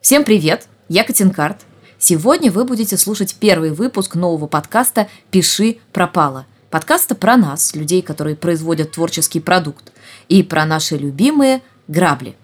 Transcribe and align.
Всем 0.00 0.24
привет! 0.24 0.66
Я 0.88 1.04
Катинкарт. 1.04 1.58
Сегодня 1.98 2.50
вы 2.50 2.64
будете 2.64 2.96
слушать 2.96 3.36
первый 3.38 3.70
выпуск 3.70 4.14
нового 4.14 4.46
подкаста 4.46 5.08
«Пиши 5.30 5.76
пропало». 5.92 6.46
Подкаста 6.70 7.14
про 7.14 7.36
нас, 7.36 7.74
людей, 7.74 8.00
которые 8.00 8.34
производят 8.34 8.92
творческий 8.92 9.40
продукт, 9.40 9.92
и 10.30 10.42
про 10.42 10.64
наши 10.64 10.96
любимые 10.96 11.60
грабли. 11.86 12.34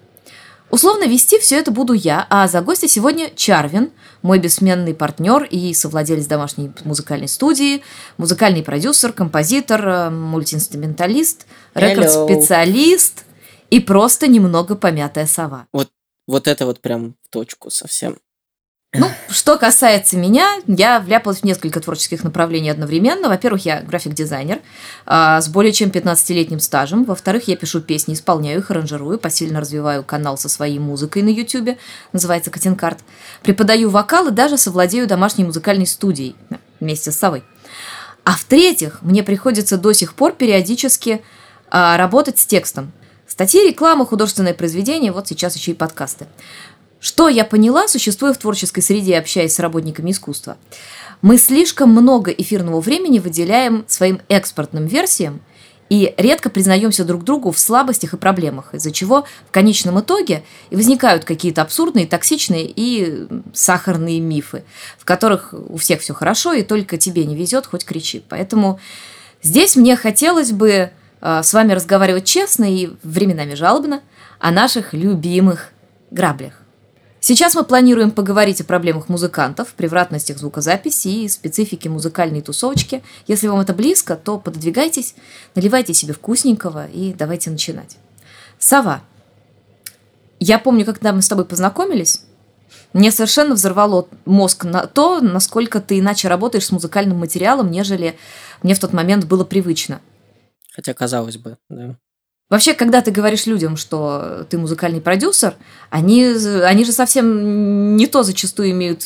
Условно 0.68 1.04
вести 1.04 1.38
все 1.38 1.58
это 1.58 1.70
буду 1.70 1.94
я, 1.94 2.26
а 2.28 2.46
за 2.46 2.60
гостя 2.60 2.88
сегодня 2.88 3.30
Чарвин, 3.34 3.90
мой 4.20 4.38
бессменный 4.38 4.92
партнер 4.92 5.44
и 5.44 5.72
совладелец 5.72 6.26
домашней 6.26 6.72
музыкальной 6.84 7.28
студии, 7.28 7.80
музыкальный 8.18 8.62
продюсер, 8.62 9.14
композитор, 9.14 9.88
э, 9.88 10.10
мультиинструменталист, 10.10 11.46
рекорд-специалист 11.72 13.24
и 13.70 13.80
просто 13.80 14.26
немного 14.26 14.76
помятая 14.76 15.26
сова. 15.26 15.66
Вот, 15.72 15.88
вот 16.26 16.48
это 16.48 16.66
вот 16.66 16.80
прям 16.80 17.14
в 17.24 17.28
точку 17.28 17.70
совсем. 17.70 18.18
Ну, 18.98 19.10
что 19.28 19.58
касается 19.58 20.16
меня, 20.16 20.48
я 20.66 21.00
вляпалась 21.00 21.40
в 21.40 21.44
несколько 21.44 21.80
творческих 21.80 22.24
направлений 22.24 22.70
одновременно. 22.70 23.28
Во-первых, 23.28 23.64
я 23.66 23.82
график-дизайнер 23.82 24.60
э, 25.06 25.40
с 25.40 25.48
более 25.48 25.72
чем 25.72 25.90
15-летним 25.90 26.60
стажем. 26.60 27.04
Во-вторых, 27.04 27.46
я 27.48 27.56
пишу 27.56 27.82
песни, 27.82 28.14
исполняю 28.14 28.60
их, 28.60 28.70
аранжирую, 28.70 29.18
посильно 29.18 29.60
развиваю 29.60 30.02
канал 30.02 30.38
со 30.38 30.48
своей 30.48 30.78
музыкой 30.78 31.22
на 31.22 31.28
YouTube, 31.28 31.76
называется 32.12 32.50
Катинкарт. 32.50 33.00
Преподаю 33.42 33.90
вокал 33.90 34.28
и 34.28 34.30
даже 34.30 34.56
совладею 34.56 35.06
домашней 35.06 35.44
музыкальной 35.44 35.86
студией 35.86 36.34
вместе 36.80 37.12
с 37.12 37.18
совой. 37.18 37.44
А 38.24 38.32
в-третьих, 38.32 39.02
мне 39.02 39.22
приходится 39.22 39.76
до 39.76 39.92
сих 39.92 40.14
пор 40.14 40.32
периодически 40.32 41.22
э, 41.70 41.96
работать 41.96 42.38
с 42.38 42.46
текстом. 42.46 42.92
Статьи, 43.36 43.68
реклама, 43.68 44.06
художественное 44.06 44.54
произведение, 44.54 45.12
вот 45.12 45.28
сейчас 45.28 45.56
еще 45.56 45.72
и 45.72 45.74
подкасты. 45.74 46.26
Что 47.00 47.28
я 47.28 47.44
поняла, 47.44 47.86
существуя 47.86 48.32
в 48.32 48.38
творческой 48.38 48.80
среде 48.80 49.18
общаясь 49.18 49.54
с 49.54 49.58
работниками 49.58 50.10
искусства? 50.10 50.56
Мы 51.20 51.36
слишком 51.36 51.90
много 51.90 52.30
эфирного 52.30 52.80
времени 52.80 53.18
выделяем 53.18 53.84
своим 53.88 54.22
экспортным 54.30 54.86
версиям 54.86 55.42
и 55.90 56.14
редко 56.16 56.48
признаемся 56.48 57.04
друг 57.04 57.24
другу 57.24 57.50
в 57.50 57.58
слабостях 57.58 58.14
и 58.14 58.16
проблемах, 58.16 58.72
из-за 58.72 58.90
чего 58.90 59.26
в 59.46 59.50
конечном 59.50 60.00
итоге 60.00 60.42
и 60.70 60.76
возникают 60.76 61.26
какие-то 61.26 61.60
абсурдные, 61.60 62.06
токсичные 62.06 62.72
и 62.74 63.28
сахарные 63.52 64.18
мифы, 64.18 64.64
в 64.96 65.04
которых 65.04 65.52
у 65.52 65.76
всех 65.76 66.00
все 66.00 66.14
хорошо 66.14 66.54
и 66.54 66.62
только 66.62 66.96
тебе 66.96 67.26
не 67.26 67.36
везет, 67.36 67.66
хоть 67.66 67.84
кричи. 67.84 68.24
Поэтому 68.30 68.80
здесь 69.42 69.76
мне 69.76 69.94
хотелось 69.94 70.52
бы 70.52 70.90
с 71.20 71.52
вами 71.52 71.72
разговаривать 71.72 72.24
честно 72.24 72.64
и 72.64 72.90
временами 73.02 73.54
жалобно 73.54 74.02
о 74.38 74.50
наших 74.50 74.92
любимых 74.92 75.70
граблях. 76.10 76.54
Сейчас 77.20 77.56
мы 77.56 77.64
планируем 77.64 78.12
поговорить 78.12 78.60
о 78.60 78.64
проблемах 78.64 79.08
музыкантов, 79.08 79.74
превратностях 79.74 80.38
звукозаписи 80.38 81.08
и 81.08 81.28
специфике 81.28 81.88
музыкальной 81.88 82.40
тусовочки. 82.40 83.02
Если 83.26 83.48
вам 83.48 83.58
это 83.58 83.74
близко, 83.74 84.14
то 84.14 84.38
пододвигайтесь, 84.38 85.16
наливайте 85.56 85.92
себе 85.92 86.12
вкусненького 86.12 86.86
и 86.86 87.12
давайте 87.12 87.50
начинать. 87.50 87.96
Сова. 88.60 89.02
Я 90.38 90.60
помню, 90.60 90.84
когда 90.84 91.12
мы 91.12 91.20
с 91.20 91.28
тобой 91.28 91.46
познакомились, 91.46 92.22
мне 92.92 93.10
совершенно 93.10 93.54
взорвало 93.54 94.06
мозг 94.24 94.64
на 94.64 94.86
то, 94.86 95.20
насколько 95.20 95.80
ты 95.80 95.98
иначе 95.98 96.28
работаешь 96.28 96.66
с 96.66 96.72
музыкальным 96.72 97.18
материалом, 97.18 97.70
нежели 97.70 98.16
мне 98.62 98.74
в 98.74 98.78
тот 98.78 98.92
момент 98.92 99.24
было 99.24 99.44
привычно. 99.44 100.00
Хотя, 100.76 100.92
казалось 100.92 101.38
бы, 101.38 101.56
да. 101.70 101.96
Вообще, 102.48 102.74
когда 102.74 103.02
ты 103.02 103.10
говоришь 103.10 103.46
людям, 103.46 103.76
что 103.76 104.46
ты 104.48 104.58
музыкальный 104.58 105.00
продюсер, 105.00 105.56
они, 105.90 106.24
они 106.62 106.84
же 106.84 106.92
совсем 106.92 107.96
не 107.96 108.06
то 108.06 108.22
зачастую 108.22 108.70
имеют, 108.70 109.04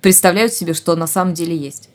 представляют 0.00 0.54
себе, 0.54 0.72
что 0.72 0.96
на 0.96 1.06
самом 1.06 1.34
деле 1.34 1.54
есть. 1.54 1.90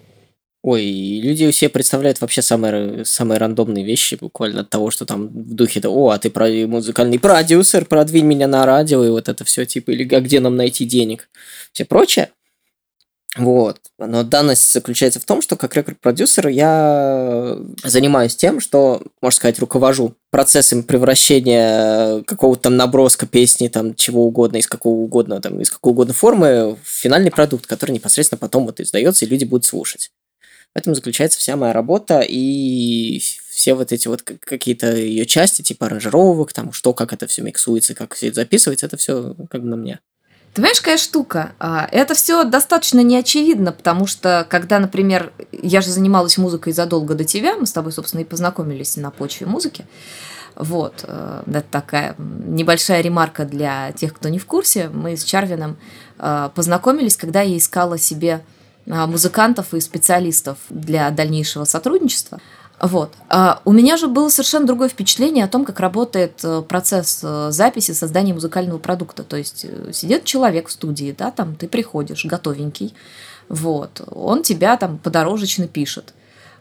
Ой, 0.61 0.83
люди 0.83 1.49
все 1.51 1.69
представляют 1.69 2.21
вообще 2.21 2.41
самые, 2.41 3.05
самые 3.05 3.39
рандомные 3.39 3.85
вещи, 3.85 4.17
буквально 4.19 4.61
от 4.61 4.69
того, 4.69 4.91
что 4.91 5.05
там 5.05 5.27
в 5.27 5.53
духе, 5.53 5.79
да, 5.79 5.89
о, 5.89 6.09
а 6.09 6.19
ты 6.19 6.31
музыкальный 6.67 7.19
продюсер, 7.19 7.85
продвинь 7.85 8.25
меня 8.25 8.47
на 8.47 8.65
радио, 8.65 9.03
и 9.03 9.09
вот 9.09 9.29
это 9.29 9.43
все, 9.45 9.65
типа, 9.65 9.91
или 9.91 10.13
а 10.13 10.21
где 10.21 10.39
нам 10.39 10.55
найти 10.55 10.85
денег, 10.85 11.29
все 11.71 11.85
прочее. 11.85 12.29
Вот. 13.37 13.79
Но 13.97 14.23
данность 14.23 14.71
заключается 14.71 15.19
в 15.19 15.25
том, 15.25 15.41
что 15.41 15.57
как 15.57 15.75
рекорд-продюсер 15.75 16.47
я 16.47 17.57
занимаюсь 17.83 18.35
тем, 18.35 18.61
что, 18.61 19.01
можно 19.21 19.35
сказать, 19.35 19.59
руковожу 19.59 20.15
процессом 20.31 20.83
превращения 20.83 22.23
какого-то 22.23 22.63
там 22.63 22.77
наброска 22.77 23.25
песни, 23.27 23.67
там 23.67 23.93
чего 23.95 24.25
угодно, 24.25 24.57
из 24.57 24.67
какого 24.67 24.95
угодно, 24.95 25.41
там, 25.41 25.59
из 25.59 25.69
какой 25.69 25.91
угодно 25.91 26.13
формы 26.13 26.77
в 26.81 26.87
финальный 26.87 27.31
продукт, 27.31 27.67
который 27.67 27.91
непосредственно 27.91 28.39
потом 28.39 28.65
вот 28.65 28.79
издается, 28.79 29.25
и 29.25 29.27
люди 29.27 29.43
будут 29.43 29.65
слушать. 29.65 30.11
В 30.73 30.77
этом 30.77 30.95
заключается 30.95 31.39
вся 31.39 31.57
моя 31.57 31.73
работа 31.73 32.21
и 32.21 33.21
все 33.49 33.73
вот 33.73 33.91
эти 33.91 34.07
вот 34.07 34.21
какие-то 34.21 34.95
ее 34.95 35.25
части, 35.25 35.61
типа 35.61 35.87
аранжировок, 35.87 36.53
там, 36.53 36.71
что, 36.71 36.93
как 36.93 37.11
это 37.13 37.27
все 37.27 37.41
миксуется, 37.41 37.95
как 37.95 38.15
все 38.15 38.27
это 38.27 38.35
записывается, 38.35 38.85
это 38.85 38.97
все 38.97 39.35
как 39.49 39.61
бы 39.61 39.67
на 39.67 39.75
мне. 39.77 39.99
Ты 40.55 40.61
понимаешь, 40.61 40.79
какая 40.79 40.97
штука? 40.97 41.51
А, 41.59 41.85
это 41.91 42.13
все 42.13 42.45
достаточно 42.45 43.01
неочевидно, 43.01 43.73
потому 43.73 44.07
что, 44.07 44.47
когда, 44.49 44.79
например, 44.79 45.33
я 45.51 45.81
же 45.81 45.89
занималась 45.89 46.37
музыкой 46.37 46.71
задолго 46.71 47.13
до 47.13 47.25
тебя, 47.25 47.57
мы 47.57 47.65
с 47.65 47.73
тобой, 47.73 47.91
собственно, 47.91 48.21
и 48.21 48.23
познакомились 48.23 48.95
на 48.95 49.11
почве 49.11 49.47
музыки. 49.47 49.85
Вот, 50.55 51.03
э, 51.03 51.43
это 51.45 51.65
такая 51.69 52.15
небольшая 52.17 53.01
ремарка 53.01 53.43
для 53.43 53.91
тех, 53.91 54.13
кто 54.13 54.29
не 54.29 54.39
в 54.39 54.45
курсе. 54.45 54.87
Мы 54.87 55.17
с 55.17 55.25
Чарвином 55.25 55.75
э, 56.19 56.49
познакомились, 56.55 57.17
когда 57.17 57.41
я 57.41 57.57
искала 57.57 57.97
себе 57.97 58.41
э, 58.85 59.05
музыкантов 59.07 59.73
и 59.73 59.81
специалистов 59.81 60.57
для 60.69 61.11
дальнейшего 61.11 61.65
сотрудничества. 61.65 62.39
Вот. 62.81 63.13
А 63.29 63.61
у 63.63 63.71
меня 63.71 63.95
же 63.97 64.07
было 64.07 64.29
совершенно 64.29 64.65
другое 64.65 64.89
впечатление 64.89 65.45
о 65.45 65.47
том, 65.47 65.63
как 65.63 65.79
работает 65.79 66.43
э, 66.43 66.61
процесс 66.61 67.21
э, 67.23 67.47
записи, 67.51 67.91
создания 67.91 68.33
музыкального 68.33 68.79
продукта. 68.79 69.23
То 69.23 69.37
есть 69.37 69.65
э, 69.65 69.93
сидит 69.93 70.25
человек 70.25 70.67
в 70.67 70.71
студии, 70.71 71.15
да, 71.17 71.31
там 71.31 71.55
ты 71.55 71.67
приходишь 71.67 72.25
готовенький, 72.25 72.93
вот, 73.47 74.01
он 74.11 74.43
тебя 74.43 74.75
там 74.75 74.97
подорожечно 74.97 75.67
пишет. 75.67 76.13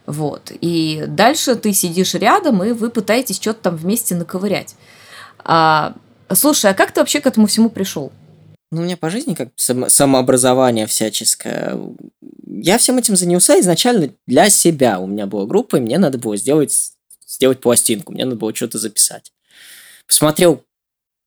Вот. 0.05 0.51
И 0.61 1.03
дальше 1.07 1.55
ты 1.55 1.73
сидишь 1.73 2.13
рядом, 2.13 2.63
и 2.63 2.71
вы 2.71 2.89
пытаетесь 2.89 3.37
что-то 3.37 3.61
там 3.63 3.75
вместе 3.75 4.15
наковырять. 4.15 4.75
А, 5.43 5.95
слушай, 6.31 6.71
а 6.71 6.73
как 6.73 6.91
ты 6.91 7.01
вообще 7.01 7.19
к 7.19 7.27
этому 7.27 7.47
всему 7.47 7.69
пришел? 7.69 8.11
Ну, 8.75 8.81
у 8.81 8.83
меня 8.83 8.97
по 8.97 9.09
жизни 9.09 9.35
как 9.35 9.53
само- 9.55 9.87
самообразование 9.87 10.85
всяческое. 10.85 11.79
Я 12.45 12.77
всем 12.77 12.97
этим 12.97 13.15
занялся 13.15 13.57
изначально 13.61 14.09
для 14.27 14.49
себя. 14.49 14.99
У 14.99 15.07
меня 15.07 15.27
была 15.27 15.45
группа, 15.45 15.77
и 15.77 15.79
мне 15.79 15.97
надо 15.97 16.17
было 16.17 16.35
сделать, 16.35 16.91
сделать 17.25 17.61
пластинку, 17.61 18.11
мне 18.11 18.25
надо 18.25 18.35
было 18.35 18.53
что-то 18.53 18.77
записать. 18.77 19.31
Посмотрел, 20.05 20.61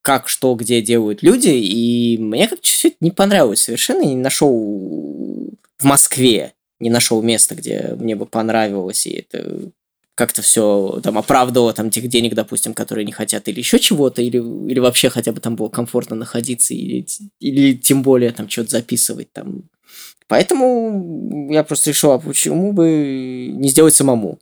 как, 0.03 0.29
что, 0.29 0.55
где 0.57 0.83
делают 0.83 1.23
люди, 1.23 1.49
и 1.49 2.19
мне 2.19 2.49
как-то 2.49 2.69
все 2.69 2.89
это 2.89 2.99
не 3.01 3.13
понравилось 3.13 3.63
совершенно, 3.63 4.03
не 4.03 4.17
нашел 4.17 4.53
в 5.79 5.85
Москве, 5.85 6.53
не 6.81 6.91
нашел 6.91 7.23
места, 7.23 7.55
где 7.55 7.97
мне 7.99 8.15
бы 8.15 8.27
понравилось, 8.27 9.07
и 9.07 9.25
это 9.27 9.71
как-то 10.19 10.43
все 10.43 11.01
там 11.05 11.17
оправдывало 11.17 11.73
там 11.73 11.91
тех 11.91 12.09
денег, 12.09 12.35
допустим, 12.35 12.75
которые 12.75 13.05
не 13.05 13.13
хотят, 13.13 13.47
или 13.47 13.61
еще 13.61 13.79
чего-то, 13.79 14.21
или, 14.21 14.39
или 14.39 14.81
вообще 14.81 15.11
хотя 15.11 15.31
бы 15.31 15.41
там 15.41 15.55
было 15.55 15.69
комфортно 15.69 16.17
находиться, 16.17 16.75
или, 16.75 17.07
или 17.39 17.77
тем 17.77 18.03
более 18.03 18.33
там 18.33 18.49
что-то 18.49 18.71
записывать 18.71 19.33
там. 19.33 19.71
Поэтому 20.27 21.49
я 21.53 21.63
просто 21.63 21.91
решил, 21.91 22.11
а 22.11 22.19
почему 22.19 22.73
бы 22.73 23.53
не 23.55 23.69
сделать 23.69 23.95
самому. 23.95 24.41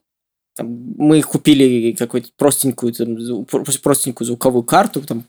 Там, 0.56 0.66
мы 0.96 1.20
купили 1.20 1.92
какую-то 1.92 2.30
простенькую, 2.38 2.94
там, 2.94 3.44
простенькую 3.82 4.26
звуковую 4.26 4.62
карту, 4.62 5.02
там, 5.02 5.24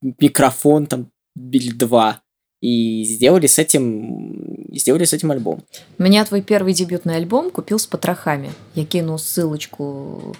микрофон, 0.00 0.86
там, 0.86 1.10
или 1.36 1.70
два, 1.70 2.21
и 2.62 3.04
сделали 3.04 3.48
с 3.48 3.58
этим 3.58 4.68
сделали 4.72 5.04
с 5.04 5.12
этим 5.12 5.30
альбом. 5.32 5.62
Меня 5.98 6.24
твой 6.24 6.40
первый 6.40 6.72
дебютный 6.72 7.16
альбом 7.16 7.50
купил 7.50 7.78
с 7.78 7.86
потрохами. 7.86 8.52
Я 8.74 8.86
кину 8.86 9.18
ссылочку, 9.18 10.34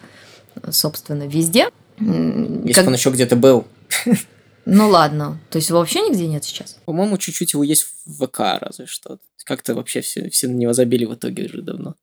собственно, 0.71 1.25
везде. 1.27 1.69
Если 1.99 2.73
как... 2.73 2.87
он 2.87 2.95
еще 2.95 3.11
где-то 3.11 3.37
был. 3.37 3.67
Ну 4.65 4.89
ладно. 4.89 5.41
То 5.51 5.57
есть 5.57 5.73
вообще 5.73 6.03
нигде 6.03 6.29
нет 6.29 6.45
сейчас? 6.45 6.79
По-моему, 6.85 7.19
чуть-чуть 7.19 7.53
его 7.53 7.65
есть 7.65 7.85
в 8.07 8.25
ВК, 8.25 8.61
разве 8.61 8.87
что. 8.87 9.19
Как-то 9.45 9.75
вообще 9.75 10.03
все, 10.03 10.31
все 10.31 10.47
на 10.47 10.53
него 10.53 10.73
забили 10.73 11.05
в 11.05 11.15
итоге 11.15 11.47
уже 11.47 11.63
давно. 11.63 11.97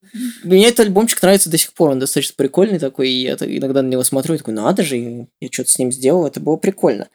Мне 0.44 0.68
этот 0.68 0.82
альбомчик 0.82 1.22
нравится 1.22 1.50
до 1.50 1.58
сих 1.58 1.72
пор. 1.72 1.92
Он 1.92 2.00
достаточно 2.00 2.34
прикольный 2.36 2.78
такой. 2.78 3.12
И 3.12 3.22
я 3.22 3.36
иногда 3.36 3.82
на 3.82 3.88
него 3.88 4.04
смотрю 4.04 4.36
и 4.36 4.40
такой, 4.40 4.54
надо 4.54 4.84
же, 4.84 4.98
я 5.40 5.48
что-то 5.50 5.70
с 5.70 5.80
ним 5.80 5.94
сделал, 5.94 6.28
это 6.28 6.42
было 6.42 6.58
прикольно. 6.58 7.08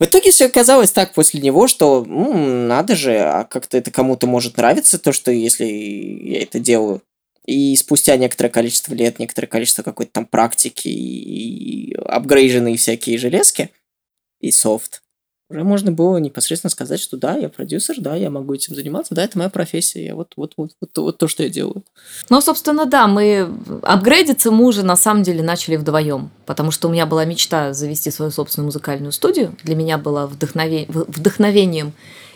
В 0.00 0.04
итоге 0.04 0.30
все 0.30 0.46
оказалось 0.46 0.92
так 0.92 1.12
после 1.12 1.42
него, 1.42 1.68
что 1.68 2.04
ну, 2.06 2.32
надо 2.66 2.96
же, 2.96 3.18
а 3.18 3.44
как-то 3.44 3.76
это 3.76 3.90
кому-то 3.90 4.26
может 4.26 4.56
нравиться, 4.56 4.98
то, 4.98 5.12
что 5.12 5.30
если 5.30 5.66
я 5.66 6.42
это 6.42 6.58
делаю. 6.58 7.02
И 7.44 7.76
спустя 7.76 8.16
некоторое 8.16 8.48
количество 8.48 8.94
лет, 8.94 9.18
некоторое 9.18 9.46
количество 9.46 9.82
какой-то 9.82 10.12
там 10.12 10.24
практики 10.24 10.88
и 10.88 11.94
апгрейженные 12.06 12.78
всякие 12.78 13.18
железки 13.18 13.70
и 14.40 14.50
софт, 14.50 15.02
уже 15.50 15.64
можно 15.64 15.90
было 15.90 16.18
непосредственно 16.18 16.70
сказать, 16.70 17.00
что 17.00 17.16
да, 17.16 17.36
я 17.36 17.48
продюсер, 17.48 17.96
да, 17.98 18.14
я 18.14 18.30
могу 18.30 18.54
этим 18.54 18.74
заниматься, 18.74 19.14
да, 19.14 19.24
это 19.24 19.36
моя 19.36 19.50
профессия, 19.50 20.06
я 20.06 20.14
вот, 20.14 20.32
вот, 20.36 20.52
вот, 20.56 20.70
вот, 20.80 20.90
вот 20.96 21.18
то, 21.18 21.28
что 21.28 21.42
я 21.42 21.48
делаю. 21.48 21.82
Ну, 22.28 22.40
собственно, 22.40 22.86
да, 22.86 23.06
мы 23.08 23.50
апгрейдиться 23.82 24.50
мы 24.50 24.64
уже 24.64 24.84
на 24.84 24.96
самом 24.96 25.22
деле 25.22 25.42
начали 25.42 25.76
вдвоем, 25.76 26.30
потому 26.46 26.70
что 26.70 26.88
у 26.88 26.92
меня 26.92 27.04
была 27.04 27.24
мечта 27.24 27.72
завести 27.72 28.10
свою 28.10 28.30
собственную 28.30 28.66
музыкальную 28.66 29.12
студию. 29.12 29.54
Для 29.64 29.74
меня 29.74 29.98
было 29.98 30.26
вдохнове... 30.26 30.86
вдохновением 30.88 31.92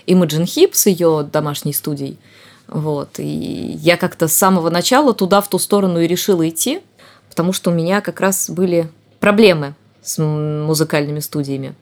Imogen 0.06 0.44
Hip 0.44 0.70
с 0.72 0.87
ее 0.87 1.28
домашней 1.31 1.72
студией. 1.72 2.19
Вот. 2.67 3.19
И 3.19 3.78
я 3.81 3.96
как-то 3.96 4.26
с 4.26 4.32
самого 4.32 4.70
начала 4.70 5.14
туда, 5.14 5.40
в 5.40 5.49
ту 5.49 5.58
сторону 5.58 6.00
и 6.00 6.06
решила 6.06 6.49
идти, 6.49 6.81
потому 7.28 7.52
что 7.52 7.70
у 7.70 7.75
меня 7.75 8.00
как 8.00 8.20
раз 8.20 8.50
были 8.50 8.88
проблемы 9.20 9.75
с 10.02 10.20
музыкальными 10.20 11.20
студиями. 11.20 11.75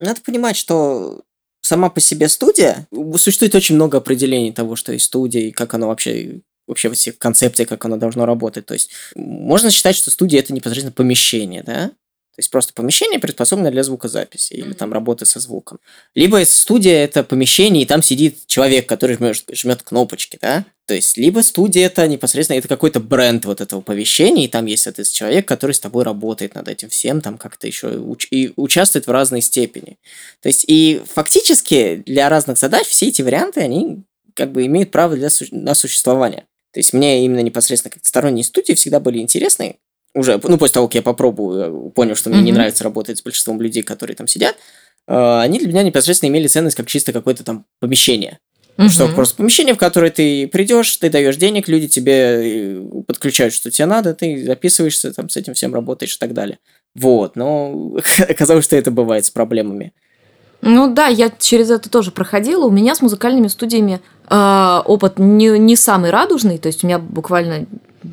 Надо 0.00 0.20
понимать, 0.22 0.56
что 0.56 1.22
сама 1.62 1.90
по 1.90 2.00
себе 2.00 2.28
студия, 2.28 2.88
существует 3.16 3.54
очень 3.54 3.74
много 3.74 3.98
определений 3.98 4.52
того, 4.52 4.76
что 4.76 4.92
есть 4.92 5.06
студия, 5.06 5.42
и 5.42 5.50
как 5.52 5.74
оно 5.74 5.88
вообще 5.88 6.40
вообще 6.66 6.88
в 6.88 6.94
всех 6.94 7.18
концепциях, 7.18 7.68
как 7.68 7.84
оно 7.84 7.96
должно 7.96 8.26
работать. 8.26 8.64
То 8.64 8.74
есть 8.74 8.90
можно 9.16 9.70
считать, 9.70 9.96
что 9.96 10.10
студия 10.10 10.38
это 10.38 10.52
непосредственно 10.54 10.92
помещение, 10.92 11.62
да? 11.64 11.90
То 12.40 12.42
есть 12.42 12.50
просто 12.50 12.72
помещение 12.72 13.18
приспособленное 13.18 13.70
для 13.70 13.82
звукозаписи 13.82 14.54
или 14.54 14.72
там 14.72 14.94
работы 14.94 15.26
со 15.26 15.40
звуком. 15.40 15.78
Либо 16.14 16.42
студия 16.46 17.04
это 17.04 17.22
помещение, 17.22 17.82
и 17.82 17.86
там 17.86 18.02
сидит 18.02 18.46
человек, 18.46 18.88
который 18.88 19.16
жмет, 19.16 19.44
жмет 19.52 19.82
кнопочки, 19.82 20.38
да? 20.40 20.64
То 20.86 20.94
есть 20.94 21.18
либо 21.18 21.40
студия 21.40 21.84
это 21.84 22.08
непосредственно 22.08 22.56
это 22.56 22.66
какой-то 22.66 22.98
бренд 22.98 23.44
вот 23.44 23.60
этого 23.60 23.82
помещения, 23.82 24.46
и 24.46 24.48
там 24.48 24.64
есть 24.64 24.86
этот 24.86 25.10
человек, 25.10 25.46
который 25.46 25.72
с 25.72 25.80
тобой 25.80 26.02
работает 26.02 26.54
над 26.54 26.68
этим 26.68 26.88
всем, 26.88 27.20
там 27.20 27.36
как-то 27.36 27.66
еще 27.66 27.88
уч- 27.88 28.28
и 28.30 28.54
участвует 28.56 29.06
в 29.06 29.10
разной 29.10 29.42
степени. 29.42 29.98
То 30.40 30.48
есть 30.48 30.64
и 30.66 31.02
фактически 31.12 32.02
для 32.06 32.30
разных 32.30 32.56
задач 32.56 32.86
все 32.86 33.08
эти 33.08 33.20
варианты, 33.20 33.60
они 33.60 33.98
как 34.32 34.50
бы 34.52 34.64
имеют 34.64 34.92
право 34.92 35.14
для 35.14 35.28
на 35.50 35.74
существование. 35.74 36.46
То 36.72 36.80
есть 36.80 36.94
мне 36.94 37.22
именно 37.22 37.40
непосредственно 37.40 37.92
как 37.92 38.06
сторонние 38.06 38.44
студии 38.44 38.72
всегда 38.72 38.98
были 38.98 39.18
интересны, 39.18 39.76
уже, 40.14 40.40
ну, 40.42 40.58
после 40.58 40.74
того, 40.74 40.88
как 40.88 40.96
я 40.96 41.02
попробую, 41.02 41.90
понял, 41.90 42.16
что 42.16 42.30
мне 42.30 42.40
mm-hmm. 42.40 42.42
не 42.42 42.52
нравится 42.52 42.84
работать 42.84 43.18
с 43.18 43.22
большинством 43.22 43.60
людей, 43.60 43.82
которые 43.82 44.16
там 44.16 44.26
сидят, 44.26 44.56
э, 45.06 45.40
они 45.40 45.58
для 45.58 45.68
меня 45.68 45.82
непосредственно 45.82 46.30
имели 46.30 46.48
ценность 46.48 46.76
как 46.76 46.86
чисто 46.86 47.12
какое-то 47.12 47.44
там 47.44 47.64
помещение. 47.78 48.38
Mm-hmm. 48.76 48.88
Что 48.88 49.08
просто 49.08 49.36
помещение, 49.36 49.74
в 49.74 49.78
которое 49.78 50.10
ты 50.10 50.48
придешь, 50.48 50.96
ты 50.96 51.10
даешь 51.10 51.36
денег, 51.36 51.68
люди 51.68 51.86
тебе 51.86 52.12
э, 52.12 52.82
подключают, 53.06 53.54
что 53.54 53.70
тебе 53.70 53.86
надо, 53.86 54.14
ты 54.14 54.44
записываешься, 54.44 55.12
там 55.12 55.28
с 55.28 55.36
этим 55.36 55.54
всем 55.54 55.74
работаешь 55.74 56.16
и 56.16 56.18
так 56.18 56.32
далее. 56.32 56.58
Вот, 56.94 57.36
но 57.36 57.96
оказалось, 58.28 58.64
что 58.64 58.76
это 58.76 58.90
бывает 58.90 59.24
с 59.24 59.30
проблемами. 59.30 59.92
Ну 60.62 60.92
да, 60.92 61.06
я 61.06 61.30
через 61.30 61.70
это 61.70 61.88
тоже 61.88 62.10
проходила. 62.10 62.66
У 62.66 62.70
меня 62.70 62.94
с 62.94 63.00
музыкальными 63.00 63.48
студиями 63.48 64.00
э, 64.28 64.80
опыт 64.84 65.18
не, 65.18 65.58
не 65.58 65.76
самый 65.76 66.10
радужный, 66.10 66.58
то 66.58 66.66
есть 66.66 66.84
у 66.84 66.86
меня 66.86 66.98
буквально 66.98 67.66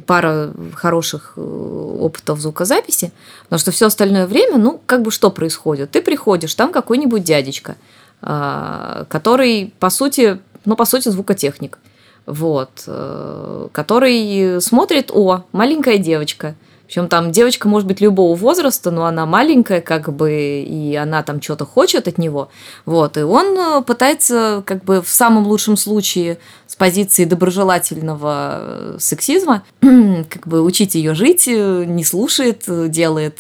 пара 0.06 0.52
хороших 0.74 1.34
э, 1.36 1.42
опытов 1.42 2.40
звукозаписи, 2.40 3.12
потому 3.44 3.60
что 3.60 3.72
все 3.72 3.88
остальное 3.88 4.28
время, 4.28 4.58
ну, 4.58 4.82
как 4.86 5.02
бы 5.02 5.12
что 5.12 5.32
происходит? 5.32 5.92
Ты 5.92 6.02
приходишь, 6.02 6.54
там 6.56 6.72
какой-нибудь 6.72 7.24
дядечка, 7.24 7.76
э, 8.22 9.06
который, 9.10 9.74
по 9.80 9.90
сути, 9.90 10.40
ну, 10.66 10.76
по 10.76 10.86
сути, 10.86 11.10
звукотехник, 11.10 11.80
вот, 12.26 12.84
э, 12.88 13.68
который 13.72 14.62
смотрит, 14.62 15.12
о, 15.14 15.46
маленькая 15.52 15.98
девочка– 15.98 16.56
причем 16.88 17.10
там 17.10 17.34
девочка 17.34 17.68
может 17.68 17.86
быть 17.86 18.00
любого 18.00 18.34
возраста, 18.34 18.92
но 18.92 19.06
она 19.06 19.26
маленькая, 19.26 19.82
как 19.82 20.14
бы, 20.14 20.64
и 20.66 20.96
она 20.96 21.22
там 21.22 21.42
что-то 21.42 21.66
хочет 21.66 22.08
от 22.08 22.18
него. 22.18 22.50
Вот, 22.86 23.18
и 23.18 23.24
он 23.24 23.58
э, 23.58 23.82
пытается, 23.82 24.64
как 24.66 24.86
бы, 24.86 25.02
в 25.02 25.10
самом 25.10 25.46
лучшем 25.48 25.76
случае, 25.76 26.38
с 26.66 26.78
позиции 26.78 27.26
доброжелательного 27.26 28.60
э, 28.62 28.98
сексизма, 29.02 29.64
как 29.82 30.48
бы 30.48 30.62
учить 30.62 30.96
ее 30.96 31.14
жить, 31.14 31.50
э, 31.50 31.84
не 31.86 32.06
слушает, 32.06 32.64
делает 32.68 33.40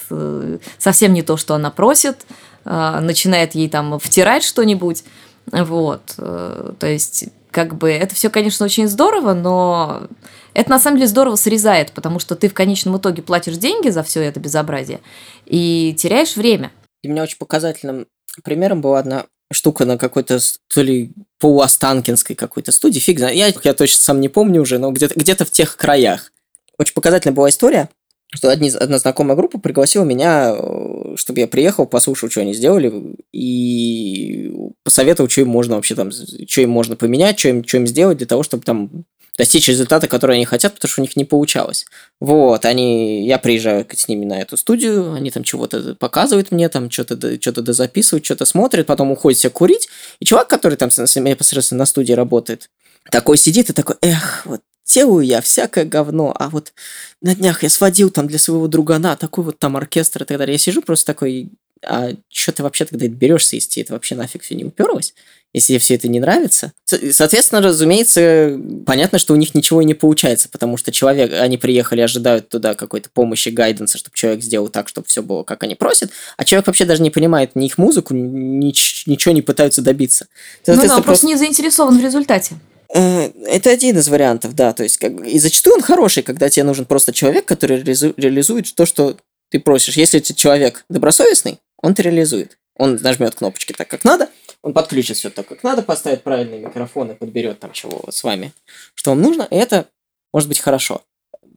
совсем 0.77 1.13
не 1.13 1.21
то, 1.21 1.37
что 1.37 1.55
она 1.55 1.71
просит, 1.71 2.25
начинает 2.65 3.55
ей 3.55 3.69
там 3.69 3.97
втирать 3.97 4.43
что-нибудь. 4.43 5.05
Вот, 5.51 6.01
то 6.17 6.75
есть, 6.81 7.29
как 7.51 7.75
бы, 7.75 7.89
это 7.89 8.15
все, 8.15 8.29
конечно, 8.29 8.65
очень 8.65 8.87
здорово, 8.87 9.33
но 9.33 10.07
это 10.53 10.69
на 10.69 10.79
самом 10.79 10.97
деле 10.97 11.07
здорово 11.07 11.35
срезает, 11.35 11.91
потому 11.91 12.19
что 12.19 12.35
ты 12.35 12.49
в 12.49 12.53
конечном 12.53 12.97
итоге 12.97 13.21
платишь 13.21 13.57
деньги 13.57 13.89
за 13.89 14.03
все 14.03 14.21
это 14.21 14.39
безобразие 14.39 15.01
и 15.45 15.95
теряешь 15.97 16.35
время. 16.35 16.71
Для 17.03 17.11
меня 17.11 17.23
очень 17.23 17.37
показательным 17.37 18.07
примером 18.43 18.81
была 18.81 18.99
одна 18.99 19.25
штука 19.51 19.85
на 19.85 19.97
какой-то 19.97 20.39
то 20.67 20.81
ли 20.81 21.11
полуостанкинской 21.39 22.35
какой-то 22.35 22.71
студии, 22.71 22.99
фиг 22.99 23.19
знает, 23.19 23.35
я, 23.35 23.53
я 23.63 23.73
точно 23.73 23.99
сам 23.99 24.19
не 24.19 24.29
помню 24.29 24.61
уже, 24.61 24.77
но 24.77 24.91
где-то 24.91 25.19
где 25.19 25.35
в 25.35 25.51
тех 25.51 25.77
краях. 25.77 26.31
Очень 26.77 26.93
показательная 26.93 27.35
была 27.35 27.49
история, 27.49 27.89
что 28.33 28.49
одни, 28.49 28.69
одна 28.69 28.97
знакомая 28.97 29.37
группа 29.37 29.57
пригласила 29.59 30.03
меня, 30.03 30.53
э, 30.57 31.15
чтобы 31.15 31.39
я 31.39 31.47
приехал, 31.47 31.85
послушал, 31.85 32.29
что 32.29 32.41
они 32.41 32.53
сделали, 32.53 33.15
и 33.31 34.51
посоветовал, 34.83 35.29
что 35.29 35.41
им 35.41 35.49
можно 35.49 35.75
вообще 35.75 35.95
там, 35.95 36.11
что 36.11 36.61
им 36.61 36.69
можно 36.69 36.95
поменять, 36.95 37.39
что 37.39 37.49
им, 37.49 37.65
что 37.65 37.77
им 37.77 37.87
сделать 37.87 38.17
для 38.17 38.27
того, 38.27 38.43
чтобы 38.43 38.63
там 38.63 39.05
достичь 39.37 39.67
результата, 39.67 40.07
который 40.07 40.35
они 40.35 40.45
хотят, 40.45 40.73
потому 40.73 40.89
что 40.89 41.01
у 41.01 41.03
них 41.03 41.15
не 41.15 41.23
получалось. 41.23 41.85
Вот, 42.19 42.65
они, 42.65 43.25
я 43.25 43.37
приезжаю 43.37 43.85
с 43.89 44.07
ними 44.07 44.25
на 44.25 44.41
эту 44.41 44.57
студию, 44.57 45.13
они 45.13 45.29
там 45.29 45.43
чего-то 45.43 45.95
показывают 45.95 46.51
мне, 46.51 46.67
там 46.69 46.89
что-то 46.89 47.39
что 47.39 47.73
записывают, 47.73 48.25
что-то 48.25 48.45
смотрят, 48.45 48.87
потом 48.87 49.11
уходят 49.11 49.37
все 49.37 49.49
курить, 49.49 49.87
и 50.19 50.25
чувак, 50.25 50.47
который 50.47 50.75
там 50.75 50.89
непосредственно 50.89 51.79
на 51.79 51.85
студии 51.85 52.13
работает, 52.13 52.69
такой 53.11 53.37
сидит 53.37 53.69
и 53.69 53.73
такой, 53.73 53.95
эх, 54.01 54.41
вот 54.45 54.61
делаю 54.87 55.25
я 55.25 55.41
всякое 55.41 55.85
говно, 55.85 56.35
а 56.37 56.49
вот 56.49 56.73
на 57.21 57.35
днях 57.35 57.63
я 57.63 57.69
сводил 57.69 58.09
там 58.09 58.27
для 58.27 58.39
своего 58.39 58.67
другана 58.67 59.15
такой 59.15 59.43
вот 59.43 59.59
там 59.59 59.77
оркестр 59.77 60.23
и 60.23 60.25
так 60.25 60.37
далее. 60.37 60.53
Я 60.53 60.59
сижу 60.59 60.81
просто 60.81 61.05
такой, 61.05 61.49
а 61.83 62.11
что 62.29 62.51
ты 62.51 62.63
вообще 62.63 62.85
тогда 62.85 63.07
берешься, 63.07 63.55
если 63.55 63.83
это 63.83 63.93
вообще 63.93 64.15
нафиг 64.15 64.41
все 64.41 64.55
не 64.55 64.65
уперлось? 64.65 65.13
если 65.53 65.69
тебе 65.69 65.79
все 65.79 65.95
это 65.95 66.07
не 66.07 66.19
нравится. 66.19 66.73
Соответственно, 66.85 67.61
разумеется, 67.61 68.59
понятно, 68.85 69.17
что 69.17 69.33
у 69.33 69.37
них 69.37 69.55
ничего 69.55 69.81
и 69.81 69.85
не 69.85 69.93
получается, 69.93 70.49
потому 70.49 70.77
что 70.77 70.91
человек, 70.91 71.33
они 71.33 71.57
приехали, 71.57 72.01
ожидают 72.01 72.49
туда 72.49 72.75
какой-то 72.75 73.09
помощи, 73.09 73.49
гайденса, 73.49 73.97
чтобы 73.97 74.15
человек 74.15 74.43
сделал 74.43 74.69
так, 74.69 74.87
чтобы 74.87 75.07
все 75.07 75.23
было, 75.23 75.43
как 75.43 75.63
они 75.63 75.75
просят, 75.75 76.11
а 76.37 76.45
человек 76.45 76.67
вообще 76.67 76.85
даже 76.85 77.01
не 77.01 77.09
понимает 77.09 77.55
ни 77.55 77.65
их 77.65 77.77
музыку, 77.77 78.13
ни, 78.13 78.73
ничего 79.09 79.33
не 79.33 79.41
пытаются 79.41 79.81
добиться. 79.81 80.27
Ну 80.67 80.75
да, 80.75 80.81
просто... 80.81 81.01
просто 81.01 81.27
не 81.27 81.35
заинтересован 81.35 81.97
в 81.97 82.03
результате. 82.03 82.55
Э, 82.93 83.29
это 83.45 83.69
один 83.69 83.97
из 83.97 84.07
вариантов, 84.07 84.55
да. 84.55 84.73
То 84.73 84.83
есть, 84.83 84.97
как, 84.97 85.25
и 85.25 85.39
зачастую 85.39 85.75
он 85.75 85.81
хороший, 85.81 86.23
когда 86.23 86.49
тебе 86.49 86.63
нужен 86.63 86.85
просто 86.85 87.13
человек, 87.13 87.45
который 87.45 87.81
реализует 87.81 88.73
то, 88.75 88.85
что 88.85 89.17
ты 89.49 89.59
просишь. 89.59 89.97
Если 89.97 90.19
этот 90.19 90.35
человек 90.37 90.85
добросовестный, 90.89 91.59
он 91.81 91.93
это 91.93 92.03
реализует. 92.03 92.57
Он 92.75 92.95
нажмет 93.01 93.35
кнопочки 93.35 93.73
так, 93.73 93.87
как 93.87 94.03
надо, 94.03 94.29
он 94.61 94.73
подключит 94.73 95.17
все 95.17 95.29
так, 95.29 95.47
как 95.47 95.63
надо, 95.63 95.81
поставит 95.81 96.23
правильные 96.23 96.59
микрофоны, 96.59 97.15
подберет 97.15 97.59
там 97.59 97.71
чего 97.71 98.03
с 98.09 98.23
вами, 98.23 98.53
что 98.95 99.11
вам 99.11 99.21
нужно, 99.21 99.47
и 99.49 99.55
это 99.55 99.87
может 100.33 100.49
быть 100.49 100.59
хорошо. 100.59 101.01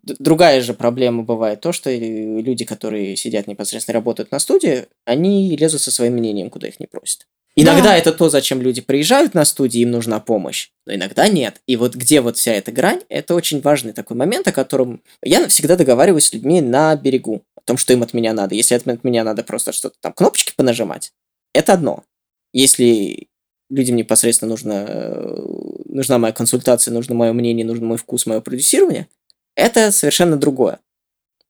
Другая 0.02 0.62
же 0.62 0.72
проблема 0.74 1.22
бывает 1.22 1.60
то, 1.60 1.72
что 1.72 1.90
люди, 1.90 2.64
которые 2.64 3.16
сидят 3.16 3.46
непосредственно 3.46 3.94
работают 3.94 4.30
на 4.30 4.38
студии, 4.38 4.86
они 5.04 5.56
лезут 5.56 5.82
со 5.82 5.90
своим 5.90 6.14
мнением, 6.14 6.50
куда 6.50 6.68
их 6.68 6.80
не 6.80 6.86
просят. 6.86 7.26
Иногда 7.56 7.90
да. 7.90 7.96
это 7.96 8.12
то, 8.12 8.28
зачем 8.28 8.62
люди 8.62 8.80
приезжают 8.80 9.34
на 9.34 9.44
студии, 9.44 9.80
им 9.80 9.90
нужна 9.90 10.20
помощь, 10.20 10.70
но 10.86 10.94
иногда 10.94 11.28
нет. 11.28 11.60
И 11.66 11.76
вот 11.76 11.94
где 11.94 12.20
вот 12.20 12.36
вся 12.36 12.52
эта 12.52 12.70
грань, 12.70 13.02
это 13.08 13.34
очень 13.34 13.60
важный 13.60 13.92
такой 13.92 14.16
момент, 14.16 14.46
о 14.46 14.52
котором 14.52 15.02
я 15.22 15.46
всегда 15.48 15.76
договариваюсь 15.76 16.26
с 16.26 16.32
людьми 16.32 16.60
на 16.60 16.94
берегу, 16.96 17.42
о 17.56 17.60
том, 17.62 17.76
что 17.76 17.92
им 17.92 18.02
от 18.02 18.14
меня 18.14 18.32
надо. 18.32 18.54
Если 18.54 18.74
от 18.74 19.04
меня 19.04 19.24
надо 19.24 19.42
просто 19.42 19.72
что-то 19.72 19.96
там 20.00 20.12
кнопочки 20.12 20.52
понажимать, 20.56 21.12
это 21.52 21.72
одно. 21.72 22.04
Если 22.52 23.28
людям 23.68 23.96
непосредственно 23.96 24.50
нужно, 24.50 24.84
э, 24.88 25.42
нужна 25.86 26.18
моя 26.18 26.32
консультация, 26.32 26.92
нужно 26.92 27.14
мое 27.14 27.32
мнение, 27.32 27.66
нужен 27.66 27.84
мой 27.84 27.98
вкус, 27.98 28.26
мое 28.26 28.40
продюсирование, 28.40 29.08
это 29.56 29.92
совершенно 29.92 30.36
другое. 30.36 30.80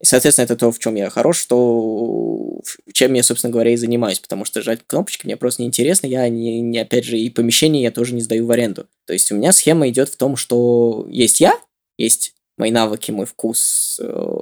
И, 0.00 0.06
соответственно, 0.06 0.44
это 0.44 0.56
то, 0.56 0.72
в 0.72 0.78
чем 0.78 0.94
я 0.94 1.10
хорош, 1.10 1.38
что 1.38 2.60
чем 2.92 3.14
я, 3.14 3.22
собственно 3.22 3.52
говоря, 3.52 3.72
и 3.72 3.76
занимаюсь, 3.76 4.20
потому 4.20 4.44
что 4.44 4.62
жать 4.62 4.80
кнопочки 4.86 5.26
мне 5.26 5.36
просто 5.36 5.62
неинтересно, 5.62 6.06
я, 6.06 6.28
не, 6.28 6.60
не, 6.60 6.78
опять 6.78 7.04
же, 7.04 7.18
и 7.18 7.30
помещение 7.30 7.82
я 7.82 7.90
тоже 7.90 8.14
не 8.14 8.22
сдаю 8.22 8.46
в 8.46 8.50
аренду. 8.50 8.86
То 9.06 9.12
есть 9.12 9.30
у 9.30 9.36
меня 9.36 9.52
схема 9.52 9.88
идет 9.88 10.08
в 10.08 10.16
том, 10.16 10.36
что 10.36 11.06
есть 11.10 11.40
я, 11.40 11.58
есть 11.98 12.34
мои 12.56 12.70
навыки, 12.70 13.10
мой 13.10 13.26
вкус, 13.26 14.00
э, 14.02 14.36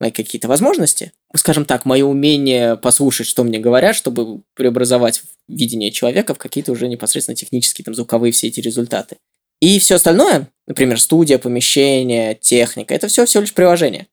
мои 0.00 0.10
какие-то 0.10 0.48
возможности, 0.48 1.12
скажем 1.34 1.64
так, 1.64 1.84
мое 1.84 2.04
умение 2.04 2.76
послушать, 2.76 3.26
что 3.26 3.44
мне 3.44 3.58
говорят, 3.58 3.96
чтобы 3.96 4.42
преобразовать 4.54 5.22
видение 5.48 5.90
человека 5.90 6.34
в 6.34 6.38
какие-то 6.38 6.72
уже 6.72 6.88
непосредственно 6.88 7.36
технические, 7.36 7.84
там, 7.84 7.94
звуковые 7.94 8.32
все 8.32 8.48
эти 8.48 8.60
результаты. 8.60 9.16
И 9.60 9.78
все 9.78 9.94
остальное, 9.94 10.48
например, 10.66 11.00
студия, 11.00 11.38
помещение, 11.38 12.34
техника, 12.34 12.94
это 12.94 13.08
все 13.08 13.24
всего 13.24 13.42
лишь 13.42 13.54
приложение. 13.54 14.08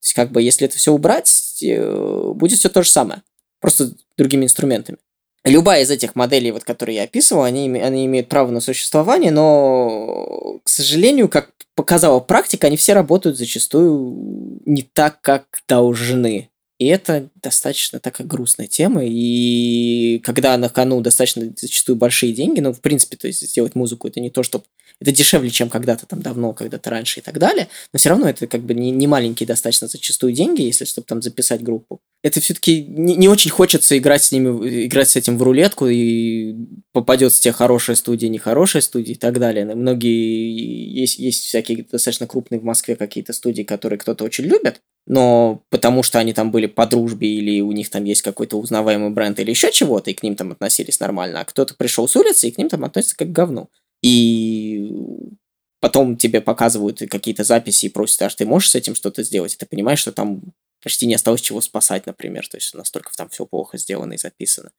То 0.00 0.06
есть, 0.06 0.14
как 0.14 0.30
бы, 0.30 0.42
если 0.42 0.66
это 0.66 0.76
все 0.76 0.92
убрать, 0.92 1.58
э, 1.62 2.32
будет 2.34 2.58
все 2.58 2.68
то 2.68 2.82
же 2.82 2.90
самое, 2.90 3.22
просто 3.60 3.92
другими 4.16 4.44
инструментами. 4.44 4.98
любая 5.44 5.82
из 5.82 5.90
этих 5.90 6.14
моделей, 6.14 6.50
вот, 6.50 6.64
которые 6.64 6.96
я 6.96 7.02
описывал, 7.04 7.42
они, 7.44 7.68
они 7.78 8.06
имеют 8.06 8.28
право 8.28 8.50
на 8.50 8.60
существование, 8.60 9.30
но, 9.30 10.60
к 10.62 10.68
сожалению, 10.68 11.28
как 11.28 11.52
показала 11.74 12.20
практика, 12.20 12.66
они 12.66 12.76
все 12.76 12.92
работают 12.92 13.38
зачастую 13.38 14.60
не 14.66 14.82
так, 14.82 15.20
как 15.20 15.46
должны. 15.68 16.50
И 16.78 16.86
это 16.86 17.28
достаточно 17.42 17.98
такая 17.98 18.26
грустная 18.26 18.68
тема, 18.68 19.02
и 19.04 20.20
когда 20.22 20.56
на 20.56 20.68
кону 20.68 21.00
достаточно 21.00 21.52
зачастую 21.56 21.96
большие 21.96 22.32
деньги, 22.32 22.60
ну, 22.60 22.72
в 22.72 22.80
принципе, 22.80 23.16
то 23.16 23.26
есть 23.26 23.40
сделать 23.40 23.74
музыку, 23.74 24.06
это 24.06 24.20
не 24.20 24.30
то, 24.30 24.44
что... 24.44 24.62
Это 25.00 25.12
дешевле, 25.12 25.50
чем 25.50 25.70
когда-то 25.70 26.06
там 26.06 26.22
давно, 26.22 26.52
когда-то 26.52 26.90
раньше 26.90 27.20
и 27.20 27.22
так 27.22 27.38
далее, 27.38 27.68
но 27.92 27.98
все 27.98 28.08
равно 28.08 28.28
это 28.28 28.48
как 28.48 28.62
бы 28.62 28.74
не, 28.74 28.90
не 28.90 29.06
маленькие 29.06 29.46
достаточно 29.46 29.86
зачастую 29.86 30.32
деньги, 30.32 30.62
если 30.62 30.84
чтобы 30.84 31.06
там 31.06 31.22
записать 31.22 31.62
группу. 31.62 32.00
Это 32.22 32.40
все-таки 32.40 32.82
не, 32.82 33.14
не 33.14 33.28
очень 33.28 33.52
хочется 33.52 33.96
играть 33.96 34.24
с 34.24 34.32
ними, 34.32 34.86
играть 34.86 35.08
с 35.08 35.14
этим 35.14 35.38
в 35.38 35.42
рулетку, 35.42 35.86
и 35.86 36.56
попадется 36.92 37.40
тебе 37.40 37.52
хорошая 37.52 37.94
студия, 37.94 38.28
нехорошая 38.28 38.82
студия 38.82 39.14
и 39.14 39.18
так 39.18 39.38
далее. 39.38 39.64
Многие... 39.72 40.98
Есть, 41.00 41.20
есть 41.20 41.44
всякие 41.44 41.84
достаточно 41.84 42.26
крупные 42.26 42.58
в 42.58 42.64
Москве 42.64 42.96
какие-то 42.96 43.32
студии, 43.32 43.62
которые 43.62 44.00
кто-то 44.00 44.24
очень 44.24 44.46
любит, 44.46 44.80
но 45.08 45.62
потому 45.70 46.02
что 46.02 46.18
они 46.18 46.34
там 46.34 46.50
были 46.50 46.66
по 46.66 46.86
дружбе 46.86 47.28
или 47.28 47.62
у 47.62 47.72
них 47.72 47.88
там 47.88 48.04
есть 48.04 48.20
какой-то 48.20 48.58
узнаваемый 48.58 49.08
бренд 49.08 49.40
или 49.40 49.48
еще 49.48 49.72
чего-то, 49.72 50.10
и 50.10 50.14
к 50.14 50.22
ним 50.22 50.36
там 50.36 50.52
относились 50.52 51.00
нормально, 51.00 51.40
а 51.40 51.44
кто-то 51.46 51.74
пришел 51.74 52.06
с 52.06 52.14
улицы 52.14 52.48
и 52.48 52.50
к 52.50 52.58
ним 52.58 52.68
там 52.68 52.84
относится 52.84 53.16
как 53.16 53.28
к 53.28 53.32
говну. 53.32 53.70
И 54.02 54.92
потом 55.80 56.18
тебе 56.18 56.42
показывают 56.42 57.00
какие-то 57.10 57.42
записи 57.42 57.86
и 57.86 57.88
просят, 57.88 58.20
аж 58.20 58.34
ты 58.34 58.44
можешь 58.44 58.70
с 58.70 58.74
этим 58.74 58.94
что-то 58.94 59.22
сделать, 59.22 59.54
и 59.54 59.56
ты 59.56 59.64
понимаешь, 59.64 59.98
что 59.98 60.12
там 60.12 60.42
почти 60.82 61.06
не 61.06 61.14
осталось 61.14 61.40
чего 61.40 61.62
спасать, 61.62 62.04
например, 62.04 62.46
то 62.46 62.58
есть 62.58 62.74
настолько 62.74 63.10
там 63.16 63.30
все 63.30 63.46
плохо 63.46 63.78
сделано 63.78 64.12
и 64.12 64.18
записано. 64.18 64.72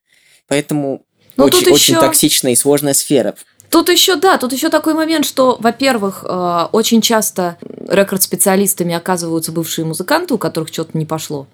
Поэтому 0.47 1.07
Но 1.37 1.45
очень, 1.45 1.61
еще... 1.61 1.71
очень 1.71 1.95
токсичная 1.95 2.51
и 2.51 2.55
сложная 2.55 2.93
сфера. 2.93 3.35
Тут 3.69 3.89
еще, 3.89 4.15
да, 4.15 4.37
тут 4.37 4.51
еще 4.51 4.69
такой 4.69 4.93
момент, 4.93 5.25
что, 5.25 5.57
во-первых, 5.59 6.25
э, 6.27 6.67
очень 6.71 7.01
часто 7.01 7.57
рекорд-специалистами 7.87 8.95
оказываются 8.95 9.51
бывшие 9.51 9.85
музыканты, 9.85 10.33
у 10.33 10.37
которых 10.37 10.69
что-то 10.69 10.97
не 10.97 11.05
пошло. 11.05 11.47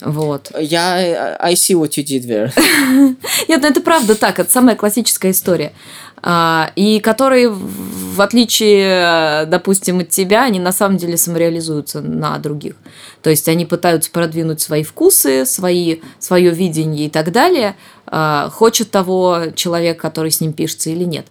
Вот. 0.00 0.50
Я 0.58 1.36
I 1.40 1.54
see 1.54 1.74
what 1.74 1.96
you 1.96 2.04
did 2.04 2.26
there. 2.26 2.52
Нет, 3.48 3.62
ну 3.62 3.68
это 3.68 3.80
правда 3.80 4.14
так, 4.14 4.38
это 4.38 4.50
самая 4.50 4.76
классическая 4.76 5.30
история. 5.30 5.72
А, 6.26 6.72
и 6.74 7.00
которые, 7.00 7.50
в 7.50 8.18
отличие, 8.18 9.44
допустим, 9.44 9.98
от 9.98 10.08
тебя, 10.08 10.44
они 10.44 10.58
на 10.58 10.72
самом 10.72 10.96
деле 10.96 11.18
самореализуются 11.18 12.00
на 12.00 12.38
других. 12.38 12.76
То 13.20 13.28
есть 13.28 13.46
они 13.46 13.66
пытаются 13.66 14.10
продвинуть 14.10 14.62
свои 14.62 14.84
вкусы, 14.84 15.44
свои, 15.44 15.98
свое 16.18 16.50
видение 16.50 17.08
и 17.08 17.10
так 17.10 17.30
далее, 17.30 17.76
а, 18.06 18.48
хочет 18.48 18.90
того 18.90 19.52
человек, 19.54 20.00
который 20.00 20.30
с 20.30 20.40
ним 20.40 20.54
пишется 20.54 20.88
или 20.88 21.04
нет. 21.04 21.26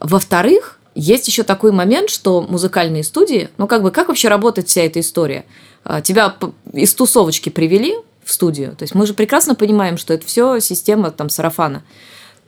Во-вторых, 0.00 0.78
есть 0.94 1.28
еще 1.28 1.42
такой 1.42 1.70
момент, 1.70 2.08
что 2.08 2.40
музыкальные 2.40 3.04
студии, 3.04 3.50
ну 3.58 3.66
как 3.66 3.82
бы 3.82 3.90
как 3.90 4.08
вообще 4.08 4.28
работает 4.28 4.68
вся 4.68 4.80
эта 4.80 5.00
история? 5.00 5.44
А, 5.84 6.00
тебя 6.00 6.34
из 6.72 6.94
тусовочки 6.94 7.50
привели 7.50 7.94
в 8.24 8.32
студию, 8.32 8.74
то 8.74 8.84
есть 8.84 8.94
мы 8.94 9.06
же 9.06 9.12
прекрасно 9.12 9.54
понимаем, 9.54 9.98
что 9.98 10.14
это 10.14 10.24
все 10.24 10.60
система 10.60 11.10
там 11.10 11.28
сарафана. 11.28 11.82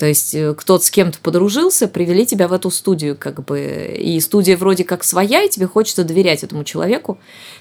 То 0.02 0.06
есть 0.06 0.34
э, 0.34 0.52
кто-то 0.52 0.84
с 0.84 0.90
кем-то 0.90 1.20
подружился, 1.20 1.86
привели 1.86 2.26
тебя 2.26 2.48
в 2.48 2.52
эту 2.52 2.72
студию, 2.72 3.16
как 3.16 3.44
бы, 3.44 3.96
и 3.96 4.18
студия 4.18 4.56
вроде 4.56 4.82
как 4.82 5.04
своя, 5.04 5.44
и 5.44 5.48
тебе 5.48 5.68
хочется 5.68 6.02
доверять 6.02 6.42
этому 6.42 6.64
человеку, 6.64 7.18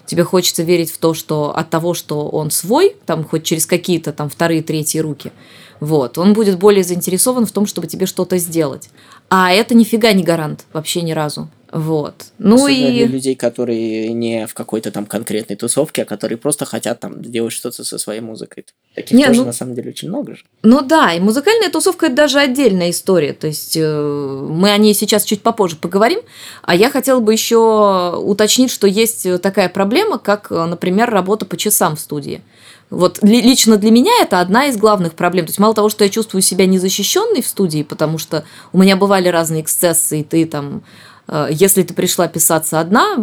тебе 0.08 0.24
хочется 0.24 0.64
верить 0.64 0.90
в 0.90 0.98
то, 0.98 1.14
что 1.14 1.56
от 1.56 1.70
того, 1.70 1.94
что 1.94 2.30
он 2.30 2.50
свой, 2.50 2.96
там 3.06 3.26
хоть 3.26 3.44
через 3.44 3.68
какие-то 3.68 4.12
там 4.12 4.28
вторые, 4.28 4.64
третьи 4.64 4.98
руки, 4.98 5.32
вот, 5.80 6.18
он 6.18 6.34
будет 6.34 6.58
более 6.58 6.84
заинтересован 6.84 7.46
в 7.46 7.52
том, 7.52 7.68
чтобы 7.68 7.86
тебе 7.86 8.08
что-то 8.08 8.40
сделать. 8.40 8.90
А 9.30 9.52
это 9.52 9.76
нифига 9.76 10.12
не 10.12 10.24
гарант, 10.24 10.66
вообще 10.74 11.04
ни 11.04 11.12
разу. 11.12 11.48
Вот. 11.72 12.26
Ну 12.38 12.56
Особенно 12.56 12.88
и... 12.88 12.98
для 12.98 13.08
людей, 13.08 13.36
которые 13.36 14.12
не 14.12 14.46
в 14.46 14.54
какой-то 14.54 14.92
там 14.92 15.06
конкретной 15.06 15.56
тусовке, 15.56 16.02
а 16.02 16.06
которые 16.06 16.38
просто 16.38 16.66
хотят 16.66 17.00
там 17.00 17.24
сделать 17.24 17.54
что-то 17.54 17.86
со 17.86 17.98
своей 17.98 18.20
музыкой. 18.20 18.66
Таких 18.94 19.18
не, 19.18 19.26
тоже 19.26 19.40
ну... 19.40 19.46
на 19.46 19.54
самом 19.54 19.76
деле 19.76 19.92
очень 19.92 20.10
много 20.10 20.36
же. 20.36 20.44
Ну 20.64 20.82
да, 20.82 21.14
и 21.14 21.22
музыкальная 21.22 21.70
тусовка 21.70 22.08
это 22.08 22.16
даже 22.16 22.40
отдельная 22.40 22.90
история. 22.90 23.32
То 23.32 23.48
есть 23.48 23.78
э, 23.78 24.48
мы 24.50 24.72
о 24.72 24.78
ней 24.78 24.94
сейчас 24.94 25.24
чуть 25.24 25.42
попозже 25.42 25.78
поговорим. 25.78 26.20
А 26.62 26.76
я 26.76 26.90
хотела 26.90 27.22
бы 27.22 27.32
еще 27.32 28.18
уточнить, 28.18 28.72
что 28.72 28.86
есть 28.86 29.26
такая 29.42 29.70
проблема, 29.70 30.20
как, 30.20 30.50
например, 30.50 31.10
работа 31.10 31.46
по 31.46 31.56
часам 31.56 31.96
в 31.96 32.02
студии. 32.02 32.42
Вот 32.90 33.20
лично 33.22 33.78
для 33.78 33.90
меня 33.90 34.12
это 34.22 34.42
одна 34.42 34.66
из 34.66 34.76
главных 34.76 35.14
проблем. 35.14 35.46
То 35.46 35.52
есть 35.52 35.60
мало 35.60 35.74
того, 35.74 35.88
что 35.88 36.04
я 36.04 36.10
чувствую 36.10 36.42
себя 36.42 36.66
незащищенной 36.66 37.42
в 37.42 37.48
студии, 37.48 37.84
потому 37.84 38.18
что 38.18 38.44
у 38.74 38.80
меня 38.80 38.98
бывали 38.98 39.30
разные 39.30 39.62
эксцессы, 39.62 40.20
и 40.20 40.24
ты 40.26 40.46
там 40.46 40.84
если 41.50 41.84
ты 41.84 41.94
пришла 41.94 42.28
писаться 42.28 42.80
одна, 42.80 43.16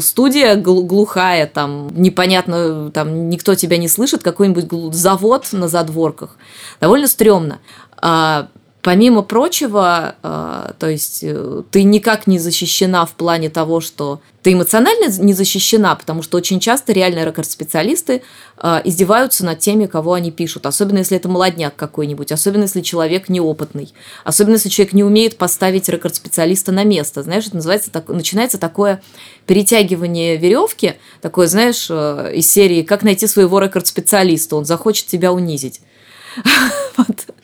студия 0.00 0.56
глухая, 0.56 1.46
там 1.46 1.90
непонятно, 1.94 2.90
там 2.90 3.28
никто 3.28 3.54
тебя 3.54 3.76
не 3.76 3.88
слышит, 3.88 4.22
какой-нибудь 4.22 4.94
завод 4.94 5.48
на 5.52 5.68
задворках. 5.68 6.36
Довольно 6.80 7.06
стрёмно. 7.06 7.60
Помимо 8.82 9.22
прочего, 9.22 10.16
э, 10.24 10.72
то 10.76 10.88
есть 10.88 11.20
э, 11.22 11.62
ты 11.70 11.84
никак 11.84 12.26
не 12.26 12.40
защищена 12.40 13.06
в 13.06 13.12
плане 13.12 13.48
того, 13.48 13.80
что 13.80 14.20
ты 14.42 14.54
эмоционально 14.54 15.06
не 15.22 15.34
защищена, 15.34 15.94
потому 15.94 16.22
что 16.22 16.36
очень 16.36 16.58
часто 16.58 16.92
реальные 16.92 17.24
рекорд-специалисты 17.24 18.22
э, 18.60 18.80
издеваются 18.82 19.44
над 19.44 19.60
теми, 19.60 19.86
кого 19.86 20.14
они 20.14 20.32
пишут, 20.32 20.66
особенно 20.66 20.98
если 20.98 21.16
это 21.16 21.28
молодняк 21.28 21.76
какой-нибудь, 21.76 22.32
особенно 22.32 22.62
если 22.62 22.80
человек 22.80 23.28
неопытный, 23.28 23.94
особенно 24.24 24.54
если 24.54 24.68
человек 24.68 24.94
не 24.94 25.04
умеет 25.04 25.38
поставить 25.38 25.88
рекорд-специалиста 25.88 26.72
на 26.72 26.82
место. 26.82 27.22
Знаешь, 27.22 27.46
это 27.46 27.54
называется, 27.54 27.92
так, 27.92 28.08
начинается 28.08 28.58
такое 28.58 29.00
перетягивание 29.46 30.36
веревки, 30.36 30.94
такое, 31.20 31.46
знаешь, 31.46 31.88
из 31.88 32.52
серии 32.52 32.82
«Как 32.82 33.04
найти 33.04 33.28
своего 33.28 33.60
рекорд-специалиста?» 33.60 34.56
Он 34.56 34.64
захочет 34.64 35.06
тебя 35.06 35.32
унизить. 35.32 35.80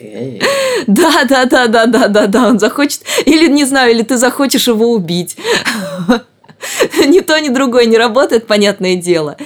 Да, 0.86 1.24
да, 1.24 1.44
да, 1.44 1.66
да, 1.66 1.86
да, 1.86 2.08
да, 2.08 2.26
да, 2.26 2.48
он 2.48 2.58
захочет, 2.58 3.02
или 3.26 3.48
не 3.48 3.64
знаю, 3.64 3.92
или 3.92 4.02
ты 4.02 4.16
захочешь 4.16 4.68
его 4.68 4.92
убить. 4.92 5.36
Ни 7.06 7.20
то, 7.20 7.40
ни 7.40 7.50
другое 7.50 7.86
не 7.86 7.96
работает, 7.96 8.46
понятное 8.46 8.96
дело. 8.96 9.36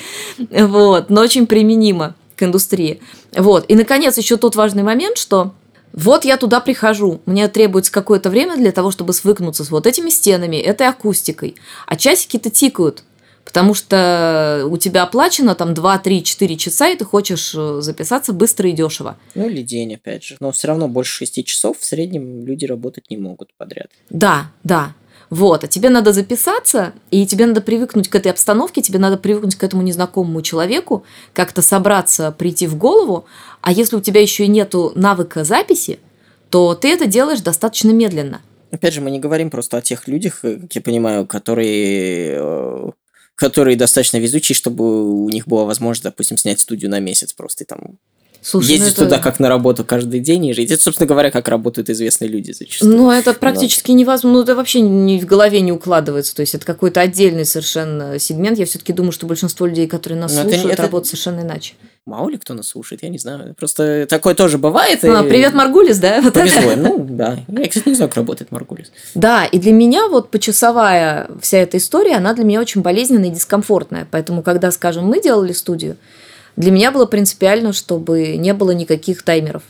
Вот, 0.51 1.11
но 1.11 1.21
очень 1.21 1.47
применимо 1.47 2.15
к 2.37 2.43
индустрии. 2.43 3.01
Вот, 3.37 3.67
и, 3.69 3.75
наконец, 3.75 4.17
еще 4.17 4.37
тот 4.37 4.57
важный 4.57 4.83
момент, 4.83 5.19
что 5.19 5.53
вот 5.93 6.25
я 6.25 6.39
туда 6.39 6.61
прихожу, 6.61 7.21
мне 7.27 7.49
требуется 7.49 7.93
какое-то 7.93 8.31
время 8.31 8.57
для 8.57 8.73
того, 8.73 8.91
чтобы 8.91 9.13
свыкнуться 9.13 9.65
с 9.65 9.71
вот 9.71 9.87
этими 9.87 10.09
стенами, 10.09 10.57
этой 10.57 10.89
акустикой, 10.89 11.55
а 11.87 11.97
часики-то 11.97 12.51
тикают. 12.51 13.05
Потому 13.45 13.75
что 13.75 14.67
у 14.71 14.77
тебя 14.77 15.03
оплачено 15.03 15.55
там 15.55 15.75
2, 15.75 15.99
3, 15.99 16.23
4 16.25 16.57
часа, 16.57 16.89
и 16.89 16.97
ты 16.97 17.05
хочешь 17.05 17.55
э, 17.57 17.81
записаться 17.81 18.33
быстро 18.33 18.71
и 18.71 18.73
дешево. 18.73 19.17
Ну 19.35 19.49
или 19.49 19.63
день, 19.63 19.95
опять 19.95 20.25
же. 20.25 20.37
Но 20.41 20.53
все 20.53 20.69
равно 20.69 20.89
больше 20.89 21.27
6 21.27 21.45
часов 21.45 21.79
в 21.79 21.85
среднем 21.85 22.47
люди 22.47 22.65
работать 22.65 23.11
не 23.11 23.17
могут 23.17 23.53
подряд. 23.57 23.89
Да, 24.11 24.53
да. 24.63 24.95
Вот, 25.33 25.65
а 25.65 25.67
тебе 25.67 25.89
надо 25.89 26.13
записаться, 26.13 26.93
и 27.11 27.27
тебе 27.27 27.47
надо 27.47 27.63
привыкнуть 27.63 28.09
к 28.09 28.15
этой 28.15 28.31
обстановке, 28.31 28.83
тебе 28.83 28.99
надо 28.99 29.17
привыкнуть 29.17 29.55
к 29.55 29.65
этому 29.65 29.81
незнакомому 29.81 30.43
человеку, 30.43 31.05
как-то 31.33 31.63
собраться, 31.63 32.33
прийти 32.33 32.67
в 32.67 32.77
голову. 32.77 33.25
А 33.63 33.73
если 33.73 33.97
у 33.97 34.01
тебя 34.01 34.21
еще 34.21 34.45
и 34.45 34.49
нету 34.49 34.93
навыка 34.95 35.43
записи, 35.45 36.01
то 36.51 36.75
ты 36.75 36.89
это 36.93 37.07
делаешь 37.07 37.41
достаточно 37.41 37.93
медленно. 37.93 38.43
Опять 38.71 38.93
же, 38.93 39.01
мы 39.01 39.11
не 39.11 39.19
говорим 39.19 39.49
просто 39.49 39.79
о 39.79 39.81
тех 39.81 40.07
людях, 40.07 40.41
э, 40.43 40.57
как 40.57 40.75
я 40.75 40.83
понимаю, 40.83 41.27
которые 41.27 42.37
э, 42.39 42.91
которые 43.35 43.77
достаточно 43.77 44.19
везучие, 44.19 44.55
чтобы 44.55 45.25
у 45.25 45.29
них 45.29 45.47
была 45.47 45.65
возможность, 45.65 46.05
допустим, 46.05 46.37
снять 46.37 46.61
студию 46.61 46.91
на 46.91 47.01
месяц 47.01 47.33
просто 47.33 47.65
и 47.65 47.67
там 47.67 47.99
Слушай, 48.43 48.67
ну 48.67 48.73
ездить 48.73 48.99
ну 48.99 49.05
это... 49.05 49.15
туда 49.15 49.23
как 49.23 49.39
на 49.39 49.49
работу 49.49 49.85
каждый 49.85 50.19
день 50.19 50.47
и 50.47 50.53
жить. 50.53 50.71
Это, 50.71 50.83
собственно 50.83 51.07
говоря, 51.07 51.31
как 51.31 51.47
работают 51.47 51.89
известные 51.91 52.29
люди 52.29 52.51
зачастую. 52.51 52.97
Ну, 52.97 53.11
это 53.11 53.35
практически 53.35 53.93
Но... 53.93 53.99
невозможно. 53.99 54.39
Ну, 54.39 54.43
это 54.43 54.55
вообще 54.57 54.81
ни 54.81 55.21
в 55.21 55.27
голове 55.27 55.61
не 55.61 55.71
укладывается. 55.71 56.35
То 56.35 56.41
есть, 56.41 56.55
это 56.55 56.67
какой-то 56.67 57.01
отдельный 57.01 57.45
совершенно 57.45 58.19
сегмент. 58.19 58.59
Я 58.59 58.67
все-таки 58.67 58.93
думаю, 58.93 59.13
что 59.13 59.27
большинство 59.27 59.67
людей, 59.67 59.87
которые 59.87 60.19
нас 60.19 60.35
Но 60.35 60.43
слушают, 60.43 60.73
это... 60.73 60.83
работают 60.83 61.07
совершенно 61.07 61.41
иначе. 61.41 61.75
Мало 62.05 62.31
ли 62.31 62.37
кто 62.37 62.55
нас 62.55 62.67
слушает, 62.67 63.05
я 63.05 63.11
не 63.11 63.19
знаю. 63.19 63.55
Просто 63.55 64.07
такое 64.09 64.35
тоже 64.35 64.59
бывает. 64.59 65.05
А, 65.05 65.25
и... 65.25 65.29
Привет, 65.29 65.55
Маргулис, 65.55 65.99
да? 65.99 66.21
Вот 66.21 66.35
Повезло. 66.35 66.73
Ну, 66.77 67.07
да. 67.09 67.39
Я, 67.47 67.69
кстати, 67.69 67.91
не 67.91 67.95
знаю, 67.95 68.09
как 68.09 68.17
работает 68.17 68.51
Маргулис. 68.51 68.91
Да, 69.15 69.45
и 69.45 69.59
для 69.61 69.73
меня 69.73 70.09
вот 70.09 70.31
почасовая 70.31 71.29
вся 71.41 71.59
эта 71.59 71.77
история, 71.77 72.17
она 72.17 72.35
для 72.35 72.43
меня 72.43 72.61
очень 72.61 72.83
болезненная 72.83 73.29
и 73.29 73.33
дискомфортная. 73.33 74.09
Поэтому, 74.11 74.43
когда, 74.43 74.73
скажем, 74.73 75.05
мы 75.05 75.23
делали 75.23 75.53
студию, 75.53 75.97
для 76.57 76.71
меня 76.71 76.91
было 76.91 77.07
принципиально, 77.07 77.73
чтобы 77.73 78.37
не 78.37 78.53
было 78.55 78.73
никаких 78.73 79.23
таймеров. 79.23 79.63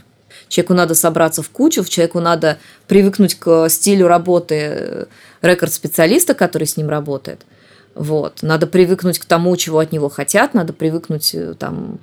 Человеку 0.48 0.74
надо 0.74 0.94
собраться 0.94 1.42
в 1.42 1.50
кучу, 1.50 1.84
человеку 1.84 2.20
надо 2.20 2.58
привыкнуть 2.86 3.36
к 3.36 3.68
стилю 3.68 4.06
работы 4.06 5.06
рекорд-специалиста, 5.40 6.34
который 6.34 6.66
с 6.66 6.76
ним 6.76 6.88
работает– 6.88 7.40
Вот. 7.94 8.42
Надо 8.42 8.66
привыкнуть 8.66 9.18
к 9.18 9.24
тому, 9.24 9.54
чего 9.56 9.78
от 9.78 9.92
него 9.92 10.08
хотят, 10.08 10.54
надо 10.54 10.72
привыкнуть 10.72 11.34
э, 11.34 11.54
там, 11.58 11.98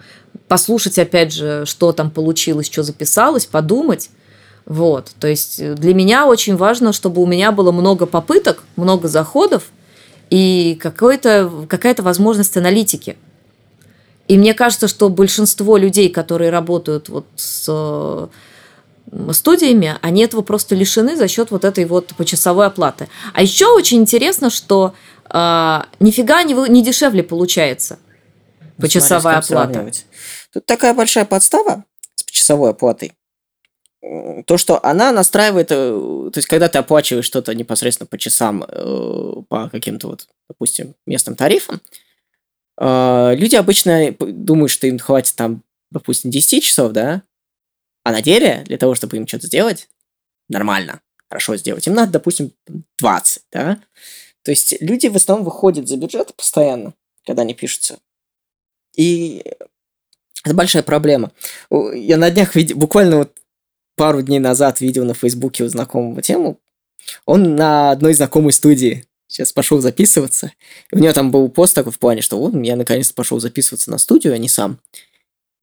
послушать, 0.47 0.99
опять 0.99 1.33
же, 1.33 1.63
что 1.65 1.91
там 1.93 2.11
получилось, 2.11 2.67
что 2.67 2.83
записалось, 2.83 3.45
подумать. 3.45 4.09
Вот. 4.65 5.11
То 5.19 5.27
есть 5.27 5.59
э, 5.59 5.73
для 5.73 5.95
меня 5.95 6.27
очень 6.27 6.55
важно, 6.57 6.93
чтобы 6.93 7.21
у 7.21 7.25
меня 7.25 7.51
было 7.51 7.71
много 7.71 8.05
попыток, 8.05 8.63
много 8.75 9.07
заходов 9.07 9.71
и 10.29 10.77
какая-то 10.79 12.03
возможность 12.03 12.55
аналитики. 12.55 13.17
И 14.29 14.37
мне 14.37 14.53
кажется, 14.53 14.87
что 14.87 15.09
большинство 15.09 15.75
людей, 15.75 16.07
которые 16.09 16.51
работают 16.51 17.09
вот 17.09 17.25
с 17.35 18.29
студиями, 19.31 19.97
они 20.01 20.21
этого 20.21 20.43
просто 20.43 20.75
лишены 20.75 21.15
за 21.15 21.27
счет 21.27 21.49
вот 21.49 21.65
этой 21.65 21.85
вот 21.85 22.13
почасовой 22.15 22.67
оплаты. 22.67 23.09
А 23.33 23.41
еще 23.41 23.65
очень 23.73 23.97
интересно, 23.97 24.51
что 24.51 24.93
э, 25.33 25.81
нифига 25.99 26.43
не, 26.43 26.53
не 26.69 26.83
дешевле 26.83 27.23
получается 27.23 27.97
ну, 28.77 28.83
почасовая 28.83 29.39
оплата. 29.39 29.91
Тут 30.53 30.65
такая 30.67 30.93
большая 30.93 31.25
подстава 31.25 31.85
с 32.13 32.21
почасовой 32.21 32.69
оплатой. 32.69 33.13
То, 34.45 34.57
что 34.57 34.79
она 34.85 35.11
настраивает, 35.11 35.71
э, 35.71 35.75
то 35.75 36.37
есть, 36.37 36.47
когда 36.47 36.67
ты 36.67 36.77
оплачиваешь 36.77 37.25
что-то 37.25 37.55
непосредственно 37.55 38.05
по 38.05 38.19
часам, 38.19 38.63
э, 38.63 39.33
по 39.49 39.69
каким-то 39.69 40.07
вот, 40.09 40.27
допустим, 40.47 40.93
местным 41.07 41.35
тарифам, 41.35 41.77
э, 41.77 42.08
люди 42.79 43.55
обычно 43.55 44.15
думают, 44.19 44.71
что 44.71 44.87
им 44.87 44.99
хватит 44.99 45.35
там, 45.35 45.63
допустим, 45.91 46.31
10 46.31 46.63
часов, 46.63 46.91
да, 46.93 47.23
а 48.03 48.11
на 48.11 48.21
деле, 48.21 48.63
для 48.65 48.77
того, 48.77 48.95
чтобы 48.95 49.17
им 49.17 49.27
что-то 49.27 49.47
сделать, 49.47 49.89
нормально, 50.47 51.01
хорошо 51.27 51.57
сделать, 51.57 51.85
им 51.87 51.93
надо, 51.93 52.13
допустим, 52.13 52.53
20, 52.99 53.43
да? 53.51 53.79
То 54.43 54.51
есть 54.51 54.81
люди 54.81 55.07
в 55.07 55.15
основном 55.15 55.43
выходят 55.43 55.87
за 55.87 55.97
бюджет 55.97 56.33
постоянно, 56.33 56.93
когда 57.25 57.41
они 57.41 57.53
пишутся. 57.53 57.99
И 58.95 59.43
это 60.45 60.55
большая 60.55 60.83
проблема. 60.83 61.33
Я 61.69 62.15
на 62.17 62.31
днях 62.31 62.55
видел, 62.55 62.77
буквально 62.77 63.17
вот 63.17 63.37
пару 63.95 64.21
дней 64.21 64.39
назад 64.39 64.79
видел 64.79 65.03
на 65.03 65.13
Фейсбуке 65.13 65.65
у 65.65 65.67
знакомого 65.67 66.21
тему. 66.21 66.57
Он 67.25 67.55
на 67.55 67.91
одной 67.91 68.13
знакомой 68.13 68.53
студии 68.53 69.05
сейчас 69.29 69.53
пошел 69.53 69.79
записываться. 69.79 70.51
И 70.91 70.95
у 70.95 70.99
него 70.99 71.13
там 71.13 71.31
был 71.31 71.47
пост 71.49 71.75
такой 71.75 71.93
в 71.93 71.99
плане, 71.99 72.21
что 72.21 72.37
вот 72.37 72.53
я 72.65 72.75
наконец-то 72.75 73.13
пошел 73.13 73.39
записываться 73.39 73.91
на 73.91 73.99
студию, 73.99 74.33
а 74.33 74.37
не 74.37 74.49
сам. 74.49 74.79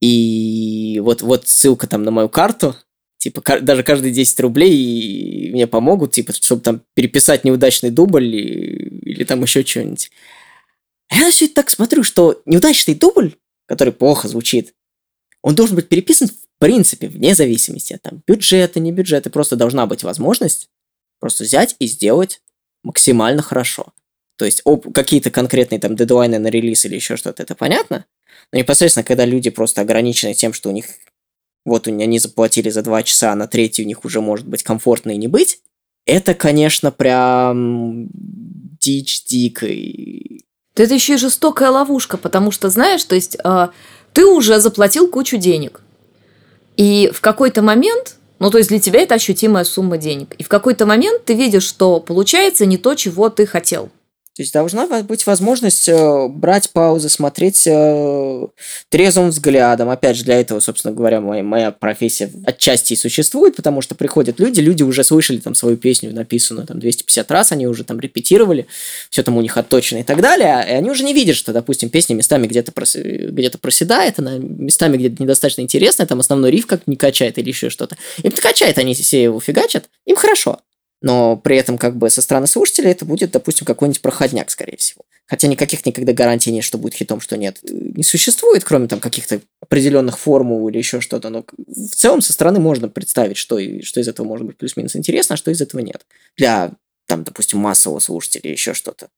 И 0.00 1.00
вот, 1.02 1.20
вот 1.20 1.48
ссылка 1.48 1.86
там 1.86 2.04
на 2.04 2.10
мою 2.10 2.28
карту, 2.28 2.76
типа 3.18 3.42
даже 3.60 3.82
каждые 3.82 4.12
10 4.12 4.40
рублей 4.40 5.50
мне 5.52 5.66
помогут, 5.66 6.12
типа, 6.12 6.32
чтобы 6.32 6.62
там 6.62 6.82
переписать 6.94 7.44
неудачный 7.44 7.90
дубль 7.90 8.24
или, 8.24 9.00
или 9.00 9.24
там 9.24 9.42
еще 9.42 9.64
что-нибудь. 9.64 10.10
А 11.08 11.16
я 11.16 11.30
все 11.30 11.46
это 11.46 11.54
так 11.54 11.70
смотрю, 11.70 12.04
что 12.04 12.40
неудачный 12.46 12.94
дубль, 12.94 13.34
который 13.66 13.92
плохо 13.92 14.28
звучит, 14.28 14.74
он 15.42 15.54
должен 15.54 15.76
быть 15.76 15.88
переписан 15.88 16.28
в 16.28 16.58
принципе, 16.58 17.08
вне 17.08 17.34
зависимости 17.34 17.92
от 17.92 18.02
там, 18.02 18.22
бюджета, 18.26 18.80
не 18.80 18.90
бюджета, 18.90 19.28
просто 19.28 19.56
должна 19.56 19.86
быть 19.86 20.02
возможность 20.02 20.70
просто 21.20 21.44
взять 21.44 21.76
и 21.78 21.86
сделать 21.86 22.40
максимально 22.86 23.42
хорошо. 23.42 23.92
То 24.38 24.44
есть 24.44 24.62
какие-то 24.94 25.30
конкретные 25.30 25.80
там 25.80 25.96
дедлайны 25.96 26.38
на 26.38 26.48
релиз 26.48 26.84
или 26.84 26.94
еще 26.94 27.16
что-то, 27.16 27.42
это 27.42 27.54
понятно. 27.54 28.06
Но 28.52 28.58
непосредственно, 28.58 29.04
когда 29.04 29.24
люди 29.24 29.50
просто 29.50 29.80
ограничены 29.80 30.34
тем, 30.34 30.52
что 30.52 30.68
у 30.68 30.72
них 30.72 30.86
вот 31.64 31.88
они 31.88 32.18
заплатили 32.20 32.70
за 32.70 32.82
два 32.82 33.02
часа, 33.02 33.32
а 33.32 33.34
на 33.34 33.48
третий 33.48 33.82
у 33.82 33.86
них 33.86 34.04
уже 34.04 34.20
может 34.20 34.46
быть 34.46 34.62
комфортно 34.62 35.10
и 35.10 35.16
не 35.16 35.26
быть, 35.26 35.60
это, 36.06 36.34
конечно, 36.34 36.92
прям 36.92 38.08
дичь 38.12 39.24
дикой. 39.24 40.44
Это 40.76 40.94
еще 40.94 41.14
и 41.14 41.18
жестокая 41.18 41.70
ловушка, 41.70 42.16
потому 42.16 42.52
что, 42.52 42.70
знаешь, 42.70 43.02
то 43.02 43.16
есть 43.16 43.36
э, 43.42 43.68
ты 44.12 44.26
уже 44.26 44.60
заплатил 44.60 45.10
кучу 45.10 45.38
денег. 45.38 45.80
И 46.76 47.10
в 47.12 47.20
какой-то 47.20 47.62
момент, 47.62 48.16
ну 48.38 48.50
то 48.50 48.58
есть 48.58 48.70
для 48.70 48.80
тебя 48.80 49.00
это 49.00 49.14
ощутимая 49.14 49.64
сумма 49.64 49.98
денег, 49.98 50.34
и 50.38 50.42
в 50.42 50.48
какой-то 50.48 50.86
момент 50.86 51.24
ты 51.24 51.34
видишь, 51.34 51.64
что 51.64 52.00
получается 52.00 52.66
не 52.66 52.78
то, 52.78 52.94
чего 52.94 53.28
ты 53.30 53.46
хотел. 53.46 53.90
То 54.36 54.42
есть 54.42 54.52
должна 54.52 54.86
быть 55.02 55.26
возможность 55.26 55.88
э, 55.88 56.28
брать 56.28 56.68
паузы, 56.68 57.08
смотреть 57.08 57.66
э, 57.66 58.46
трезвым 58.90 59.30
взглядом. 59.30 59.88
Опять 59.88 60.18
же, 60.18 60.24
для 60.24 60.38
этого, 60.38 60.60
собственно 60.60 60.92
говоря, 60.92 61.22
моя, 61.22 61.42
моя 61.42 61.70
профессия 61.70 62.30
отчасти 62.44 62.92
и 62.92 62.96
существует, 62.96 63.56
потому 63.56 63.80
что 63.80 63.94
приходят 63.94 64.38
люди, 64.38 64.60
люди 64.60 64.82
уже 64.82 65.04
слышали 65.04 65.38
там 65.38 65.54
свою 65.54 65.78
песню, 65.78 66.12
написанную 66.12 66.66
там 66.66 66.78
250 66.80 67.30
раз, 67.30 67.52
они 67.52 67.66
уже 67.66 67.82
там 67.82 67.98
репетировали, 67.98 68.66
все 69.08 69.22
там 69.22 69.38
у 69.38 69.40
них 69.40 69.56
отточено 69.56 70.00
и 70.00 70.04
так 70.04 70.20
далее, 70.20 70.66
и 70.68 70.72
они 70.72 70.90
уже 70.90 71.02
не 71.04 71.14
видят, 71.14 71.36
что, 71.36 71.54
допустим, 71.54 71.88
песня 71.88 72.12
местами 72.12 72.46
где-то 72.46 72.72
прос... 72.72 72.94
где 72.94 73.48
проседает, 73.48 74.18
она 74.18 74.36
местами 74.36 74.98
где-то 74.98 75.22
недостаточно 75.22 75.62
интересная, 75.62 76.06
там 76.06 76.20
основной 76.20 76.50
риф 76.50 76.66
как 76.66 76.86
не 76.86 76.96
качает 76.96 77.38
или 77.38 77.48
еще 77.48 77.70
что-то. 77.70 77.96
Им 78.22 78.32
качает, 78.32 78.76
они 78.76 78.92
все 78.92 79.22
его 79.22 79.40
фигачат, 79.40 79.88
им 80.04 80.16
хорошо 80.16 80.58
но 81.02 81.36
при 81.36 81.56
этом 81.56 81.78
как 81.78 81.96
бы 81.96 82.08
со 82.10 82.22
стороны 82.22 82.46
слушателя 82.46 82.90
это 82.90 83.04
будет, 83.04 83.30
допустим, 83.30 83.66
какой-нибудь 83.66 84.00
проходняк, 84.00 84.50
скорее 84.50 84.76
всего. 84.76 85.02
Хотя 85.26 85.48
никаких 85.48 85.84
никогда 85.84 86.12
гарантий 86.12 86.52
нет, 86.52 86.64
что 86.64 86.78
будет 86.78 86.94
хитом, 86.94 87.20
что 87.20 87.36
нет. 87.36 87.58
Не 87.62 88.04
существует, 88.04 88.64
кроме 88.64 88.86
там 88.86 89.00
каких-то 89.00 89.40
определенных 89.60 90.18
формул 90.18 90.68
или 90.68 90.78
еще 90.78 91.00
что-то. 91.00 91.30
Но 91.30 91.44
в 91.58 91.94
целом 91.94 92.22
со 92.22 92.32
стороны 92.32 92.60
можно 92.60 92.88
представить, 92.88 93.36
что, 93.36 93.58
что 93.82 94.00
из 94.00 94.08
этого 94.08 94.26
может 94.26 94.46
быть 94.46 94.56
плюс-минус 94.56 94.96
интересно, 94.96 95.34
а 95.34 95.36
что 95.36 95.50
из 95.50 95.60
этого 95.60 95.80
нет. 95.80 96.06
Для, 96.36 96.72
там, 97.06 97.24
допустим, 97.24 97.58
массового 97.58 97.98
слушателя 97.98 98.50
еще 98.50 98.72
что-то. 98.72 99.08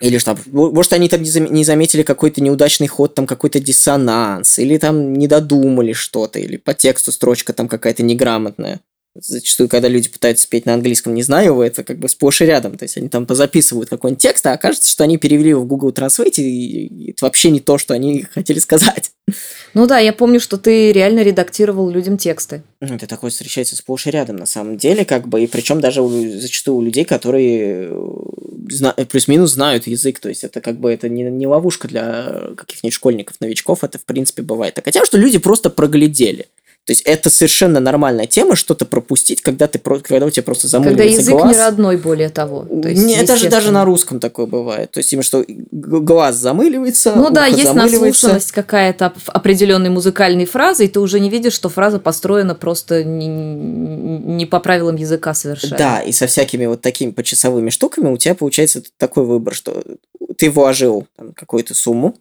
Или 0.00 0.18
что, 0.18 0.38
может, 0.46 0.92
они 0.92 1.08
там 1.08 1.22
не 1.22 1.64
заметили 1.64 2.04
какой-то 2.04 2.40
неудачный 2.40 2.86
ход, 2.86 3.16
там 3.16 3.26
какой-то 3.26 3.58
диссонанс, 3.58 4.58
или 4.60 4.78
там 4.78 5.14
не 5.14 5.26
додумали 5.26 5.92
что-то, 5.92 6.38
или 6.38 6.56
по 6.56 6.72
тексту 6.72 7.10
строчка 7.10 7.52
там 7.52 7.66
какая-то 7.66 8.04
неграмотная 8.04 8.80
зачастую, 9.20 9.68
когда 9.68 9.88
люди 9.88 10.08
пытаются 10.08 10.48
петь 10.48 10.66
на 10.66 10.74
английском, 10.74 11.14
не 11.14 11.22
знаю 11.22 11.60
это 11.60 11.84
как 11.84 11.98
бы 11.98 12.08
сплошь 12.08 12.40
и 12.42 12.46
рядом. 12.46 12.76
То 12.76 12.84
есть 12.84 12.96
они 12.96 13.08
там 13.08 13.26
позаписывают 13.26 13.88
какой-нибудь 13.88 14.22
текст, 14.22 14.46
а 14.46 14.52
окажется, 14.52 14.90
что 14.90 15.04
они 15.04 15.18
перевели 15.18 15.50
его 15.50 15.62
в 15.62 15.66
Google 15.66 15.90
Translate, 15.90 16.40
и 16.40 17.10
это 17.10 17.24
вообще 17.24 17.50
не 17.50 17.60
то, 17.60 17.78
что 17.78 17.94
они 17.94 18.22
хотели 18.34 18.58
сказать. 18.58 19.10
Ну 19.74 19.86
да, 19.86 19.98
я 19.98 20.12
помню, 20.12 20.40
что 20.40 20.56
ты 20.56 20.92
реально 20.92 21.22
редактировал 21.22 21.90
людям 21.90 22.16
тексты. 22.16 22.62
Ну, 22.80 22.94
это 22.94 23.06
такое 23.06 23.30
встречается 23.30 23.76
сплошь 23.76 24.06
и 24.06 24.10
рядом, 24.10 24.36
на 24.36 24.46
самом 24.46 24.76
деле, 24.78 25.04
как 25.04 25.28
бы, 25.28 25.42
и 25.42 25.46
причем 25.46 25.80
даже 25.80 26.00
у, 26.00 26.08
зачастую 26.08 26.78
у 26.78 26.82
людей, 26.82 27.04
которые 27.04 27.90
э, 27.90 29.04
плюс-минус 29.04 29.52
знают 29.52 29.86
язык, 29.86 30.20
то 30.20 30.28
есть 30.28 30.44
это 30.44 30.60
как 30.60 30.78
бы 30.78 30.92
это 30.92 31.08
не, 31.08 31.24
не 31.24 31.46
ловушка 31.46 31.88
для 31.88 32.50
каких-нибудь 32.56 32.94
школьников, 32.94 33.40
новичков, 33.40 33.84
это 33.84 33.98
в 33.98 34.04
принципе 34.04 34.42
бывает. 34.42 34.74
Так 34.74 34.84
хотя, 34.84 35.04
что 35.04 35.18
люди 35.18 35.38
просто 35.38 35.70
проглядели. 35.70 36.46
То 36.88 36.92
есть 36.92 37.02
это 37.02 37.28
совершенно 37.28 37.80
нормальная 37.80 38.26
тема, 38.26 38.56
что-то 38.56 38.86
пропустить, 38.86 39.42
когда, 39.42 39.66
ты, 39.66 39.78
когда 39.78 40.24
у 40.24 40.30
тебя 40.30 40.42
просто 40.42 40.68
замыливается 40.68 41.18
Когда 41.18 41.20
язык 41.20 41.34
глаз. 41.34 41.54
не 41.54 41.62
родной, 41.62 41.96
более 41.98 42.30
того. 42.30 42.62
То 42.64 42.88
есть, 42.88 43.04
не, 43.04 43.22
даже, 43.24 43.50
даже 43.50 43.72
на 43.72 43.84
русском 43.84 44.20
такое 44.20 44.46
бывает. 44.46 44.92
То 44.92 45.00
есть 45.00 45.12
именно 45.12 45.22
что 45.22 45.44
глаз 45.70 46.36
замыливается, 46.36 47.12
Ну 47.14 47.28
да, 47.28 47.44
есть 47.44 47.74
наслушанность 47.74 48.52
какая-то 48.52 49.12
определенной 49.26 49.90
музыкальной 49.90 50.46
фразы, 50.46 50.86
и 50.86 50.88
ты 50.88 50.98
уже 51.00 51.20
не 51.20 51.28
видишь, 51.28 51.52
что 51.52 51.68
фраза 51.68 51.98
построена 51.98 52.54
просто 52.54 53.04
не, 53.04 53.28
не 53.28 54.46
по 54.46 54.58
правилам 54.58 54.96
языка 54.96 55.34
совершенно. 55.34 55.76
Да, 55.76 56.00
и 56.00 56.10
со 56.12 56.26
всякими 56.26 56.64
вот 56.64 56.80
такими 56.80 57.10
почасовыми 57.10 57.68
штуками 57.68 58.08
у 58.08 58.16
тебя 58.16 58.34
получается 58.34 58.82
такой 58.96 59.26
выбор, 59.26 59.54
что 59.54 59.84
ты 60.38 60.50
вложил 60.50 61.06
какую-то 61.36 61.74
сумму, 61.74 62.16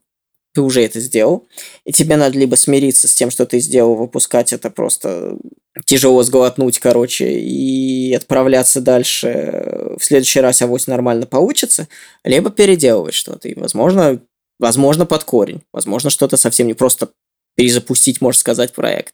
ты 0.58 0.62
уже 0.62 0.84
это 0.84 1.00
сделал, 1.00 1.48
и 1.86 1.92
тебе 1.92 2.18
надо 2.18 2.36
либо 2.36 2.56
смириться 2.56 3.08
с 3.08 3.14
тем, 3.14 3.30
что 3.30 3.46
ты 3.46 3.60
сделал, 3.60 3.94
выпускать 3.94 4.54
это 4.54 4.72
просто 4.72 5.38
тяжело 5.86 6.24
сглотнуть, 6.24 6.80
короче, 6.80 7.40
и 7.40 8.12
отправляться 8.16 8.82
дальше 8.82 9.94
в 10.00 10.04
следующий 10.04 10.40
раз 10.40 10.64
авось 10.64 10.88
нормально 10.88 11.28
получится, 11.28 11.88
либо 12.24 12.50
переделывать 12.50 13.14
что-то, 13.14 13.48
и, 13.48 13.54
возможно, 13.54 14.20
возможно, 14.58 15.06
под 15.06 15.26
корень, 15.26 15.62
возможно, 15.72 16.10
что-то 16.10 16.38
совсем 16.38 16.66
не 16.66 16.74
просто 16.74 17.10
перезапустить, 17.56 18.20
можно 18.20 18.40
сказать, 18.40 18.74
проект. 18.74 19.14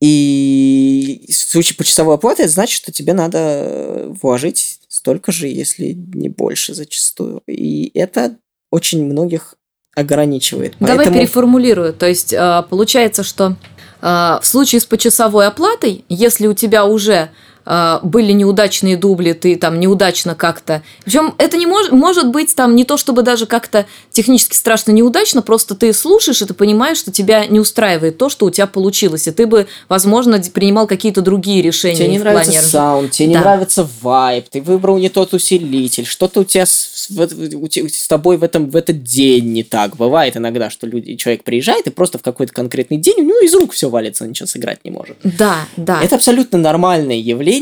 И 0.00 1.26
в 1.28 1.34
случае 1.34 1.76
почасовой 1.76 2.14
оплаты 2.14 2.44
это 2.44 2.52
значит, 2.52 2.76
что 2.76 2.92
тебе 2.92 3.14
надо 3.14 4.12
вложить 4.22 4.78
столько 4.86 5.32
же, 5.32 5.48
если 5.48 5.88
не 5.88 6.28
больше 6.28 6.72
зачастую. 6.72 7.42
И 7.48 7.90
это 7.98 8.38
очень 8.70 9.04
многих 9.04 9.56
ограничивает. 9.94 10.74
Давай 10.80 10.96
Поэтому... 10.96 11.18
переформулирую. 11.18 11.92
То 11.92 12.06
есть 12.06 12.32
э, 12.32 12.62
получается, 12.68 13.22
что 13.22 13.56
э, 14.02 14.38
в 14.40 14.46
случае 14.46 14.80
с 14.80 14.86
почасовой 14.86 15.46
оплатой, 15.46 16.04
если 16.08 16.46
у 16.46 16.54
тебя 16.54 16.84
уже 16.84 17.30
были 17.64 18.32
неудачные 18.32 18.96
дубли, 18.96 19.32
ты 19.32 19.56
там 19.56 19.80
неудачно 19.80 20.34
как-то. 20.34 20.82
Причем 21.04 21.34
это 21.38 21.56
не 21.56 21.66
мож, 21.66 21.90
может 21.90 22.28
быть 22.28 22.54
там 22.54 22.76
не 22.76 22.84
то, 22.84 22.96
чтобы 22.96 23.22
даже 23.22 23.46
как-то 23.46 23.86
технически 24.10 24.54
страшно 24.54 24.92
неудачно, 24.92 25.42
просто 25.42 25.74
ты 25.74 25.92
слушаешь 25.92 26.42
и 26.42 26.46
ты 26.46 26.54
понимаешь, 26.54 26.98
что 26.98 27.10
тебя 27.10 27.46
не 27.46 27.60
устраивает 27.60 28.18
то, 28.18 28.28
что 28.28 28.46
у 28.46 28.50
тебя 28.50 28.66
получилось, 28.66 29.26
и 29.26 29.30
ты 29.30 29.46
бы, 29.46 29.66
возможно, 29.88 30.40
принимал 30.52 30.86
какие-то 30.86 31.22
другие 31.22 31.62
решения. 31.62 31.96
Тебе 31.96 32.08
не 32.08 32.18
нравится 32.18 32.52
плане... 32.52 32.66
саунд, 32.66 33.10
тебе 33.12 33.28
да. 33.28 33.32
не 33.32 33.38
нравится 33.40 33.88
вайб, 34.02 34.48
ты 34.50 34.60
выбрал 34.60 34.98
не 34.98 35.08
тот 35.08 35.32
усилитель, 35.32 36.04
что-то 36.04 36.40
у 36.40 36.44
тебя 36.44 36.66
с, 36.66 37.08
у, 37.10 37.66
с 37.66 38.08
тобой 38.08 38.36
в, 38.36 38.44
этом, 38.44 38.68
в 38.68 38.76
этот 38.76 39.02
день 39.02 39.52
не 39.52 39.62
так. 39.62 39.96
Бывает 39.96 40.36
иногда, 40.36 40.70
что 40.70 40.86
люди, 40.86 41.16
человек 41.16 41.44
приезжает 41.44 41.86
и 41.86 41.90
просто 41.90 42.18
в 42.18 42.22
какой-то 42.22 42.52
конкретный 42.52 42.98
день 42.98 43.16
у 43.18 43.22
него 43.22 43.40
из 43.40 43.54
рук 43.54 43.72
все 43.72 43.88
валится, 43.88 44.26
ничего 44.26 44.46
сыграть 44.46 44.84
не 44.84 44.90
может. 44.90 45.16
Да, 45.22 45.66
да. 45.76 46.02
Это 46.02 46.16
абсолютно 46.16 46.58
нормальное 46.58 47.16
явление. 47.16 47.53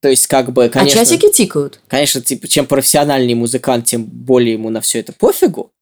То 0.00 0.08
есть, 0.08 0.26
как 0.28 0.52
бы, 0.52 0.68
конечно... 0.68 1.00
А 1.00 1.04
часики 1.04 1.30
тикают. 1.32 1.80
Конечно, 1.88 2.20
типа, 2.20 2.46
чем 2.46 2.66
профессиональный 2.66 3.34
музыкант, 3.34 3.86
тем 3.86 4.04
более 4.04 4.52
ему 4.52 4.70
на 4.70 4.80
все 4.80 5.00
это 5.00 5.12
пофигу. 5.12 5.72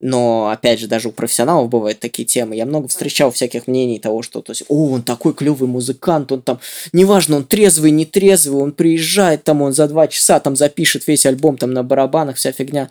Но, 0.00 0.48
опять 0.48 0.80
же, 0.80 0.88
даже 0.88 1.08
у 1.08 1.12
профессионалов 1.12 1.68
бывают 1.68 2.00
такие 2.00 2.26
темы. 2.26 2.56
Я 2.56 2.64
много 2.64 2.88
встречал 2.88 3.30
всяких 3.30 3.66
мнений 3.66 3.98
того, 3.98 4.22
что, 4.22 4.40
то 4.40 4.52
есть, 4.52 4.64
о, 4.68 4.92
он 4.92 5.02
такой 5.02 5.34
клевый 5.34 5.68
музыкант, 5.68 6.32
он 6.32 6.40
там, 6.40 6.58
неважно, 6.92 7.36
он 7.36 7.44
трезвый, 7.44 7.90
не 7.90 8.06
трезвый, 8.06 8.62
он 8.62 8.72
приезжает 8.72 9.44
там, 9.44 9.60
он 9.60 9.74
за 9.74 9.86
два 9.88 10.08
часа 10.08 10.40
там 10.40 10.56
запишет 10.56 11.06
весь 11.06 11.26
альбом 11.26 11.58
там 11.58 11.72
на 11.74 11.82
барабанах, 11.82 12.36
вся 12.36 12.50
фигня. 12.50 12.88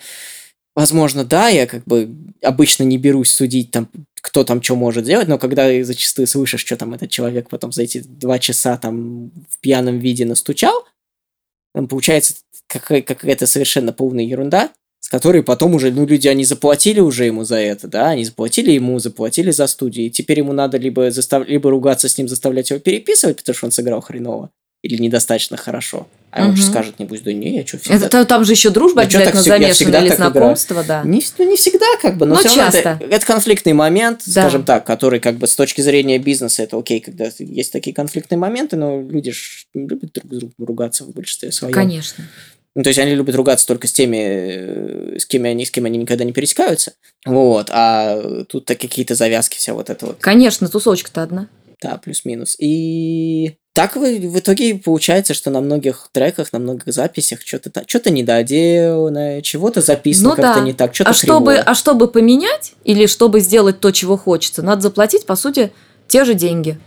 Возможно, 0.79 1.25
да, 1.25 1.49
я 1.49 1.67
как 1.67 1.83
бы 1.83 2.09
обычно 2.41 2.83
не 2.83 2.97
берусь 2.97 3.33
судить 3.33 3.69
там, 3.69 3.89
кто 4.21 4.45
там 4.45 4.63
что 4.63 4.77
может 4.77 5.03
делать, 5.03 5.27
но 5.27 5.37
когда 5.37 5.67
зачастую 5.83 6.25
слышишь, 6.25 6.61
что 6.61 6.77
там 6.77 6.93
этот 6.93 7.09
человек 7.09 7.49
потом 7.49 7.73
за 7.73 7.83
эти 7.83 7.97
два 7.99 8.39
часа 8.39 8.77
там 8.77 9.29
в 9.49 9.59
пьяном 9.59 9.99
виде 9.99 10.23
настучал, 10.23 10.87
там 11.73 11.89
получается 11.89 12.35
какая-то 12.67 13.45
совершенно 13.45 13.91
полная 13.91 14.23
ерунда, 14.23 14.71
с 15.01 15.09
которой 15.09 15.43
потом 15.43 15.75
уже, 15.75 15.91
ну, 15.91 16.05
люди, 16.05 16.29
они 16.29 16.45
заплатили 16.45 17.01
уже 17.01 17.25
ему 17.25 17.43
за 17.43 17.57
это, 17.57 17.89
да, 17.89 18.11
они 18.11 18.23
заплатили 18.23 18.71
ему, 18.71 18.99
заплатили 18.99 19.51
за 19.51 19.67
студию, 19.67 20.07
и 20.07 20.09
теперь 20.09 20.39
ему 20.39 20.53
надо 20.53 20.77
либо, 20.77 21.11
застав... 21.11 21.45
либо 21.45 21.69
ругаться 21.69 22.07
с 22.07 22.17
ним, 22.17 22.29
заставлять 22.29 22.69
его 22.69 22.79
переписывать, 22.79 23.35
потому 23.35 23.53
что 23.53 23.65
он 23.65 23.71
сыграл 23.73 23.99
хреново, 23.99 24.49
или 24.81 25.01
недостаточно 25.01 25.57
хорошо. 25.57 26.07
А 26.31 26.41
угу. 26.41 26.49
он 26.49 26.55
же 26.55 26.63
скажет, 26.63 26.99
не 26.99 27.05
будь 27.05 27.23
да 27.23 27.33
не, 27.33 27.57
я 27.57 27.65
что 27.65 27.79
всегда... 27.79 28.05
Это, 28.05 28.25
там 28.25 28.45
же 28.45 28.53
еще 28.53 28.69
дружба 28.69 29.01
я 29.01 29.07
обязательно 29.07 29.41
замешана, 29.41 29.95
или 29.97 30.15
знакомство, 30.15 30.83
да. 30.83 31.01
Не, 31.03 31.23
ну, 31.37 31.49
не 31.49 31.55
всегда, 31.57 31.85
как 32.01 32.17
бы, 32.17 32.25
но, 32.27 32.35
но 32.35 32.43
часто. 32.43 32.77
Это, 32.77 32.99
это 33.09 33.25
конфликтный 33.25 33.73
момент, 33.73 34.21
да. 34.27 34.43
скажем 34.43 34.63
так, 34.63 34.85
который, 34.85 35.19
как 35.19 35.37
бы, 35.37 35.47
с 35.47 35.55
точки 35.55 35.81
зрения 35.81 36.19
бизнеса, 36.19 36.63
это 36.63 36.77
окей, 36.77 36.99
когда 36.99 37.29
есть 37.39 37.71
такие 37.71 37.95
конфликтные 37.95 38.37
моменты, 38.37 38.77
но 38.77 39.01
люди 39.01 39.31
же 39.31 39.41
любят 39.73 40.13
друг 40.13 40.31
с 40.31 40.37
другом 40.37 40.53
ругаться 40.59 41.03
в 41.03 41.13
большинстве 41.13 41.51
своем. 41.51 41.73
Конечно. 41.73 42.25
Ну, 42.75 42.83
то 42.83 42.89
есть 42.89 42.99
они 42.99 43.15
любят 43.15 43.35
ругаться 43.35 43.65
только 43.65 43.87
с 43.87 43.91
теми, 43.91 45.17
с 45.17 45.25
кем 45.25 45.45
они, 45.45 45.65
с 45.65 45.71
кем 45.71 45.85
они 45.85 45.97
никогда 45.97 46.23
не 46.23 46.31
пересекаются. 46.31 46.93
Вот. 47.25 47.69
А 47.71 48.43
тут-то 48.47 48.75
какие-то 48.75 49.15
завязки, 49.15 49.57
вся 49.57 49.73
вот 49.73 49.89
это 49.89 50.05
вот. 50.05 50.17
Конечно, 50.19 50.69
тусовочка-то 50.69 51.23
одна. 51.23 51.49
Да, 51.81 51.97
плюс-минус. 51.97 52.55
И 52.59 53.55
так 53.73 53.95
в 53.95 54.39
итоге 54.39 54.75
получается, 54.75 55.33
что 55.33 55.51
на 55.51 55.61
многих 55.61 56.09
треках, 56.11 56.51
на 56.51 56.59
многих 56.59 56.91
записях 56.93 57.41
что-то 57.41 57.83
что-то 57.85 58.09
недоделано, 58.09 59.41
чего-то 59.41 59.81
записано 59.81 60.29
ну, 60.29 60.35
как-то 60.35 60.59
да. 60.59 60.65
не 60.65 60.73
так, 60.73 60.93
что-то 60.95 61.11
а 61.11 61.13
чтобы, 61.13 61.55
а 61.55 61.75
чтобы 61.75 62.07
поменять 62.07 62.73
или 62.83 63.05
чтобы 63.05 63.39
сделать 63.39 63.79
то, 63.79 63.91
чего 63.91 64.17
хочется, 64.17 64.63
надо 64.63 64.81
заплатить, 64.81 65.25
по 65.25 65.35
сути, 65.35 65.71
те 66.07 66.25
же 66.25 66.33
деньги. 66.33 66.79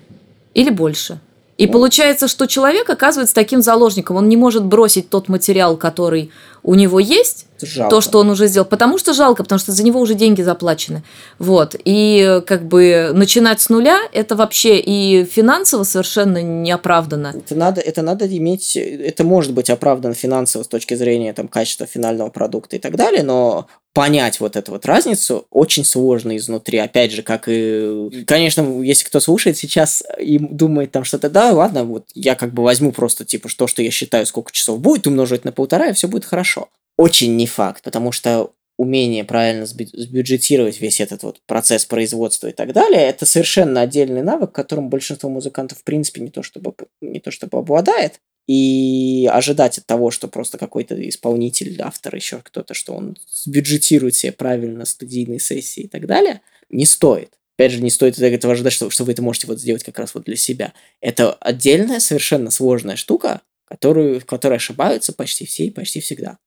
Или 0.55 0.71
больше. 0.71 1.18
И 1.59 1.66
получается, 1.66 2.29
что 2.29 2.47
человек 2.47 2.90
оказывается 2.90 3.35
таким 3.35 3.62
заложником. 3.62 4.16
Он 4.16 4.29
не 4.29 4.37
может 4.37 4.64
бросить 4.64 5.09
тот 5.09 5.29
материал, 5.29 5.77
который 5.77 6.31
у 6.62 6.75
него 6.75 6.99
есть, 6.99 7.47
жалко. 7.66 7.96
то, 7.96 8.01
что 8.01 8.18
он 8.18 8.31
уже 8.31 8.46
сделал, 8.46 8.66
потому 8.66 8.98
что 8.98 9.12
жалко, 9.12 9.42
потому 9.42 9.59
что 9.59 9.72
за 9.72 9.83
него 9.83 10.01
уже 10.01 10.14
деньги 10.14 10.42
заплачены. 10.42 11.03
Вот. 11.38 11.77
И 11.85 12.42
как 12.46 12.64
бы 12.66 13.11
начинать 13.12 13.61
с 13.61 13.68
нуля, 13.68 14.01
это 14.12 14.37
вообще 14.37 14.79
и 14.79 15.25
финансово 15.25 15.85
совершенно 15.85 16.42
неоправданно. 16.42 17.35
Это 17.37 17.55
надо, 17.55 17.81
это 17.81 18.03
надо 18.03 18.27
иметь, 18.37 18.77
это 18.77 19.25
может 19.25 19.53
быть 19.53 19.70
оправдано 19.70 20.14
финансово 20.14 20.62
с 20.62 20.68
точки 20.68 20.94
зрения 20.94 21.33
там, 21.33 21.48
качества 21.48 21.87
финального 21.87 22.31
продукта 22.31 22.77
и 22.77 22.79
так 22.79 22.96
далее, 22.96 23.22
но 23.22 23.66
понять 23.92 24.40
вот 24.40 24.57
эту 24.57 24.72
вот 24.72 24.87
разницу 24.87 25.46
очень 25.50 25.85
сложно 25.85 26.37
изнутри. 26.37 26.78
Опять 26.78 27.12
же, 27.12 27.22
как 27.22 27.44
и... 27.46 28.24
Конечно, 28.26 28.83
если 28.83 29.05
кто 29.05 29.20
слушает 29.20 29.59
сейчас 29.59 30.02
и 30.18 30.38
думает 30.38 30.92
там 30.92 31.05
что-то, 31.05 31.28
да, 31.28 31.52
ладно, 31.52 31.85
вот 31.85 32.07
я 32.14 32.35
как 32.35 32.55
бы 32.55 32.62
возьму 32.62 32.92
просто, 32.92 33.24
типа, 33.24 33.48
то, 33.57 33.66
что 33.66 33.83
я 33.83 33.90
считаю, 33.90 34.26
сколько 34.26 34.52
часов 34.52 34.81
будет, 34.81 35.07
умножить 35.07 35.44
на 35.44 35.52
полтора, 35.52 35.88
и 35.88 35.92
все 35.92 36.09
будет 36.09 36.24
хорошо. 36.24 36.68
Очень 36.96 37.37
не 37.37 37.46
факт, 37.46 37.83
потому 37.83 38.12
что 38.12 38.52
умение 38.78 39.24
правильно 39.24 39.66
сбюджетировать 39.66 40.81
весь 40.81 41.00
этот 41.00 41.22
вот 41.22 41.40
процесс 41.46 41.85
производства 41.85 42.48
и 42.48 42.52
так 42.52 42.72
далее, 42.72 43.02
это 43.02 43.26
совершенно 43.26 43.83
отдельный 43.83 44.22
навык, 44.22 44.52
которым 44.52 44.88
большинство 44.88 45.28
музыкантов 45.28 45.78
в 45.78 45.85
принципе 45.85 46.20
не 46.20 46.31
то 46.31 46.42
чтобы, 46.42 46.74
не 47.00 47.20
то 47.20 47.31
чтобы 47.31 47.59
обладает. 47.59 48.20
И 48.46 49.28
ожидать 49.33 49.78
от 49.78 49.87
того, 49.87 50.11
что 50.11 50.28
просто 50.28 50.59
какой-то 50.59 50.96
исполнитель, 51.09 51.81
автор, 51.81 52.14
еще 52.14 52.40
кто-то, 52.42 52.74
что 52.74 52.94
он 52.94 53.16
сбюджетирует 53.28 54.16
себе 54.16 54.33
правильно 54.33 54.85
студийные 54.85 55.38
сессии 55.38 55.85
и 55.85 55.88
так 55.88 56.07
далее, 56.07 56.40
не 56.68 56.85
стоит. 56.85 57.35
Опять 57.57 57.72
же, 57.72 57.83
не 57.83 57.90
стоит 57.90 58.18
этого 58.18 58.55
ожидать, 58.55 58.72
что, 58.72 58.90
что 58.90 59.05
вы 59.05 59.12
это 59.12 59.22
можете 59.22 59.46
вот 59.46 59.61
сделать 59.61 59.85
как 59.85 59.98
раз 59.98 60.14
вот 60.14 60.24
для 60.24 60.37
себя. 60.37 60.72
Это 61.00 61.35
отдельная, 61.35 62.00
совершенно 62.00 62.50
сложная 62.50 62.96
штука, 62.96 63.42
которую, 63.66 64.20
в 64.20 64.24
которой 64.24 64.57
ошибаются 64.57 65.12
почти 65.12 65.46
все 65.46 65.66
и 65.66 65.70
почти 65.70 66.00
всегда. 66.00 66.38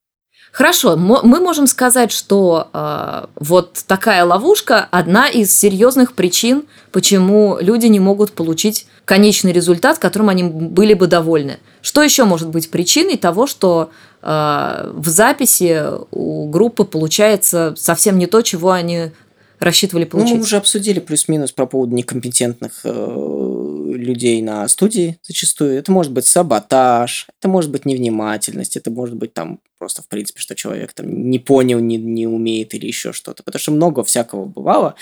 Хорошо, 0.52 0.96
мы 0.96 1.40
можем 1.42 1.68
сказать, 1.68 2.12
что 2.14 2.70
э, 2.72 3.26
вот 3.36 3.84
такая 3.88 4.24
ловушка 4.24 4.88
одна 4.90 5.28
из 5.28 5.54
серьезных 5.54 6.14
причин, 6.14 6.64
почему 6.94 7.58
люди 7.60 7.88
не 7.88 8.00
могут 8.00 8.32
получить 8.32 8.88
конечный 9.04 9.52
результат, 9.52 10.00
которым 10.00 10.30
они 10.30 10.44
были 10.44 10.94
бы 10.94 11.08
довольны. 11.08 11.60
Что 11.82 12.02
еще 12.02 12.24
может 12.24 12.50
быть 12.50 12.72
причиной 12.72 13.18
того, 13.18 13.48
что 13.48 13.92
э, 14.22 14.92
в 14.94 15.08
записи 15.10 15.84
у 16.12 16.48
группы 16.48 16.86
получается 16.86 17.74
совсем 17.78 18.18
не 18.18 18.26
то, 18.26 18.42
чего 18.42 18.72
они 18.72 19.12
рассчитывали 19.60 20.06
получить? 20.06 20.32
Ну, 20.32 20.38
мы 20.38 20.44
уже 20.44 20.58
обсудили 20.58 21.00
плюс-минус 21.00 21.52
по 21.52 21.66
поводу 21.66 21.96
некомпетентных 21.96 22.82
э, 22.84 23.92
людей 23.96 24.42
на 24.42 24.68
студии 24.68 25.18
зачастую. 25.24 25.78
Это 25.78 25.92
может 25.92 26.12
быть 26.12 26.26
саботаж, 26.26 27.28
это 27.40 27.48
может 27.48 27.72
быть 27.72 27.86
невнимательность, 27.86 28.78
это 28.78 28.92
может 28.92 29.16
быть 29.16 29.34
там 29.34 29.60
просто, 29.78 30.02
в 30.02 30.08
принципе, 30.08 30.40
что 30.40 30.56
человек 30.56 30.94
там 30.94 31.30
не 31.30 31.40
понял, 31.40 31.80
не, 31.80 31.98
не 31.98 32.28
умеет 32.28 32.74
или 32.74 32.88
еще 32.88 33.14
что-то. 33.14 33.44
Потому 33.44 33.60
что 33.60 33.72
много 33.72 34.04
всякого 34.04 34.46
бывало. 34.46 34.96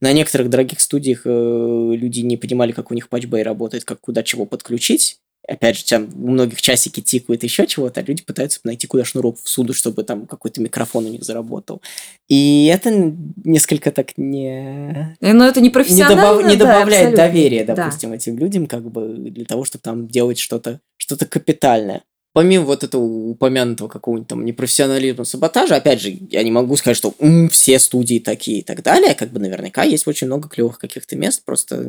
На 0.00 0.12
некоторых 0.12 0.50
дорогих 0.50 0.80
студиях 0.80 1.22
э, 1.24 1.92
люди 1.94 2.20
не 2.20 2.36
понимали, 2.36 2.72
как 2.72 2.90
у 2.90 2.94
них 2.94 3.08
патчбей 3.08 3.42
работает, 3.42 3.84
как 3.84 4.00
куда 4.00 4.22
чего 4.22 4.46
подключить. 4.46 5.18
Опять 5.48 5.78
же, 5.78 5.84
там 5.84 6.08
у 6.14 6.30
многих 6.30 6.62
часики 6.62 7.00
тикают 7.00 7.42
еще 7.42 7.66
чего-то, 7.66 8.00
а 8.00 8.02
люди 8.04 8.22
пытаются 8.22 8.60
найти 8.64 8.86
куда 8.86 9.04
шнурок 9.04 9.38
в 9.42 9.48
суду, 9.48 9.74
чтобы 9.74 10.04
там 10.04 10.26
какой-то 10.26 10.60
микрофон 10.60 11.06
у 11.06 11.08
них 11.08 11.24
заработал. 11.24 11.82
И 12.28 12.70
это 12.72 13.14
несколько 13.44 13.90
так 13.90 14.16
не... 14.16 15.16
Но 15.20 15.32
ну, 15.32 15.44
это 15.44 15.60
не 15.60 15.70
профессионально, 15.70 16.20
не, 16.20 16.26
добав... 16.26 16.50
не 16.52 16.56
добавляет 16.56 17.10
да, 17.10 17.26
доверия, 17.26 17.64
допустим, 17.64 18.10
да. 18.10 18.16
этим 18.16 18.38
людям, 18.38 18.66
как 18.66 18.88
бы 18.90 19.14
для 19.16 19.44
того, 19.44 19.64
чтобы 19.64 19.82
там 19.82 20.06
делать 20.06 20.38
что-то 20.38 20.80
что-то 20.96 21.26
капитальное 21.26 22.02
помимо 22.32 22.64
вот 22.64 22.84
этого 22.84 23.02
упомянутого 23.02 23.88
какого-нибудь 23.88 24.28
там 24.28 24.44
непрофессионализма, 24.44 25.24
саботажа, 25.24 25.76
опять 25.76 26.00
же, 26.00 26.16
я 26.30 26.42
не 26.42 26.50
могу 26.50 26.76
сказать, 26.76 26.96
что 26.96 27.14
м, 27.18 27.48
все 27.48 27.78
студии 27.78 28.18
такие 28.18 28.60
и 28.60 28.62
так 28.62 28.82
далее, 28.82 29.14
как 29.14 29.30
бы 29.30 29.40
наверняка 29.40 29.82
есть 29.84 30.06
очень 30.06 30.26
много 30.26 30.48
клевых 30.48 30.78
каких-то 30.78 31.16
мест, 31.16 31.44
просто 31.44 31.84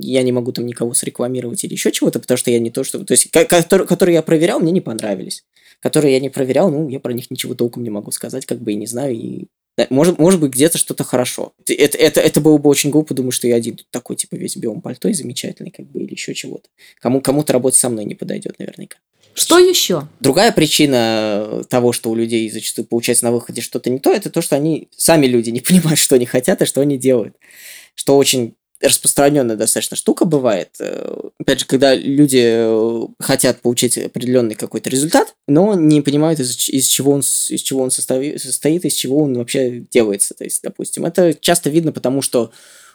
я 0.00 0.22
не 0.22 0.32
могу 0.32 0.52
там 0.52 0.66
никого 0.66 0.94
срекламировать 0.94 1.62
или 1.64 1.72
еще 1.72 1.92
чего-то, 1.92 2.20
потому 2.20 2.38
что 2.38 2.50
я 2.50 2.58
не 2.58 2.70
то, 2.70 2.84
что... 2.84 3.04
То 3.04 3.12
есть, 3.12 3.30
которые, 3.30 3.86
которые 3.86 4.14
я 4.14 4.22
проверял, 4.22 4.60
мне 4.60 4.72
не 4.72 4.80
понравились. 4.80 5.44
Которые 5.80 6.14
я 6.14 6.20
не 6.20 6.30
проверял, 6.30 6.70
ну, 6.70 6.88
я 6.88 7.00
про 7.00 7.12
них 7.12 7.30
ничего 7.30 7.54
толком 7.54 7.82
не 7.82 7.90
могу 7.90 8.10
сказать, 8.10 8.46
как 8.46 8.60
бы 8.60 8.72
и 8.72 8.76
не 8.76 8.86
знаю, 8.86 9.14
и 9.14 9.46
может, 9.90 10.18
может 10.18 10.40
быть, 10.40 10.52
где-то 10.52 10.78
что-то 10.78 11.04
хорошо. 11.04 11.52
Это, 11.66 11.98
это, 11.98 12.20
это 12.20 12.40
было 12.40 12.58
бы 12.58 12.70
очень 12.70 12.90
глупо 12.90 13.14
думать, 13.14 13.34
что 13.34 13.46
я 13.46 13.56
один 13.56 13.76
тут 13.76 13.86
такой, 13.90 14.16
типа, 14.16 14.36
весь 14.36 14.56
в 14.56 14.60
белом 14.60 14.80
пальто 14.80 15.08
и 15.08 15.12
замечательный, 15.12 15.70
как 15.70 15.86
бы, 15.86 16.02
или 16.02 16.12
еще 16.12 16.34
чего-то. 16.34 16.68
Кому, 17.00 17.20
кому-то 17.20 17.52
работать 17.52 17.78
со 17.78 17.88
мной 17.88 18.04
не 18.04 18.14
подойдет 18.14 18.58
наверняка. 18.58 18.98
Что 19.34 19.58
еще? 19.58 20.08
Другая 20.20 20.50
причина 20.50 21.62
того, 21.68 21.92
что 21.92 22.10
у 22.10 22.14
людей 22.14 22.48
зачастую 22.48 22.86
получается 22.86 23.26
на 23.26 23.32
выходе 23.32 23.60
что-то 23.60 23.90
не 23.90 23.98
то, 23.98 24.10
это 24.10 24.30
то, 24.30 24.40
что 24.40 24.56
они 24.56 24.88
сами 24.96 25.26
люди 25.26 25.50
не 25.50 25.60
понимают, 25.60 25.98
что 25.98 26.14
они 26.14 26.24
хотят 26.24 26.62
и 26.62 26.64
что 26.64 26.80
они 26.80 26.96
делают. 26.96 27.36
Что 27.94 28.16
очень 28.16 28.54
распространенная 28.80 29.56
достаточно 29.56 29.96
штука 29.96 30.24
бывает. 30.24 30.70
Э, 30.80 31.28
опять 31.38 31.60
же, 31.60 31.66
когда 31.66 31.94
люди 31.94 32.42
э, 32.42 33.06
хотят 33.20 33.60
получить 33.60 33.96
определенный 33.98 34.54
какой-то 34.54 34.90
результат, 34.90 35.34
но 35.48 35.74
не 35.74 36.02
понимают, 36.02 36.40
из, 36.40 36.68
из 36.68 36.86
чего 36.86 37.12
он, 37.12 37.20
из 37.20 37.62
чего 37.62 37.82
он 37.82 37.90
состоит, 37.90 38.40
состоит, 38.40 38.84
из 38.84 38.94
чего 38.94 39.22
он 39.22 39.34
вообще 39.34 39.84
делается. 39.90 40.34
То 40.34 40.44
есть, 40.44 40.62
допустим, 40.62 41.06
это 41.06 41.34
часто 41.34 41.70
видно, 41.70 41.92
потому 41.92 42.22
что 42.22 42.52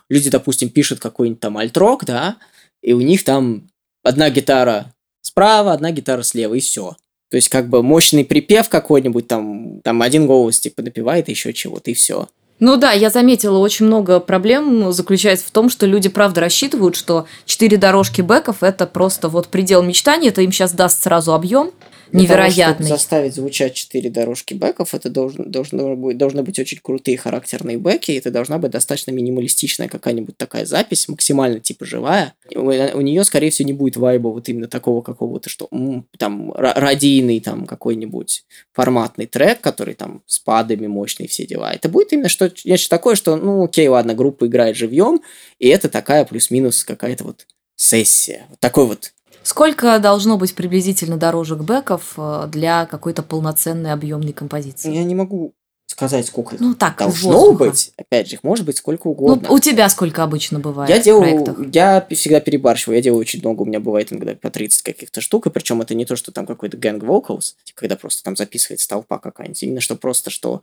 люди, 0.10 0.30
допустим, 0.30 0.70
пишут 0.70 1.00
какой-нибудь 1.00 1.40
там 1.40 1.58
альтрок, 1.58 2.06
да, 2.06 2.38
и 2.82 2.94
у 2.94 3.02
них 3.02 3.24
там 3.24 3.70
одна 4.04 4.30
гитара 4.30 4.94
справа, 5.22 5.74
одна 5.74 5.92
гитара 5.92 6.24
слева, 6.24 6.54
и 6.54 6.60
все. 6.60 6.96
То 7.30 7.38
есть, 7.38 7.48
как 7.48 7.70
бы 7.70 7.82
мощный 7.82 8.26
припев 8.26 8.68
какой-нибудь, 8.68 9.28
там, 9.28 9.80
там 9.82 10.02
один 10.02 10.28
голос, 10.28 10.60
типа, 10.60 10.82
напевает 10.82 11.30
еще 11.30 11.54
чего-то, 11.54 11.90
и 11.90 11.94
все. 11.94 12.28
Ну 12.62 12.78
да, 12.78 12.92
я 12.92 13.10
заметила, 13.10 13.58
очень 13.58 13.88
много 13.88 14.20
проблем 14.20 14.94
заключается 14.94 15.48
в 15.48 15.52
том, 15.52 15.68
что 15.68 15.88
люди 15.88 16.10
правда 16.10 16.42
рассчитывают, 16.42 16.96
что 16.96 17.26
четыре 17.46 17.76
дорожки 17.76 18.22
бэков 18.22 18.62
это 18.62 18.86
просто 18.86 19.30
вот 19.30 19.48
предел 19.48 19.82
мечтаний, 19.82 20.30
это 20.30 20.44
им 20.44 20.52
сейчас 20.52 20.72
даст 20.72 21.02
сразу 21.02 21.34
объем, 21.34 21.72
невероятный. 22.14 22.88
Того, 22.88 22.98
заставить 22.98 23.36
звучать 23.36 23.74
четыре 23.74 24.10
дорожки 24.10 24.54
бэков, 24.54 24.94
это 24.94 25.10
должно, 25.10 25.46
должно, 25.46 25.96
быть, 25.96 26.18
должны 26.18 26.44
быть 26.44 26.60
очень 26.60 26.80
крутые 26.82 27.18
характерные 27.18 27.78
бэки, 27.78 28.12
и 28.12 28.16
это 28.16 28.32
должна 28.32 28.58
быть 28.58 28.72
достаточно 28.72 29.12
минималистичная 29.12 29.88
какая-нибудь 29.88 30.38
такая 30.38 30.66
запись, 30.66 31.08
максимально 31.08 31.60
типа 31.60 31.86
живая. 31.86 32.34
У, 32.56 32.60
у 32.60 33.02
нее, 33.02 33.24
скорее 33.24 33.50
всего, 33.50 33.68
не 33.68 33.74
будет 33.74 33.98
вайба 33.98 34.30
вот 34.30 34.50
именно 34.50 34.68
такого 34.68 35.02
какого-то, 35.02 35.50
что 35.50 35.70
там 36.18 36.52
радийный 36.54 37.40
там 37.40 37.66
какой-нибудь 37.66 38.46
форматный 38.74 39.26
трек, 39.26 39.62
который 39.62 39.94
там 39.94 40.24
с 40.26 40.40
падами 40.40 40.88
мощный 40.88 41.28
все 41.28 41.46
дела. 41.46 41.72
Это 41.72 41.90
будет 41.90 42.14
именно 42.14 42.30
что, 42.30 42.52
нечто 42.66 42.90
такое, 42.90 43.16
что, 43.16 43.36
ну, 43.36 43.64
окей, 43.64 43.88
ладно, 43.88 44.14
группа 44.14 44.48
играет 44.48 44.76
живьем, 44.76 45.22
и 45.60 45.68
это 45.68 45.90
такая 45.90 46.26
плюс-минус 46.26 46.84
какая-то 46.84 47.24
вот 47.24 47.48
сессия. 47.76 48.46
Вот 48.50 48.60
такой 48.60 48.86
вот 48.86 49.14
Сколько 49.44 49.98
должно 50.00 50.38
быть 50.38 50.54
приблизительно 50.54 51.18
дорожек 51.18 51.60
бэков 51.60 52.14
э, 52.18 52.48
для 52.52 52.86
какой-то 52.86 53.24
полноценной 53.24 53.92
объемной 53.92 54.34
композиции? 54.34 54.94
Я 54.94 55.04
не 55.04 55.16
могу 55.16 55.54
сказать, 55.92 56.26
сколько 56.26 56.56
ну, 56.60 56.74
так, 56.74 56.98
должно 56.98 57.52
быть. 57.52 57.92
Опять 57.98 58.30
же, 58.30 58.36
их 58.36 58.44
может 58.44 58.66
быть 58.66 58.78
сколько 58.78 59.08
угодно. 59.08 59.48
Ну, 59.50 59.56
у 59.56 59.60
тебя 59.60 59.90
сколько 59.90 60.24
обычно 60.24 60.60
бывает 60.60 60.90
я 60.90 61.02
делаю, 61.02 61.44
проектах? 61.44 61.58
Я 61.74 62.08
всегда 62.12 62.40
перебарщиваю. 62.40 62.96
Я 62.96 63.04
делаю 63.04 63.22
очень 63.22 63.40
много. 63.40 63.62
У 63.62 63.66
меня 63.66 63.80
бывает 63.80 64.12
иногда 64.12 64.34
по 64.34 64.50
30 64.50 64.82
каких-то 64.84 65.22
штук. 65.22 65.48
И 65.48 65.50
причем 65.50 65.82
это 65.82 65.94
не 65.94 66.06
то, 66.06 66.16
что 66.16 66.32
там 66.32 66.46
какой-то 66.46 66.78
gang 66.78 67.00
vocals, 67.00 67.56
когда 67.76 67.96
просто 67.96 68.24
там 68.24 68.36
записывается 68.36 68.88
толпа 68.88 69.20
какая-нибудь. 69.20 69.62
Именно 69.64 69.82
что 69.82 69.96
просто, 69.96 70.30
что 70.30 70.62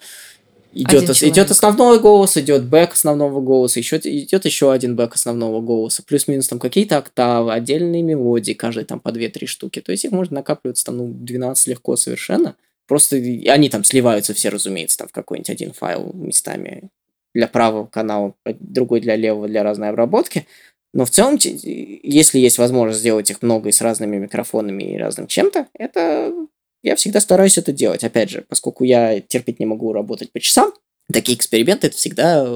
Идет, 0.73 1.11
идет 1.23 1.51
основной 1.51 1.99
голос, 1.99 2.37
идет 2.37 2.65
бэк 2.65 2.93
основного 2.93 3.41
голоса, 3.41 3.81
еще 3.81 3.97
идет 3.97 4.45
еще 4.45 4.71
один 4.71 4.97
бэк 4.97 5.15
основного 5.15 5.61
голоса, 5.61 6.03
плюс-минус 6.03 6.49
там 6.49 6.59
какие-то 6.59 6.99
октавы, 6.99 7.53
отдельные 7.53 8.03
мелодии, 8.03 8.53
каждый 8.53 8.85
там 8.85 9.01
по 9.01 9.09
2-3 9.09 9.47
штуки. 9.47 9.81
То 9.81 9.93
есть 9.93 10.05
их 10.05 10.13
можно 10.13 10.37
накапливаться 10.37 10.85
там, 10.85 10.99
ну, 10.99 11.09
12 11.09 11.69
легко 11.69 11.97
совершенно. 11.97 12.55
Просто 12.87 13.17
они 13.17 13.71
там 13.71 13.83
сливаются 13.83 14.35
все, 14.35 14.51
разумеется, 14.51 14.99
там 14.99 15.09
в 15.09 15.13
какой-нибудь 15.13 15.51
один 15.51 15.73
файл 15.73 16.13
местами 16.15 16.91
для 17.35 17.49
правого 17.49 17.87
канала, 17.87 18.35
другой 18.45 19.01
для 19.01 19.17
левого, 19.17 19.49
для 19.49 19.63
разной 19.63 19.89
обработки. 19.91 20.47
Но 20.95 21.05
в 21.05 21.11
целом, 21.11 21.39
если 21.39 22.39
есть 22.39 22.59
возможность 22.59 23.01
сделать 23.01 23.31
их 23.31 23.43
много 23.43 23.69
и 23.69 23.73
с 23.73 23.81
разными 23.81 24.17
микрофонами 24.17 24.85
и 24.85 24.99
разным 24.99 25.27
чем-то, 25.27 25.67
это 25.75 26.33
я 26.83 26.97
всегда 26.97 27.21
стараюсь 27.21 27.59
это 27.59 27.73
делать. 27.73 28.05
Опять 28.05 28.31
же, 28.31 28.45
поскольку 28.49 28.85
я 28.85 29.21
терпеть 29.21 29.61
не 29.61 29.67
могу 29.67 29.93
работать 29.93 30.33
по 30.33 30.41
часам, 30.41 30.73
такие 31.13 31.37
эксперименты 31.37 31.89
это 31.89 31.97
всегда, 31.97 32.47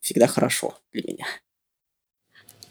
всегда 0.00 0.26
хорошо 0.26 0.74
для 0.92 1.02
меня. 1.02 1.26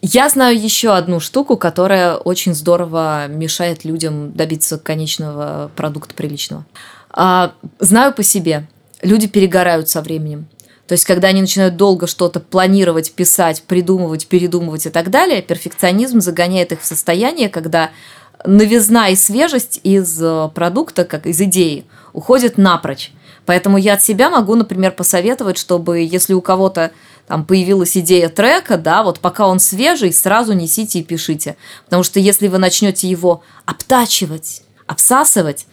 Я 0.02 0.30
знаю 0.30 0.58
еще 0.58 0.96
одну 0.96 1.20
штуку, 1.20 1.58
которая 1.58 2.16
очень 2.16 2.54
здорово 2.54 3.28
мешает 3.28 3.84
людям 3.84 4.32
добиться 4.32 4.78
конечного 4.78 5.72
продукта 5.76 6.14
приличного. 6.16 6.66
А, 7.12 7.54
знаю 7.80 8.14
по 8.14 8.24
себе, 8.24 8.66
люди 9.02 9.28
перегорают 9.28 9.90
со 9.90 10.02
временем. 10.02 10.48
То 10.88 10.94
есть, 10.94 11.06
когда 11.06 11.28
они 11.28 11.42
начинают 11.42 11.76
долго 11.76 12.08
что-то 12.08 12.40
планировать, 12.40 13.12
писать, 13.12 13.62
придумывать, 13.64 14.28
передумывать 14.28 14.86
и 14.86 14.90
так 14.90 15.12
далее, 15.12 15.42
перфекционизм 15.42 16.20
загоняет 16.20 16.72
их 16.72 16.82
в 16.82 16.86
состояние, 16.86 17.50
когда 17.50 17.92
новизна 18.46 19.10
и 19.10 19.16
свежесть 19.16 19.80
из 19.84 20.22
э, 20.22 20.50
продукта, 20.54 21.06
как 21.06 21.26
из 21.26 21.40
идеи, 21.42 21.86
уходит 22.14 22.58
напрочь. 22.58 23.12
Поэтому 23.46 23.78
я 23.78 23.94
от 23.94 24.04
себя 24.04 24.30
могу, 24.30 24.56
например, 24.56 24.92
посоветовать, 24.92 25.58
чтобы 25.58 26.00
если 26.00 26.34
у 26.34 26.42
кого-то 26.42 26.92
там 27.28 27.46
появилась 27.46 27.98
идея 27.98 28.30
трека, 28.30 28.78
да, 28.78 29.04
вот 29.04 29.20
пока 29.20 29.48
он 29.48 29.60
свежий, 29.60 30.14
сразу 30.14 30.54
несите 30.54 31.00
и 31.00 31.04
пишите. 31.04 31.58
Потому 31.86 32.04
что 32.04 32.20
если 32.20 32.48
вы 32.48 32.58
начнете 32.58 33.08
его 33.08 33.42
обтачивать, 33.66 34.64
обсасывать, 34.88 35.68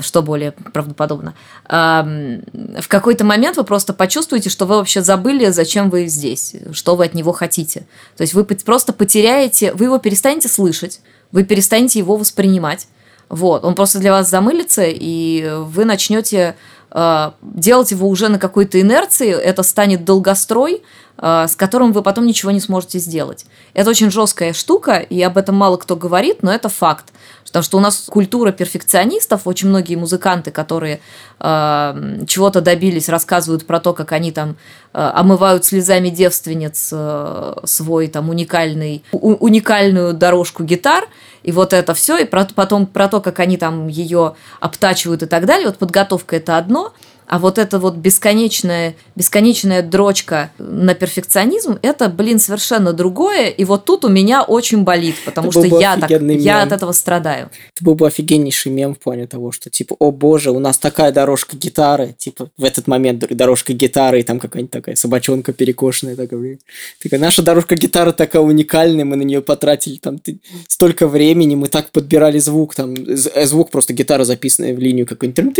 что 0.00 0.22
более 0.22 0.52
правдоподобно, 0.52 1.34
в 1.66 2.88
какой-то 2.88 3.24
момент 3.24 3.56
вы 3.56 3.64
просто 3.64 3.94
почувствуете, 3.94 4.50
что 4.50 4.66
вы 4.66 4.76
вообще 4.76 5.00
забыли, 5.00 5.48
зачем 5.50 5.88
вы 5.88 6.06
здесь, 6.08 6.54
что 6.72 6.94
вы 6.94 7.06
от 7.06 7.14
него 7.14 7.32
хотите. 7.32 7.86
То 8.16 8.22
есть 8.22 8.34
вы 8.34 8.44
просто 8.44 8.92
потеряете, 8.92 9.72
вы 9.72 9.86
его 9.86 9.98
перестанете 9.98 10.48
слышать, 10.48 11.00
вы 11.32 11.44
перестанете 11.44 11.98
его 11.98 12.16
воспринимать. 12.16 12.88
Вот, 13.28 13.64
он 13.64 13.74
просто 13.74 13.98
для 13.98 14.12
вас 14.12 14.30
замылится, 14.30 14.84
и 14.86 15.50
вы 15.58 15.84
начнете 15.84 16.56
э, 16.90 17.30
делать 17.42 17.90
его 17.90 18.08
уже 18.08 18.28
на 18.28 18.38
какой-то 18.38 18.80
инерции, 18.80 19.30
это 19.30 19.62
станет 19.62 20.04
долгострой, 20.04 20.82
с 21.20 21.56
которым 21.56 21.92
вы 21.92 22.02
потом 22.02 22.26
ничего 22.26 22.50
не 22.52 22.60
сможете 22.60 22.98
сделать. 22.98 23.44
Это 23.74 23.90
очень 23.90 24.10
жесткая 24.10 24.52
штука, 24.52 24.98
и 24.98 25.20
об 25.22 25.36
этом 25.36 25.56
мало 25.56 25.76
кто 25.76 25.96
говорит, 25.96 26.42
но 26.42 26.52
это 26.52 26.68
факт. 26.68 27.12
Потому 27.44 27.62
что 27.62 27.78
у 27.78 27.80
нас 27.80 28.04
культура 28.08 28.52
перфекционистов, 28.52 29.46
очень 29.46 29.68
многие 29.68 29.96
музыканты, 29.96 30.50
которые 30.50 31.00
э, 31.40 32.24
чего-то 32.26 32.60
добились, 32.60 33.08
рассказывают 33.08 33.66
про 33.66 33.80
то, 33.80 33.94
как 33.94 34.12
они 34.12 34.32
там 34.32 34.56
э, 34.92 34.98
омывают 35.14 35.64
слезами 35.64 36.10
девственниц 36.10 36.90
э, 36.92 37.54
свой 37.64 38.08
там 38.08 38.28
уникальный, 38.28 39.02
у, 39.12 39.32
уникальную 39.32 40.12
дорожку 40.12 40.62
гитар, 40.62 41.08
и 41.42 41.50
вот 41.50 41.72
это 41.72 41.94
все, 41.94 42.18
и 42.18 42.26
про, 42.26 42.46
потом 42.54 42.86
про 42.86 43.08
то, 43.08 43.20
как 43.20 43.40
они 43.40 43.56
там 43.56 43.88
ее 43.88 44.34
обтачивают 44.60 45.22
и 45.22 45.26
так 45.26 45.46
далее. 45.46 45.68
Вот 45.68 45.78
подготовка 45.78 46.36
это 46.36 46.58
одно– 46.58 46.92
а 47.28 47.38
вот 47.38 47.58
эта 47.58 47.78
вот 47.78 47.96
бесконечная, 47.96 48.96
бесконечная 49.14 49.82
дрочка 49.82 50.50
на 50.58 50.94
перфекционизм, 50.94 51.78
это, 51.82 52.08
блин, 52.08 52.38
совершенно 52.38 52.94
другое. 52.94 53.48
И 53.48 53.64
вот 53.64 53.84
тут 53.84 54.04
у 54.06 54.08
меня 54.08 54.42
очень 54.42 54.82
болит, 54.82 55.14
потому 55.24 55.50
это 55.50 55.66
что 55.66 55.78
я, 55.78 55.96
так, 55.96 56.10
я 56.10 56.62
от 56.62 56.72
этого 56.72 56.92
страдаю. 56.92 57.50
Это 57.74 57.84
был 57.84 57.94
бы 57.94 58.06
офигеннейший 58.06 58.72
мем 58.72 58.94
в 58.94 58.98
плане 58.98 59.26
того, 59.26 59.52
что 59.52 59.68
типа, 59.68 59.94
о 59.98 60.10
боже, 60.10 60.50
у 60.50 60.58
нас 60.58 60.78
такая 60.78 61.12
дорожка 61.12 61.56
гитары, 61.56 62.14
типа 62.16 62.50
в 62.56 62.64
этот 62.64 62.86
момент 62.86 63.26
дорожка 63.28 63.74
гитары, 63.74 64.20
и 64.20 64.22
там 64.22 64.40
какая-нибудь 64.40 64.72
такая 64.72 64.96
собачонка 64.96 65.52
перекошенная, 65.52 66.16
такая, 66.16 66.58
такая 67.02 67.20
наша 67.20 67.42
дорожка 67.42 67.76
гитары 67.76 68.12
такая 68.12 68.40
уникальная, 68.40 69.04
мы 69.04 69.16
на 69.16 69.22
нее 69.22 69.42
потратили 69.42 69.96
там 69.96 70.18
столько 70.66 71.06
времени, 71.06 71.56
мы 71.56 71.68
так 71.68 71.90
подбирали 71.90 72.38
звук, 72.38 72.74
там 72.74 72.94
звук 73.16 73.70
просто 73.70 73.92
гитара 73.92 74.24
записанная 74.24 74.74
в 74.74 74.78
линию 74.78 75.06
какой-нибудь. 75.06 75.56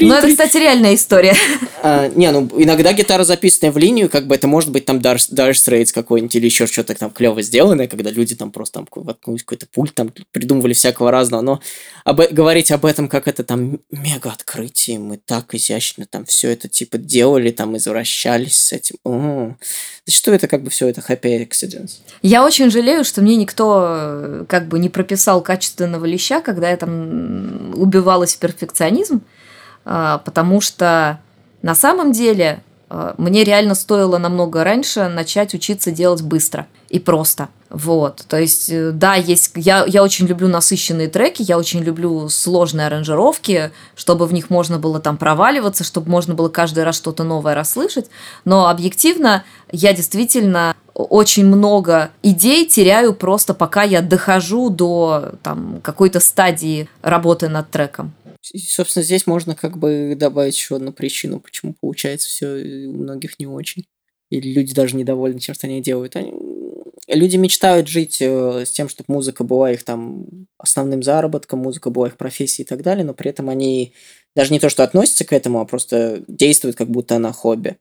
Ну, 0.00 0.14
это, 0.14 0.28
кстати, 0.28 0.56
история. 0.94 1.34
А, 1.82 2.08
не, 2.08 2.30
ну 2.30 2.48
иногда 2.56 2.92
гитара 2.92 3.24
записанная 3.24 3.72
в 3.72 3.76
линию, 3.76 4.08
как 4.08 4.26
бы 4.26 4.34
это 4.34 4.46
может 4.46 4.70
быть 4.70 4.86
там 4.86 4.98
Dire, 4.98 5.16
Dire 5.16 5.52
Straits 5.52 5.92
какой-нибудь 5.92 6.34
или 6.34 6.46
еще 6.46 6.66
что-то 6.66 6.94
там 6.94 7.10
клево 7.10 7.42
сделанное, 7.42 7.88
когда 7.88 8.10
люди 8.10 8.34
там 8.34 8.50
просто 8.50 8.80
там 8.80 8.88
воткнулись 9.04 9.42
какой-то 9.42 9.66
пульт, 9.66 9.94
там 9.94 10.10
придумывали 10.32 10.72
всякого 10.72 11.10
разного, 11.10 11.42
но 11.42 11.60
об, 12.04 12.22
говорить 12.30 12.72
об 12.72 12.86
этом 12.86 13.08
как 13.08 13.28
это 13.28 13.44
там 13.44 13.80
мега 13.90 14.30
открытие, 14.30 14.98
мы 14.98 15.18
так 15.18 15.54
изящно 15.54 16.06
там 16.06 16.24
все 16.24 16.50
это 16.50 16.68
типа 16.68 16.98
делали, 16.98 17.50
там 17.50 17.76
извращались 17.76 18.60
с 18.60 18.72
этим. 18.72 18.96
О, 19.04 19.54
зачастую 20.06 20.36
это 20.36 20.48
как 20.48 20.62
бы 20.62 20.70
все 20.70 20.88
это 20.88 21.02
happy 21.06 21.46
accidents. 21.46 21.98
Я 22.22 22.44
очень 22.44 22.70
жалею, 22.70 23.04
что 23.04 23.20
мне 23.20 23.36
никто 23.36 23.84
э, 23.86 24.44
как 24.48 24.68
бы 24.68 24.78
не 24.78 24.88
прописал 24.88 25.42
качественного 25.42 26.04
леща, 26.06 26.40
когда 26.40 26.70
я 26.70 26.76
там 26.76 27.74
убивалась 27.74 28.34
в 28.34 28.38
перфекционизм. 28.38 29.22
А, 29.84 30.18
потому 30.18 30.60
что 30.60 31.20
на 31.62 31.74
самом 31.74 32.12
деле 32.12 32.62
а, 32.88 33.14
мне 33.18 33.44
реально 33.44 33.74
стоило 33.74 34.18
намного 34.18 34.64
раньше 34.64 35.08
начать 35.08 35.54
учиться 35.54 35.90
делать 35.90 36.22
быстро 36.22 36.66
и 36.88 36.98
просто. 36.98 37.48
Вот, 37.70 38.24
то 38.28 38.38
есть, 38.38 38.68
э, 38.70 38.92
да, 38.92 39.16
есть, 39.16 39.50
я, 39.56 39.84
я 39.84 40.04
очень 40.04 40.26
люблю 40.26 40.46
насыщенные 40.46 41.08
треки, 41.08 41.42
я 41.42 41.58
очень 41.58 41.80
люблю 41.80 42.28
сложные 42.28 42.86
аранжировки, 42.86 43.72
чтобы 43.96 44.26
в 44.26 44.32
них 44.32 44.48
можно 44.48 44.78
было 44.78 45.00
там 45.00 45.16
проваливаться, 45.16 45.82
чтобы 45.82 46.08
можно 46.08 46.34
было 46.34 46.48
каждый 46.48 46.84
раз 46.84 46.94
что-то 46.94 47.24
новое 47.24 47.56
расслышать, 47.56 48.06
но 48.44 48.68
объективно 48.68 49.42
я 49.72 49.92
действительно 49.92 50.76
очень 50.94 51.46
много 51.46 52.10
идей 52.22 52.66
теряю 52.66 53.12
просто 53.12 53.54
пока 53.54 53.82
я 53.82 54.00
дохожу 54.00 54.70
до 54.70 55.32
там 55.42 55.80
какой-то 55.82 56.20
стадии 56.20 56.88
работы 57.02 57.48
над 57.48 57.68
треком. 57.70 58.12
И, 58.52 58.58
собственно, 58.58 59.02
здесь 59.02 59.26
можно 59.26 59.54
как 59.54 59.78
бы 59.78 60.14
добавить 60.16 60.56
еще 60.56 60.76
одну 60.76 60.92
причину, 60.92 61.40
почему 61.40 61.74
получается 61.80 62.28
все 62.28 62.86
у 62.86 62.92
многих 62.92 63.38
не 63.38 63.46
очень. 63.46 63.86
Или 64.30 64.52
люди 64.52 64.74
даже 64.74 64.96
недовольны 64.96 65.38
тем, 65.38 65.54
что 65.54 65.66
они 65.66 65.80
делают. 65.80 66.16
Они... 66.16 66.32
Люди 67.06 67.36
мечтают 67.36 67.88
жить 67.88 68.18
э, 68.20 68.64
с 68.66 68.70
тем, 68.70 68.88
чтобы 68.88 69.12
музыка 69.12 69.44
была 69.44 69.70
их 69.70 69.84
там 69.84 70.26
основным 70.58 71.02
заработком, 71.02 71.60
музыка 71.60 71.90
была 71.90 72.08
их 72.08 72.16
профессией 72.16 72.64
и 72.64 72.68
так 72.68 72.82
далее, 72.82 73.04
но 73.04 73.14
при 73.14 73.30
этом 73.30 73.48
они 73.48 73.92
даже 74.34 74.52
не 74.52 74.58
то, 74.58 74.68
что 74.68 74.82
относятся 74.82 75.24
к 75.24 75.32
этому, 75.32 75.60
а 75.60 75.66
просто 75.66 76.24
действуют, 76.26 76.76
как 76.76 76.88
будто 76.88 77.16
она 77.16 77.32
хобби. 77.32 77.76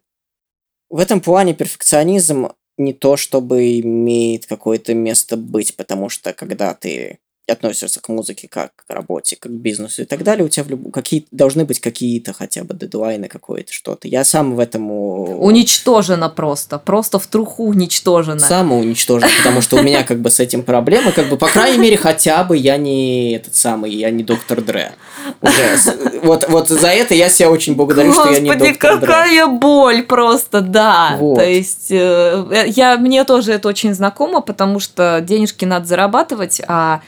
В 0.90 1.00
этом 1.00 1.22
плане 1.22 1.54
перфекционизм 1.54 2.50
не 2.78 2.94
то 2.94 3.18
чтобы 3.18 3.80
имеет 3.80 4.46
какое-то 4.46 4.94
место 4.94 5.38
быть, 5.38 5.76
потому 5.76 6.10
что 6.10 6.34
когда 6.34 6.74
ты 6.74 7.20
относишься 7.48 8.00
к 8.00 8.08
музыке 8.10 8.48
как 8.50 8.72
к 8.76 8.90
работе, 8.90 9.36
как 9.36 9.52
к 9.52 9.56
бизнесу 9.56 10.04
и 10.04 10.06
так 10.06 10.24
далее, 10.24 10.46
у 10.46 10.50
тебя 10.50 10.64
в 10.64 10.70
люб... 10.70 10.94
какие 10.94 11.26
должны 11.32 11.66
быть 11.66 11.80
какие-то 11.80 12.32
хотя 12.32 12.64
бы 12.64 12.74
дедлайны, 12.74 13.28
какое-то 13.28 13.74
что-то. 13.74 14.08
Я 14.08 14.24
сам 14.24 14.56
в 14.56 14.60
этом... 14.60 14.90
Уничтожено 14.90 16.30
просто. 16.30 16.80
Просто 16.80 17.20
в 17.20 17.28
труху 17.28 17.66
уничтожено. 17.66 18.40
Самоуничтожено, 18.40 19.32
потому 19.38 19.62
что 19.62 19.78
у 19.78 19.84
меня 19.84 20.04
как 20.04 20.20
бы 20.20 20.30
с 20.30 20.40
этим 20.40 20.64
проблемы, 20.64 21.12
как 21.12 21.30
бы, 21.30 21.38
по 21.38 21.48
крайней 21.48 21.78
мере, 21.78 21.98
хотя 21.98 22.44
бы 22.44 22.56
я 22.56 22.78
не 22.78 23.34
этот 23.34 23.56
самый, 23.56 23.92
я 23.92 24.10
не 24.10 24.24
доктор 24.24 24.62
Дре. 24.62 24.94
Уже. 25.42 26.22
Вот, 26.24 26.48
вот 26.48 26.70
за 26.70 26.88
это 26.88 27.14
я 27.14 27.30
себя 27.30 27.50
очень 27.50 27.76
благодарю, 27.76 28.10
Господи, 28.10 28.36
что 28.36 28.44
я 28.44 28.56
не 28.56 28.56
доктор 28.56 29.00
Дре. 29.00 29.08
какая 29.08 29.48
боль 29.48 30.04
просто, 30.04 30.62
да. 30.62 31.18
Вот. 31.20 31.36
То 31.36 31.46
есть, 31.46 31.92
э, 31.92 32.66
я, 32.68 32.98
мне 32.98 33.26
тоже 33.26 33.52
это 33.54 33.68
очень 33.68 33.94
знакомо, 33.94 34.42
потому 34.42 34.80
что 34.80 35.20
денежки 35.22 35.66
надо 35.66 35.86
зарабатывать, 35.86 36.62
а 36.68 37.02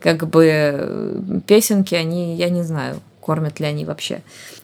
как 0.00 0.28
бы 0.28 0.48
э, 0.50 1.20
песенки, 1.46 1.94
они, 1.94 2.36
я 2.36 2.48
не 2.48 2.62
знаю, 2.62 3.00
кормят 3.20 3.60
ли 3.60 3.66
они 3.66 3.84
вообще. 3.84 4.22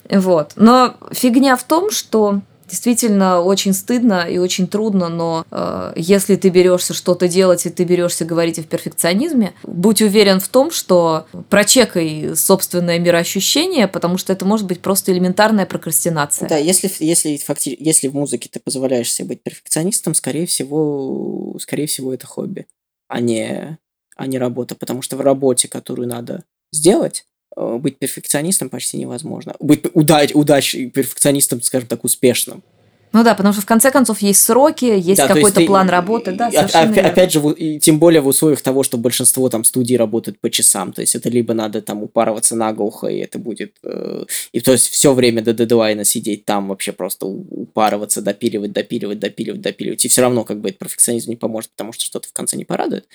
Вот. 0.09 0.53
Но 0.55 0.95
фигня 1.13 1.55
в 1.55 1.63
том, 1.63 1.91
что 1.91 2.41
действительно 2.67 3.41
очень 3.41 3.73
стыдно 3.73 4.27
и 4.29 4.37
очень 4.37 4.67
трудно, 4.67 5.09
но 5.09 5.45
э, 5.49 5.93
если 5.95 6.35
ты 6.35 6.49
берешься 6.49 6.93
что-то 6.93 7.27
делать 7.27 7.65
и 7.65 7.69
ты 7.69 7.83
берешься 7.85 8.25
говорить 8.25 8.59
о 8.59 8.63
перфекционизме, 8.63 9.53
будь 9.63 10.01
уверен 10.01 10.39
в 10.39 10.47
том, 10.47 10.71
что 10.71 11.27
прочекай 11.49 12.35
собственное 12.35 12.99
мироощущение, 12.99 13.87
потому 13.87 14.17
что 14.17 14.33
это 14.33 14.45
может 14.45 14.67
быть 14.67 14.81
просто 14.81 15.13
элементарная 15.13 15.65
прокрастинация. 15.65 16.49
Да, 16.49 16.57
если, 16.57 16.91
если, 16.99 17.37
факти... 17.37 17.75
если 17.79 18.09
в 18.09 18.15
музыке 18.15 18.49
ты 18.51 18.59
позволяешь 18.59 19.11
себе 19.13 19.29
быть 19.29 19.41
перфекционистом, 19.41 20.13
скорее 20.13 20.45
всего, 20.45 21.55
скорее 21.59 21.87
всего, 21.87 22.13
это 22.13 22.27
хобби, 22.27 22.67
а 23.07 23.21
не 23.21 23.77
а 24.17 24.27
не 24.27 24.37
работа. 24.37 24.75
Потому 24.75 25.01
что 25.01 25.15
в 25.17 25.21
работе, 25.21 25.67
которую 25.67 26.07
надо 26.07 26.43
сделать, 26.71 27.25
э, 27.55 27.77
быть 27.77 27.97
перфекционистом 27.99 28.69
почти 28.69 28.97
невозможно. 28.97 29.55
Быть 29.59 29.85
удач, 29.93 30.31
удач 30.33 30.71
перфекционистом, 30.93 31.61
скажем 31.61 31.87
так, 31.87 32.03
успешным. 32.03 32.63
Ну 33.13 33.23
да, 33.23 33.35
потому 33.35 33.53
что 33.53 33.61
в 33.61 33.65
конце 33.65 33.89
концов 33.89 34.19
есть 34.19 34.43
сроки, 34.43 34.85
есть 34.85 35.17
да, 35.17 35.27
какой-то 35.27 35.61
план 35.61 35.89
работы, 35.89 36.33
да, 36.33 36.51
совершенно 36.51 36.91
опять, 36.91 37.05
опять 37.05 37.31
же, 37.31 37.39
и 37.51 37.79
тем 37.79 37.99
более 37.99 38.21
в 38.21 38.27
условиях 38.27 38.61
того, 38.61 38.83
что 38.83 38.97
большинство 38.97 39.47
там 39.49 39.63
студий 39.63 39.97
работают 39.97 40.39
по 40.39 40.49
часам, 40.49 40.91
то 40.91 41.01
есть 41.01 41.15
это 41.15 41.29
либо 41.29 41.53
надо 41.53 41.81
там 41.81 42.03
упарываться 42.03 42.55
наглухо, 42.55 43.07
и 43.07 43.19
это 43.19 43.39
будет, 43.39 43.75
э, 43.83 44.25
и 44.51 44.59
то 44.59 44.73
есть 44.73 44.89
все 44.89 45.13
время 45.13 45.41
до 45.41 45.53
дедлайна 45.53 46.03
сидеть 46.03 46.45
там 46.45 46.67
вообще 46.67 46.91
просто 46.91 47.25
упарываться, 47.25 48.21
допиливать, 48.21 48.73
допиливать, 48.73 49.19
допиливать, 49.19 49.61
допиливать, 49.61 50.05
и 50.05 50.09
все 50.09 50.21
равно 50.21 50.43
как 50.43 50.59
бы 50.59 50.69
этот 50.69 50.79
перфекционизм 50.79 51.29
не 51.29 51.37
поможет, 51.37 51.71
потому 51.71 51.93
что 51.93 52.03
что-то 52.03 52.27
в 52.27 52.33
конце 52.33 52.57
не 52.57 52.65
порадует. 52.65 53.07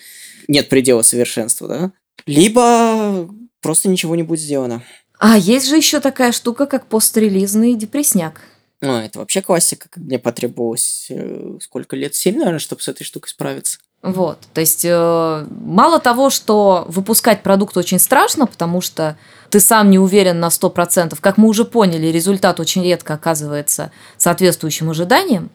Нет 0.48 0.68
предела 0.68 1.02
совершенства, 1.02 1.68
да? 1.68 1.92
Либо 2.26 3.28
просто 3.60 3.88
ничего 3.88 4.16
не 4.16 4.22
будет 4.22 4.40
сделано. 4.40 4.82
А 5.18 5.38
есть 5.38 5.68
же 5.68 5.76
еще 5.76 6.00
такая 6.00 6.32
штука, 6.32 6.66
как 6.66 6.86
пострелизный 6.86 7.74
депресняк. 7.74 8.40
Ну, 8.82 8.98
это 8.98 9.20
вообще 9.20 9.42
классика, 9.42 9.88
как 9.88 10.02
мне 10.02 10.18
потребовалось 10.18 11.06
э, 11.08 11.58
сколько 11.60 11.94
лет? 11.94 12.16
Семь, 12.16 12.36
наверное, 12.36 12.58
чтобы 12.58 12.82
с 12.82 12.88
этой 12.88 13.04
штукой 13.04 13.30
справиться. 13.30 13.78
Вот, 14.02 14.38
то 14.52 14.60
есть 14.60 14.84
э, 14.84 15.46
мало 15.48 16.00
того, 16.00 16.28
что 16.28 16.84
выпускать 16.88 17.44
продукт 17.44 17.76
очень 17.76 18.00
страшно, 18.00 18.48
потому 18.48 18.80
что 18.80 19.16
ты 19.48 19.60
сам 19.60 19.90
не 19.90 20.00
уверен 20.00 20.40
на 20.40 20.48
100%, 20.48 21.16
как 21.20 21.38
мы 21.38 21.48
уже 21.48 21.64
поняли, 21.64 22.08
результат 22.08 22.58
очень 22.58 22.82
редко 22.82 23.14
оказывается 23.14 23.92
соответствующим 24.16 24.90
ожиданиям, 24.90 25.50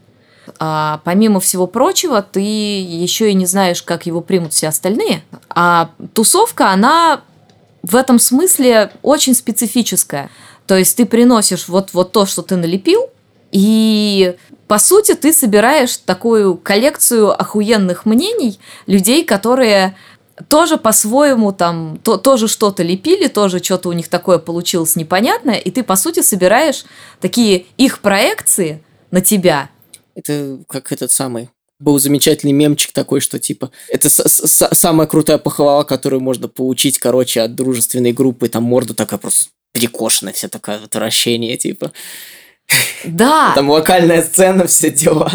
а 0.59 1.01
помимо 1.03 1.41
всего 1.41 1.67
прочего, 1.67 2.21
ты 2.21 2.39
еще 2.39 3.31
и 3.31 3.33
не 3.33 3.45
знаешь, 3.45 3.83
как 3.83 4.05
его 4.05 4.21
примут 4.21 4.53
все 4.53 4.69
остальные. 4.69 5.23
А 5.49 5.91
тусовка, 6.13 6.71
она 6.71 7.23
в 7.83 7.97
этом 7.97 8.17
смысле 8.17 8.91
очень 9.01 9.33
специфическая. 9.33 10.29
То 10.65 10.77
есть 10.77 10.95
ты 10.95 11.05
приносишь 11.05 11.67
вот, 11.67 11.89
вот 11.93 12.13
то, 12.13 12.25
что 12.25 12.41
ты 12.43 12.55
налепил, 12.55 13.09
и 13.51 14.35
по 14.67 14.79
сути 14.79 15.13
ты 15.13 15.33
собираешь 15.33 15.97
такую 15.97 16.55
коллекцию 16.55 17.39
охуенных 17.39 18.05
мнений 18.05 18.59
людей, 18.85 19.23
которые 19.23 19.95
тоже 20.49 20.77
по-своему 20.77 21.51
там 21.51 21.99
то, 22.03 22.17
тоже 22.17 22.47
что-то 22.47 22.83
лепили, 22.83 23.27
тоже 23.27 23.63
что-то 23.63 23.89
у 23.89 23.93
них 23.93 24.07
такое 24.07 24.37
получилось 24.37 24.95
непонятное, 24.95 25.55
и 25.55 25.71
ты 25.71 25.83
по 25.83 25.95
сути 25.95 26.21
собираешь 26.21 26.85
такие 27.19 27.65
их 27.77 27.99
проекции 27.99 28.83
на 29.11 29.21
тебя. 29.21 29.69
Это 30.15 30.59
как 30.67 30.91
этот 30.91 31.11
самый 31.11 31.49
был 31.79 31.99
замечательный 31.99 32.53
мемчик 32.53 32.91
такой, 32.91 33.21
что 33.21 33.39
типа 33.39 33.71
это 33.87 34.09
самая 34.09 35.07
крутая 35.07 35.37
похвала, 35.37 35.83
которую 35.83 36.21
можно 36.21 36.47
получить, 36.47 36.97
короче, 36.97 37.41
от 37.41 37.55
дружественной 37.55 38.13
группы. 38.13 38.49
Там 38.49 38.63
морда 38.63 38.93
такая 38.93 39.19
просто 39.19 39.49
перекошенная, 39.73 40.33
вся 40.33 40.47
такая 40.47 40.79
вот 40.79 40.95
вращение, 40.95 41.55
типа. 41.57 41.91
Да. 43.03 43.53
Там 43.55 43.69
локальная 43.69 44.21
сцена, 44.21 44.67
все 44.67 44.91
дела. 44.91 45.31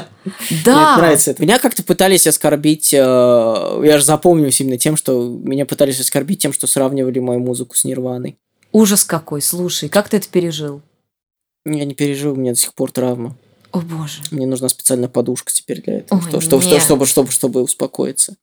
Да. 0.64 0.94
Мне 0.94 1.02
нравится 1.02 1.30
это. 1.30 1.42
Меня 1.42 1.58
как-то 1.58 1.82
пытались 1.82 2.26
оскорбить, 2.26 2.92
э, 2.92 2.96
я 2.98 3.98
же 3.98 4.04
запомнилась 4.04 4.60
именно 4.60 4.78
тем, 4.78 4.96
что 4.96 5.28
меня 5.28 5.66
пытались 5.66 6.00
оскорбить 6.00 6.40
тем, 6.40 6.52
что 6.52 6.66
сравнивали 6.66 7.18
мою 7.18 7.40
музыку 7.40 7.76
с 7.76 7.84
Нирваной. 7.84 8.36
Ужас 8.72 9.04
какой, 9.04 9.42
слушай, 9.42 9.88
как 9.88 10.08
ты 10.08 10.18
это 10.18 10.28
пережил? 10.28 10.82
Я 11.64 11.84
не 11.84 11.94
пережил, 11.94 12.32
у 12.32 12.36
меня 12.36 12.52
до 12.52 12.58
сих 12.58 12.74
пор 12.74 12.90
травма. 12.90 13.36
О 13.70 13.80
боже. 13.80 14.20
Мне 14.30 14.46
нужна 14.46 14.68
специальная 14.68 15.08
подушка 15.08 15.52
теперь 15.52 15.82
для 15.82 15.98
этого, 15.98 16.18
Ой, 16.18 16.40
чтобы, 16.40 16.62
чтобы, 16.62 16.80
чтобы, 16.80 17.06
чтобы, 17.06 17.32
чтобы 17.32 17.62
успокоиться. 17.62 18.36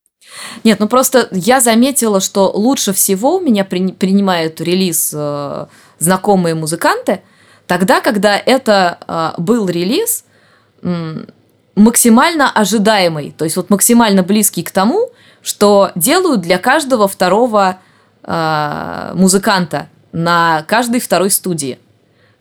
Нет, 0.63 0.80
ну 0.80 0.88
просто 0.88 1.28
я 1.32 1.60
заметила, 1.60 2.19
что 2.19 2.52
лучше 2.52 2.93
всего 2.93 3.38
у 3.38 3.39
меня 3.39 3.65
при, 3.65 3.91
принимают 3.91 4.62
релиз 4.62 5.12
э, 5.13 5.65
знакомые 5.99 6.56
музыканты– 6.56 7.21
Тогда, 7.70 8.02
когда 8.02 8.36
это 8.36 8.98
э, 9.08 9.40
был 9.40 9.70
релиз 9.70 10.26
максимально 11.76 12.50
ожидаемый, 12.50 13.32
то 13.38 13.46
есть 13.46 13.58
вот 13.58 13.70
максимально 13.70 14.24
близкий 14.24 14.64
к 14.64 14.72
тому, 14.72 15.12
что 15.44 15.92
делают 15.94 16.42
для 16.42 16.58
каждого 16.58 17.08
второго 17.08 17.78
э, 18.24 19.12
музыканта 19.14 19.88
на 20.12 20.64
каждой 20.64 21.00
второй 21.00 21.30
студии. 21.30 21.78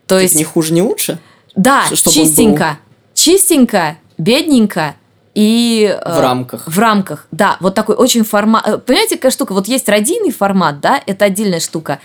То 0.07 0.17
есть 0.17 0.33
не 0.33 0.43
хуже, 0.43 0.73
не 0.73 0.81
лучше. 0.81 1.19
Да, 1.55 1.83
Чтобы 1.93 2.15
чистенько, 2.15 2.79
чистенько, 3.13 3.97
бедненько 4.17 4.95
и 5.39 5.85
э, 5.85 6.17
в 6.17 6.19
рамках. 6.19 6.67
В 6.67 6.77
рамках, 6.77 7.25
да, 7.31 7.55
вот 7.61 7.73
такой 7.73 7.95
очень 7.95 8.25
формат. 8.25 8.67
Э, 8.67 8.77
понимаете, 8.77 9.15
какая 9.15 9.31
штука? 9.31 9.53
Вот 9.53 9.69
есть 9.69 9.87
радийный 9.87 10.31
формат, 10.31 10.81
да, 10.81 11.01
это 11.05 11.23
отдельная 11.23 11.61
штука. 11.61 12.01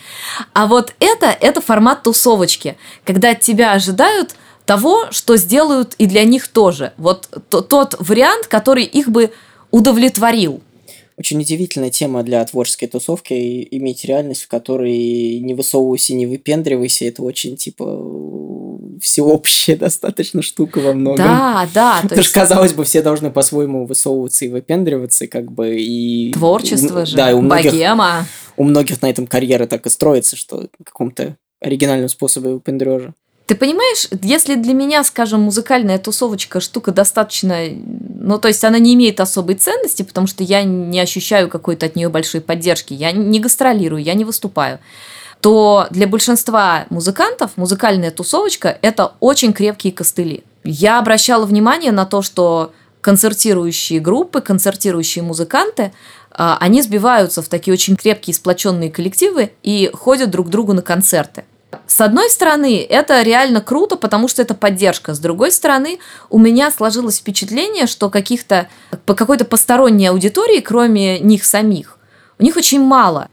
А 0.53 0.68
вот 0.68 0.94
это, 1.01 1.37
это 1.40 1.61
формат 1.61 2.05
тусовочки, 2.05 2.77
когда 3.03 3.31
от 3.31 3.40
тебя 3.40 3.73
ожидают 3.73 4.37
того, 4.66 5.11
что 5.11 5.37
сделают 5.37 5.94
и 5.99 6.07
для 6.07 6.23
них 6.23 6.47
тоже. 6.47 6.92
Вот 6.97 7.29
тот 7.49 7.97
вариант, 7.99 8.47
который 8.47 8.85
их 8.85 9.09
бы 9.09 9.33
удовлетворил. 9.73 10.62
Очень 11.16 11.40
удивительная 11.40 11.90
тема 11.90 12.23
для 12.23 12.44
творческой 12.44 12.87
тусовки 12.87 13.66
иметь 13.73 14.05
реальность, 14.05 14.44
в 14.44 14.49
которой 14.49 15.40
не 15.40 15.55
высовывайся, 15.55 16.14
не 16.14 16.27
выпендривайся. 16.27 17.05
Это 17.05 17.25
очень, 17.25 17.57
типа, 17.57 17.85
всеобщая 19.00 19.76
достаточно 19.76 20.42
штука 20.42 20.78
во 20.78 20.92
многом. 20.92 21.24
Да, 21.24 21.68
да. 21.74 21.98
Потому 22.02 22.20
есть... 22.20 22.30
что, 22.30 22.40
казалось 22.40 22.72
бы, 22.72 22.85
все 22.85 23.02
должны 23.02 23.30
по-своему 23.30 23.87
высовываться 23.87 24.44
и 24.44 24.48
выпендриваться, 24.48 25.26
как 25.26 25.50
бы, 25.50 25.76
и... 25.80 26.33
Творчество 26.33 27.02
у, 27.02 27.07
же, 27.07 27.16
да, 27.16 27.30
и 27.30 27.35
у 27.35 27.40
многих, 27.40 27.72
богема. 27.72 28.26
У 28.57 28.64
многих 28.64 29.02
на 29.02 29.11
этом 29.11 29.26
карьера 29.26 29.66
так 29.66 29.87
и 29.87 29.90
строится, 29.90 30.37
что 30.37 30.68
каком-то 30.85 31.37
оригинальном 31.61 32.09
способе 32.09 32.50
выпендрежа. 32.50 33.14
Ты 33.46 33.57
понимаешь, 33.57 34.09
если 34.22 34.54
для 34.54 34.72
меня, 34.72 35.04
скажем, 35.04 35.42
музыкальная 35.42 35.98
тусовочка 35.98 36.61
штука 36.61 36.92
достаточно, 36.92 37.59
ну, 37.68 38.38
то 38.38 38.48
есть 38.48 38.64
она 38.64 38.78
не 38.78 38.94
имеет 38.94 39.20
особой 39.20 39.57
ценности, 39.57 40.02
потому 40.02 40.26
что 40.26 40.42
я 40.42 40.64
не 40.64 40.98
ощущаю 40.98 41.50
какой-то 41.50 41.85
от 41.85 41.94
нее 41.94 42.09
большой 42.09 42.40
поддержки, 42.40 42.94
я 42.94 43.12
не 43.12 43.40
гастролирую, 43.40 44.02
я 44.02 44.14
не 44.14 44.24
выступаю, 44.24 44.78
то 45.44 45.88
для 45.90 46.07
большинства 46.07 46.87
музыкантов 46.88 47.50
музыкальная 47.57 48.11
тусовочка– 48.11 48.78
это 48.80 49.12
очень 49.20 49.52
крепкие 49.52 49.92
костыли. 49.92 50.42
Я 50.64 50.98
обращала 50.98 51.44
внимание 51.44 51.92
на 51.92 52.07
то, 52.07 52.22
что 52.22 52.72
концертирующие 53.02 54.00
группы, 54.00 54.40
концертирующие 54.40 55.22
музыканты, 55.22 55.92
а, 56.30 56.57
они 56.62 56.80
сбиваются 56.80 57.42
в 57.42 57.48
такие 57.48 57.74
очень 57.74 57.94
крепкие 57.94 58.33
сплоченные 58.33 58.90
коллективы 58.90 59.52
и 59.62 59.90
ходят 59.92 60.30
друг 60.30 60.46
к 60.46 60.50
другу 60.50 60.72
на 60.72 60.80
концерты. 60.80 61.44
С 61.87 62.00
одной 62.00 62.30
стороны, 62.30 62.83
это 62.83 63.20
реально 63.20 63.61
круто, 63.61 63.96
потому 63.96 64.28
что 64.28 64.40
это 64.40 64.54
поддержка. 64.54 65.12
С 65.12 65.18
другой 65.18 65.52
стороны, 65.52 65.99
у 66.30 66.38
меня 66.38 66.70
сложилось 66.70 67.18
впечатление, 67.18 67.86
что 67.86 68.09
каких-то 68.09 68.68
по 69.05 69.12
какой-то 69.12 69.45
посторонней 69.45 70.07
аудитории, 70.07 70.61
кроме 70.61 71.20
них 71.20 71.45
самих, 71.45 71.99
у 72.38 72.42
них 72.42 72.57
очень 72.57 72.80
мало. 72.80 73.28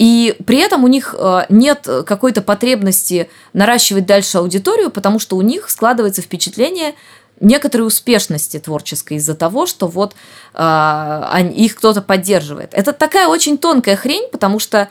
И 0.00 0.34
при 0.46 0.56
этом 0.56 0.82
у 0.82 0.88
них 0.88 1.14
э, 1.16 1.42
нет 1.50 1.86
какой-то 2.06 2.40
потребности 2.40 3.28
наращивать 3.52 4.06
дальше 4.06 4.38
аудиторию, 4.38 4.90
потому 4.90 5.18
что 5.18 5.36
у 5.36 5.42
них 5.42 5.68
складывается 5.68 6.22
впечатление, 6.22 6.94
некоторой 7.38 7.86
успешности 7.86 8.58
творческой 8.58 9.18
из-за 9.18 9.34
того, 9.34 9.66
что 9.66 9.88
вот 9.88 10.14
э, 10.54 11.50
их 11.54 11.76
кто-то 11.76 12.00
поддерживает. 12.00 12.70
Это 12.72 12.94
такая 12.94 13.28
очень 13.28 13.58
тонкая 13.58 13.94
хрень, 13.94 14.26
потому 14.32 14.58
что 14.58 14.88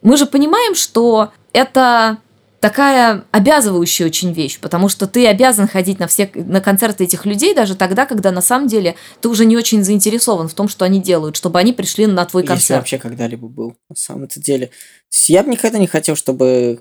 мы 0.00 0.16
же 0.16 0.24
понимаем, 0.24 0.74
что 0.74 1.30
это 1.52 2.16
такая 2.60 3.24
обязывающая 3.30 4.06
очень 4.06 4.32
вещь, 4.32 4.58
потому 4.58 4.88
что 4.88 5.06
ты 5.06 5.26
обязан 5.26 5.68
ходить 5.68 5.98
на 5.98 6.06
все 6.06 6.30
на 6.34 6.60
концерты 6.60 7.04
этих 7.04 7.24
людей 7.24 7.54
даже 7.54 7.76
тогда, 7.76 8.06
когда 8.06 8.32
на 8.32 8.40
самом 8.40 8.66
деле 8.68 8.96
ты 9.20 9.28
уже 9.28 9.44
не 9.44 9.56
очень 9.56 9.84
заинтересован 9.84 10.48
в 10.48 10.54
том, 10.54 10.68
что 10.68 10.84
они 10.84 11.00
делают, 11.00 11.36
чтобы 11.36 11.58
они 11.58 11.72
пришли 11.72 12.06
на 12.06 12.24
твой 12.24 12.42
концерт. 12.42 12.60
Если 12.60 12.74
вообще 12.74 12.98
когда-либо 12.98 13.48
был 13.48 13.76
на 13.88 13.96
самом-то 13.96 14.40
деле. 14.40 14.70
Я 15.10 15.42
бы 15.42 15.50
никогда 15.50 15.78
не 15.78 15.86
хотел, 15.86 16.16
чтобы 16.16 16.80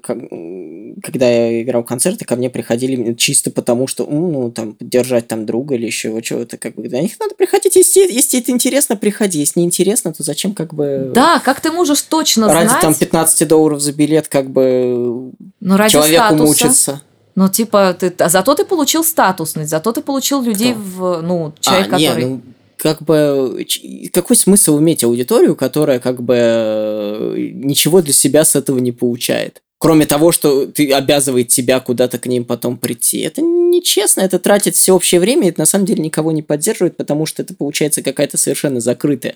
когда 1.03 1.29
я 1.29 1.61
играл 1.61 1.83
концерты, 1.83 2.25
ко 2.25 2.35
мне 2.35 2.49
приходили 2.49 3.13
чисто 3.13 3.51
потому, 3.51 3.87
что, 3.87 4.05
ну, 4.05 4.51
там, 4.51 4.73
поддержать 4.73 5.27
там 5.27 5.45
друга 5.45 5.75
или 5.75 5.85
еще 5.85 6.19
чего-то, 6.21 6.57
как 6.57 6.75
бы, 6.75 6.87
для 6.87 7.01
них 7.01 7.19
надо 7.19 7.35
приходить, 7.35 7.75
если, 7.75 7.99
если 8.11 8.39
это 8.39 8.51
интересно, 8.51 8.95
приходи, 8.95 9.39
если 9.39 9.59
не 9.59 9.65
интересно, 9.65 10.13
то 10.13 10.23
зачем, 10.23 10.53
как 10.53 10.73
бы... 10.73 11.11
Да, 11.13 11.39
как 11.39 11.61
ты 11.61 11.71
можешь 11.71 12.01
точно 12.01 12.51
ради, 12.51 12.67
знать... 12.67 12.81
там 12.81 12.95
15 12.95 13.47
долларов 13.47 13.79
за 13.79 13.93
билет, 13.93 14.27
как 14.27 14.49
бы, 14.49 15.31
ну, 15.59 15.77
ради 15.77 15.91
человеку 15.91 16.25
статуса. 16.25 16.43
мучиться. 16.43 17.01
Ну, 17.35 17.49
типа, 17.49 17.95
ты, 17.99 18.11
а 18.17 18.29
зато 18.29 18.55
ты 18.55 18.65
получил 18.65 19.03
статусность, 19.03 19.69
зато 19.69 19.91
ты 19.91 20.01
получил 20.01 20.41
людей 20.41 20.73
Кто? 20.73 20.81
в, 20.81 21.21
ну, 21.21 21.53
человек, 21.59 21.87
а, 21.87 21.91
который... 21.91 22.23
Не, 22.23 22.29
ну, 22.29 22.41
как 22.77 23.01
бы 23.01 23.65
какой 24.13 24.35
смысл 24.35 24.79
иметь 24.79 25.03
аудиторию, 25.03 25.55
которая 25.55 25.99
как 25.99 26.21
бы 26.21 27.33
ничего 27.53 28.01
для 28.01 28.13
себя 28.13 28.45
с 28.45 28.55
этого 28.55 28.79
не 28.79 28.91
получает? 28.91 29.61
Кроме 29.79 30.05
того, 30.05 30.31
что 30.31 30.65
ты 30.65 30.91
обязывает 30.91 31.49
тебя 31.49 31.79
куда-то 31.79 32.17
к 32.17 32.25
ним 32.25 32.45
потом 32.45 32.77
прийти. 32.77 33.19
Это 33.19 33.41
нечестно, 33.41 34.21
это 34.21 34.39
тратит 34.39 34.75
всеобщее 34.75 35.21
время, 35.21 35.49
это 35.49 35.59
на 35.59 35.65
самом 35.67 35.85
деле 35.85 36.03
никого 36.03 36.31
не 36.31 36.41
поддерживает, 36.41 36.97
потому 36.97 37.25
что 37.27 37.43
это 37.43 37.53
получается 37.53 38.01
какая-то 38.01 38.37
совершенно 38.37 38.79
закрытая 38.79 39.35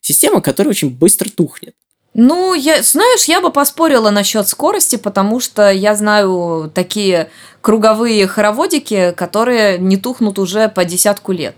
система, 0.00 0.40
которая 0.40 0.70
очень 0.70 0.90
быстро 0.90 1.30
тухнет. 1.30 1.74
Ну, 2.14 2.52
я, 2.52 2.82
знаешь, 2.82 3.24
я 3.24 3.40
бы 3.40 3.50
поспорила 3.50 4.10
насчет 4.10 4.46
скорости, 4.46 4.96
потому 4.96 5.40
что 5.40 5.70
я 5.70 5.94
знаю 5.94 6.70
такие 6.74 7.30
круговые 7.62 8.26
хороводики, 8.26 9.14
которые 9.16 9.78
не 9.78 9.96
тухнут 9.96 10.38
уже 10.38 10.68
по 10.68 10.84
десятку 10.84 11.32
лет. 11.32 11.56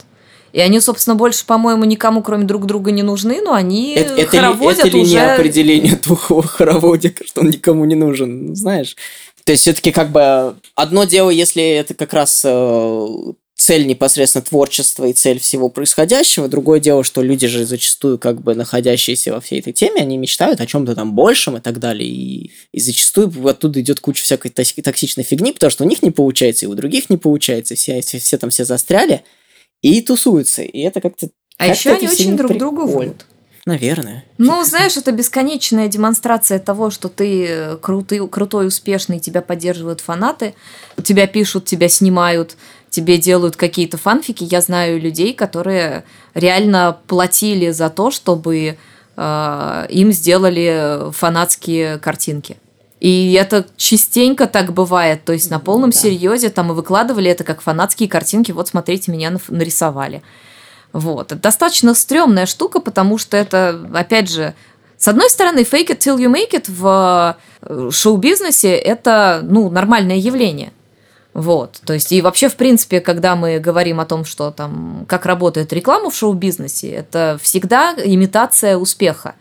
И 0.55 0.61
они, 0.61 0.79
собственно, 0.79 1.17
больше, 1.17 1.45
по-моему, 1.45 1.83
никому, 1.83 2.23
кроме 2.23 2.45
друг 2.45 2.67
друга, 2.67 2.93
не 2.93 3.03
нужны, 3.03 3.41
но 3.43 3.55
они 3.55 3.95
это, 3.97 4.25
хороводят 4.25 4.87
это 4.87 4.89
ли, 4.89 5.03
это 5.03 5.09
ли 5.09 5.15
не 5.15 5.19
определение 5.19 5.97
тухлого 6.03 6.45
хороводика, 6.45 7.27
что 7.27 7.41
он 7.41 7.51
никому 7.51 7.85
не 7.85 7.97
нужен, 7.97 8.55
знаешь? 8.55 8.95
То 9.43 9.51
есть, 9.51 9.63
все-таки 9.63 9.91
как 9.91 10.13
бы 10.13 10.55
одно 10.77 11.05
дело, 11.05 11.31
если 11.31 11.61
это 11.61 11.95
как 11.95 12.13
раз 12.13 12.43
э, 12.45 13.07
цель 13.57 13.85
непосредственно 13.89 14.45
творчества 14.45 15.07
и 15.07 15.13
цель 15.13 15.41
всего 15.41 15.71
происходящего. 15.71 16.47
Другое 16.47 16.79
дело, 16.79 17.03
что 17.03 17.21
люди 17.21 17.49
же 17.49 17.67
зачастую, 17.67 18.21
как 18.21 18.41
бы 18.41 18.55
находящиеся 18.55 19.33
во 19.33 19.41
всей 19.41 19.59
этой 19.59 19.73
теме, 19.73 20.03
они 20.03 20.17
мечтают 20.17 20.61
о 20.61 20.67
чем-то 20.67 20.95
там 20.95 21.15
большем 21.15 21.57
и 21.57 21.61
так 21.61 21.81
далее. 21.81 22.09
И, 22.09 22.53
и 22.73 22.79
зачастую 22.79 23.33
оттуда 23.49 23.81
идет 23.81 23.99
куча 23.99 24.23
всякой 24.23 24.51
токсичной 24.51 25.25
фигни, 25.25 25.51
потому 25.51 25.73
что 25.73 25.83
у 25.83 25.89
них 25.89 26.01
не 26.05 26.13
получается, 26.13 26.67
и 26.67 26.69
у 26.69 26.75
других 26.75 27.11
не 27.11 27.17
получается, 27.17 27.75
все, 27.75 28.01
все, 28.03 28.21
все 28.21 28.39
там 28.39 28.51
все 28.51 28.65
застряли 28.65 29.25
и 29.85 30.01
тусуются. 30.01 30.63
И 30.63 30.81
это 30.81 31.01
как-то... 31.03 31.29
А 31.59 31.69
как 31.69 31.77
еще 31.77 31.93
они 31.93 32.09
очень 32.09 32.37
друг 32.37 32.57
друга 32.57 32.81
врут. 32.81 33.27
Наверное. 33.67 34.25
Ну, 34.39 34.63
знаешь, 34.65 34.97
это 34.97 35.13
бесконечная 35.13 35.89
демонстрация 35.89 36.59
того, 36.59 36.91
что 36.91 37.09
ты 37.09 37.47
э, 37.47 37.77
крутый, 37.77 38.27
крутой, 38.29 38.67
успешный, 38.67 39.21
тебя 39.21 39.43
поддерживают 39.43 40.01
фанаты, 40.01 40.55
тебя 41.03 41.27
пишут, 41.27 41.67
тебя 41.67 41.89
снимают, 41.89 42.57
тебе 42.89 43.19
делают 43.19 43.57
какие-то 43.57 43.99
фанфики. 43.99 44.45
Я 44.45 44.61
знаю 44.63 45.01
людей, 45.01 45.35
которые 45.35 46.05
реально 46.35 46.99
платили 47.07 47.71
за 47.71 47.91
то, 47.91 48.11
чтобы 48.11 48.77
э, 49.17 49.87
им 49.91 50.13
сделали 50.13 51.11
фанатские 51.13 51.99
картинки. 51.99 52.57
И 53.05 53.35
это 53.35 53.67
частенько 53.77 54.47
так 54.47 54.73
бывает. 54.73 55.27
То 55.27 55.35
есть 55.35 55.51
на 55.51 55.59
полном 55.59 55.91
да. 55.91 55.99
серьезе 55.99 56.49
там 56.49 56.73
и 56.73 56.75
выкладывали 56.75 57.31
это 57.31 57.45
как 57.45 57.61
фанатские 57.61 58.09
картинки. 58.09 58.51
Вот 58.51 58.69
смотрите, 58.69 59.13
меня 59.13 59.37
нарисовали. 59.49 60.23
Вот. 60.95 61.31
Это 61.31 61.39
достаточно 61.39 61.93
стрёмная 61.93 62.47
штука, 62.47 62.81
потому 62.81 63.19
что 63.19 63.37
это, 63.37 63.79
опять 63.93 64.31
же, 64.31 64.55
с 64.97 65.07
одной 65.07 65.29
стороны, 65.29 65.65
fake 65.71 65.89
it 65.89 65.99
till 65.99 66.17
you 66.17 66.33
make 66.33 66.53
it 66.53 66.65
в 66.67 67.37
э, 67.61 67.91
шоу-бизнесе 67.93 68.75
это, 68.75 69.41
ну, 69.43 69.69
нормальное 69.69 70.17
явление. 70.17 70.73
Вот, 71.35 71.81
то 71.85 71.93
есть 71.93 72.11
и 72.13 72.23
вообще, 72.23 72.49
в 72.49 72.55
принципе, 72.55 73.01
когда 73.01 73.35
мы 73.37 73.59
говорим 73.59 74.01
о 74.01 74.07
том, 74.07 74.25
что 74.25 74.51
там, 74.51 75.05
как 75.09 75.27
работает 75.27 75.73
реклама 75.75 76.09
в 76.09 76.17
шоу-бизнесе, 76.17 76.89
это 76.91 77.39
всегда 77.43 77.93
имитация 78.03 78.79
успеха. 78.79 79.35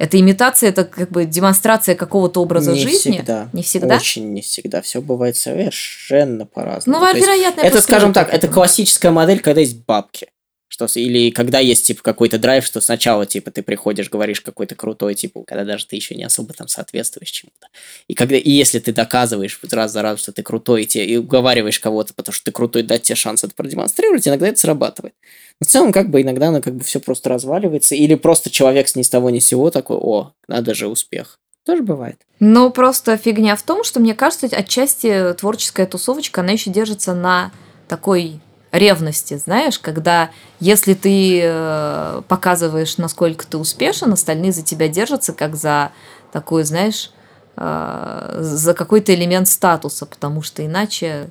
Это 0.00 0.18
имитация, 0.18 0.70
это 0.70 0.84
как 0.84 1.10
бы 1.10 1.26
демонстрация 1.26 1.94
какого-то 1.94 2.40
образа 2.40 2.72
не 2.72 2.80
жизни. 2.80 3.18
Всегда. 3.18 3.50
Не 3.52 3.62
всегда. 3.62 3.96
Очень 3.96 4.32
не 4.32 4.40
всегда. 4.40 4.80
Все 4.80 5.02
бывает 5.02 5.36
совершенно 5.36 6.46
по-разному. 6.46 6.98
Ну, 6.98 7.14
вероятно, 7.14 7.60
это, 7.60 7.82
скажем 7.82 8.14
так, 8.14 8.32
это 8.32 8.48
классическая 8.48 9.10
модель, 9.10 9.40
когда 9.40 9.60
есть 9.60 9.84
бабки. 9.84 10.28
Что, 10.68 10.86
или 10.94 11.30
когда 11.30 11.58
есть, 11.58 11.86
типа, 11.86 12.02
какой-то 12.02 12.38
драйв, 12.38 12.64
что 12.64 12.80
сначала, 12.80 13.26
типа, 13.26 13.50
ты 13.50 13.62
приходишь, 13.62 14.08
говоришь 14.08 14.40
какой-то 14.40 14.74
крутой, 14.74 15.16
типа, 15.16 15.42
когда 15.44 15.64
даже 15.64 15.84
ты 15.84 15.96
еще 15.96 16.14
не 16.14 16.24
особо 16.24 16.54
там 16.54 16.68
соответствуешь 16.68 17.30
чему-то. 17.30 17.66
И, 18.08 18.14
когда, 18.14 18.36
и 18.36 18.50
если 18.50 18.78
ты 18.78 18.94
доказываешь 18.94 19.60
раз 19.70 19.92
за 19.92 20.00
раз, 20.00 20.20
что 20.20 20.32
ты 20.32 20.42
крутой, 20.42 20.84
и, 20.84 20.86
те, 20.86 21.04
и 21.04 21.16
уговариваешь 21.18 21.78
кого-то, 21.78 22.14
потому 22.14 22.32
что 22.32 22.44
ты 22.44 22.52
крутой, 22.52 22.84
дать 22.84 23.02
тебе 23.02 23.16
шанс 23.16 23.44
это 23.44 23.52
продемонстрировать, 23.54 24.26
иногда 24.26 24.48
это 24.48 24.58
срабатывает. 24.58 25.14
В 25.60 25.66
целом, 25.66 25.92
как 25.92 26.08
бы, 26.10 26.22
иногда 26.22 26.48
оно 26.48 26.62
как 26.62 26.74
бы 26.74 26.84
все 26.84 27.00
просто 27.00 27.28
разваливается, 27.28 27.94
или 27.94 28.14
просто 28.14 28.48
человек 28.50 28.88
с 28.88 28.96
ни 28.96 29.02
с 29.02 29.10
того 29.10 29.30
ни 29.30 29.40
с 29.40 29.46
сего 29.46 29.70
такой, 29.70 29.98
о, 29.98 30.32
надо 30.48 30.74
же 30.74 30.88
успех. 30.88 31.38
Тоже 31.66 31.82
бывает. 31.82 32.20
Но 32.38 32.70
просто 32.70 33.16
фигня 33.18 33.54
в 33.56 33.62
том, 33.62 33.84
что, 33.84 34.00
мне 34.00 34.14
кажется, 34.14 34.46
отчасти 34.46 35.34
творческая 35.38 35.86
тусовочка, 35.86 36.40
она 36.40 36.52
еще 36.52 36.70
держится 36.70 37.14
на 37.14 37.52
такой 37.88 38.40
ревности, 38.72 39.36
знаешь, 39.36 39.78
когда 39.78 40.30
если 40.60 40.94
ты 40.94 41.40
э, 41.42 42.22
показываешь, 42.28 42.98
насколько 42.98 43.46
ты 43.46 43.58
успешен, 43.58 44.12
остальные 44.12 44.52
за 44.52 44.62
тебя 44.62 44.88
держатся 44.88 45.32
как 45.32 45.56
за 45.56 45.90
такой, 46.32 46.62
знаешь, 46.62 47.10
э, 47.56 48.38
за 48.40 48.74
какой-то 48.74 49.12
элемент 49.12 49.48
статуса, 49.48 50.06
потому 50.06 50.42
что 50.42 50.64
иначе 50.64 51.30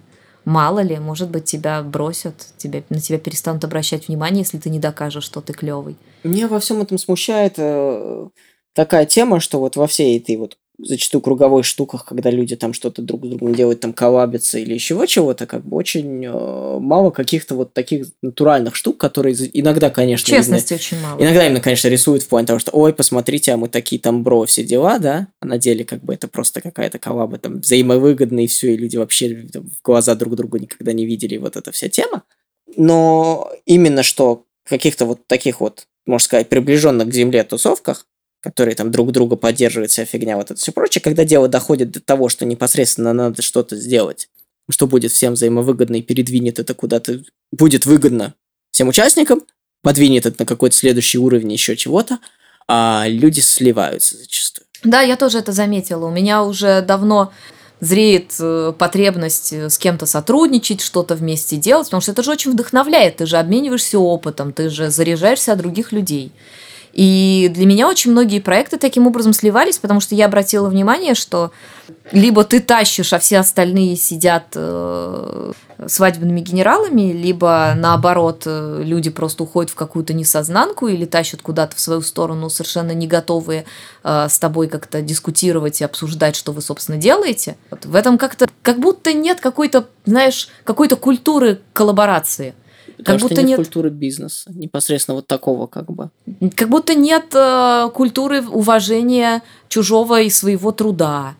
мало 0.49 0.79
ли, 0.79 0.97
может 0.97 1.29
быть, 1.29 1.45
тебя 1.45 1.81
бросят, 1.83 2.47
тебя, 2.57 2.83
на 2.89 2.99
тебя 2.99 3.19
перестанут 3.19 3.63
обращать 3.63 4.07
внимание, 4.07 4.39
если 4.39 4.57
ты 4.57 4.69
не 4.69 4.79
докажешь, 4.79 5.23
что 5.23 5.41
ты 5.41 5.53
клевый. 5.53 5.95
Меня 6.23 6.47
во 6.47 6.59
всем 6.59 6.81
этом 6.81 6.97
смущает 6.97 7.53
э, 7.57 8.27
такая 8.73 9.05
тема, 9.05 9.39
что 9.39 9.59
вот 9.59 9.75
во 9.75 9.85
всей 9.85 10.17
этой 10.17 10.37
вот 10.37 10.57
зачастую 10.81 11.21
круговых 11.21 11.65
штуках, 11.65 12.05
когда 12.05 12.31
люди 12.31 12.55
там 12.55 12.73
что-то 12.73 13.01
друг 13.01 13.25
с 13.25 13.29
другом 13.29 13.53
делают, 13.53 13.79
там 13.79 13.93
коллабятся 13.93 14.59
или 14.59 14.73
еще 14.73 15.05
чего-то, 15.07 15.45
как 15.45 15.65
бы 15.65 15.75
очень 15.77 16.25
э, 16.25 16.79
мало 16.79 17.11
каких-то 17.11 17.55
вот 17.55 17.73
таких 17.73 18.07
натуральных 18.21 18.75
штук, 18.75 18.97
которые 18.97 19.35
иногда, 19.53 19.89
конечно... 19.89 20.25
Честности 20.25 20.73
именно, 20.73 20.79
очень 20.79 21.01
мало. 21.01 21.21
Иногда 21.21 21.45
именно, 21.45 21.61
конечно, 21.61 21.87
рисуют 21.87 22.23
в 22.23 22.27
плане 22.27 22.47
того, 22.47 22.59
что, 22.59 22.71
ой, 22.71 22.93
посмотрите, 22.93 23.51
а 23.51 23.57
мы 23.57 23.67
такие 23.67 23.99
там 23.99 24.23
бро, 24.23 24.45
все 24.45 24.63
дела, 24.63 24.99
да, 24.99 25.27
а 25.39 25.45
на 25.45 25.57
деле 25.57 25.83
как 25.83 26.03
бы 26.03 26.13
это 26.13 26.27
просто 26.27 26.61
какая-то 26.61 26.99
коллаба 26.99 27.37
там 27.37 27.59
взаимовыгодная 27.59 28.45
и 28.45 28.47
все, 28.47 28.73
и 28.73 28.77
люди 28.77 28.97
вообще 28.97 29.47
там, 29.51 29.69
в 29.69 29.81
глаза 29.83 30.15
друг 30.15 30.35
друга 30.35 30.59
никогда 30.59 30.93
не 30.93 31.05
видели, 31.05 31.37
вот 31.37 31.57
эта 31.57 31.71
вся 31.71 31.89
тема. 31.89 32.23
Но 32.77 33.51
именно 33.65 34.03
что 34.03 34.45
каких-то 34.63 35.05
вот 35.05 35.25
таких 35.27 35.59
вот, 35.61 35.87
можно 36.05 36.23
сказать, 36.23 36.49
приближенных 36.49 37.09
к 37.09 37.13
земле 37.13 37.43
тусовках, 37.43 38.05
которые 38.41 38.75
там 38.75 38.91
друг 38.91 39.11
друга 39.11 39.35
поддерживают, 39.35 39.91
вся 39.91 40.05
фигня, 40.05 40.37
вот 40.37 40.51
это 40.51 40.59
все 40.59 40.71
прочее, 40.71 41.01
когда 41.01 41.25
дело 41.25 41.47
доходит 41.47 41.91
до 41.91 41.99
того, 41.99 42.29
что 42.29 42.45
непосредственно 42.45 43.13
надо 43.13 43.41
что-то 43.41 43.75
сделать, 43.75 44.29
что 44.69 44.87
будет 44.87 45.11
всем 45.11 45.33
взаимовыгодно 45.33 45.97
и 45.97 46.01
передвинет 46.01 46.59
это 46.59 46.73
куда-то, 46.73 47.21
будет 47.51 47.85
выгодно 47.85 48.33
всем 48.71 48.87
участникам, 48.87 49.41
подвинет 49.81 50.25
это 50.25 50.37
на 50.39 50.45
какой-то 50.45 50.75
следующий 50.75 51.17
уровень 51.17 51.51
еще 51.51 51.75
чего-то, 51.75 52.19
а 52.67 53.05
люди 53.07 53.39
сливаются 53.39 54.17
зачастую. 54.17 54.65
Да, 54.83 55.01
я 55.01 55.17
тоже 55.17 55.39
это 55.39 55.51
заметила. 55.51 56.05
У 56.05 56.11
меня 56.11 56.43
уже 56.43 56.81
давно 56.81 57.33
зреет 57.81 58.33
э, 58.39 58.73
потребность 58.77 59.53
э, 59.53 59.69
с 59.69 59.77
кем-то 59.77 60.05
сотрудничать, 60.05 60.81
что-то 60.81 61.15
вместе 61.15 61.57
делать, 61.57 61.87
потому 61.87 62.01
что 62.01 62.11
это 62.11 62.23
же 62.23 62.31
очень 62.31 62.51
вдохновляет, 62.51 63.17
ты 63.17 63.25
же 63.25 63.37
обмениваешься 63.37 63.99
опытом, 63.99 64.53
ты 64.53 64.69
же 64.69 64.89
заряжаешься 64.89 65.53
от 65.53 65.59
других 65.59 65.91
людей. 65.91 66.31
И 66.99 67.49
для 67.53 67.65
меня 67.65 67.87
очень 67.87 68.11
многие 68.11 68.41
проекты 68.41 68.77
таким 68.77 69.07
образом 69.07 69.31
сливались, 69.31 69.77
потому 69.77 70.01
что 70.01 70.15
я 70.15 70.25
обратила 70.25 70.67
внимание, 70.67 71.15
что 71.15 71.53
либо 72.11 72.43
ты 72.43 72.59
тащишь, 72.59 73.13
а 73.13 73.19
все 73.19 73.39
остальные 73.39 73.95
сидят 73.95 74.47
э, 74.53 75.53
свадебными 75.87 76.41
генералами, 76.41 77.13
либо 77.13 77.71
наоборот, 77.77 78.43
э, 78.47 78.81
люди 78.83 79.09
просто 79.11 79.43
уходят 79.43 79.71
в 79.71 79.75
какую-то 79.75 80.11
несознанку 80.11 80.89
или 80.89 81.05
тащат 81.05 81.41
куда-то 81.41 81.77
в 81.77 81.79
свою 81.79 82.01
сторону, 82.01 82.49
совершенно 82.49 82.91
не 82.91 83.07
готовые 83.07 83.63
э, 84.03 84.27
с 84.29 84.37
тобой 84.37 84.67
как-то 84.67 85.01
дискутировать 85.01 85.79
и 85.79 85.85
обсуждать, 85.85 86.35
что 86.35 86.51
вы, 86.51 86.61
собственно, 86.61 86.97
делаете. 86.97 87.55
Вот 87.71 87.85
в 87.85 87.95
этом 87.95 88.17
как-то, 88.17 88.49
как 88.61 88.81
будто 88.81 89.13
нет 89.13 89.39
какой-то, 89.39 89.87
знаешь, 90.03 90.49
какой-то 90.65 90.97
культуры 90.97 91.61
коллаборации. 91.71 92.55
Потому 92.99 93.17
как 93.17 93.19
что 93.19 93.29
будто 93.29 93.41
нет, 93.41 93.47
нет 93.47 93.55
культуры 93.55 93.89
бизнеса, 93.89 94.51
непосредственно 94.53 95.15
вот 95.15 95.27
такого 95.27 95.67
как 95.67 95.89
бы. 95.89 96.09
Как 96.55 96.67
будто 96.67 96.95
нет 96.95 97.33
э, 97.33 97.89
культуры 97.93 98.41
уважения 98.45 99.41
чужого 99.69 100.19
и 100.19 100.29
своего 100.29 100.73
труда. 100.73 101.35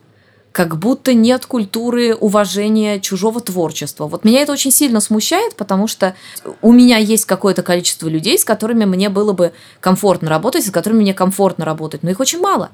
Как 0.54 0.80
будто 0.80 1.14
нет 1.14 1.46
культуры 1.46 2.16
уважения 2.16 3.02
чужого 3.02 3.42
творчества. 3.42 4.08
Вот 4.08 4.24
меня 4.24 4.40
это 4.42 4.54
очень 4.54 4.72
сильно 4.72 5.02
смущает, 5.02 5.56
потому 5.56 5.88
что 5.88 6.16
у 6.62 6.72
меня 6.72 6.98
есть 6.98 7.26
какое-то 7.26 7.62
количество 7.62 8.08
людей, 8.08 8.40
с 8.40 8.46
которыми 8.46 8.86
мне 8.86 9.10
было 9.10 9.34
бы 9.34 9.52
комфортно 9.82 10.30
работать, 10.30 10.66
с 10.66 10.72
которыми 10.72 11.02
мне 11.02 11.14
комфортно 11.14 11.66
работать, 11.66 12.04
но 12.04 12.10
их 12.10 12.22
очень 12.22 12.40
мало. 12.40 12.72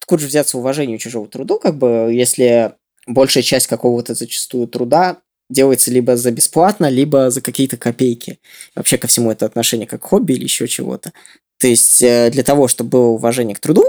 Откуда 0.00 0.22
же 0.22 0.28
взяться 0.28 0.56
уважению 0.56 0.98
чужого 0.98 1.28
труду, 1.28 1.58
как 1.58 1.76
бы, 1.76 2.10
если 2.12 2.74
большая 3.06 3.42
часть 3.42 3.66
какого-то 3.66 4.14
зачастую 4.14 4.68
труда 4.68 5.18
делается 5.52 5.90
либо 5.90 6.16
за 6.16 6.30
бесплатно, 6.30 6.88
либо 6.88 7.30
за 7.30 7.40
какие-то 7.40 7.76
копейки. 7.76 8.38
Вообще 8.74 8.98
ко 8.98 9.06
всему 9.06 9.30
это 9.30 9.46
отношение 9.46 9.86
как 9.86 10.02
хобби 10.02 10.32
или 10.32 10.44
еще 10.44 10.66
чего-то. 10.66 11.12
То 11.58 11.68
есть 11.68 12.02
э, 12.02 12.30
для 12.30 12.42
того, 12.42 12.68
чтобы 12.68 12.90
было 12.90 13.06
уважение 13.06 13.54
к 13.54 13.60
труду, 13.60 13.84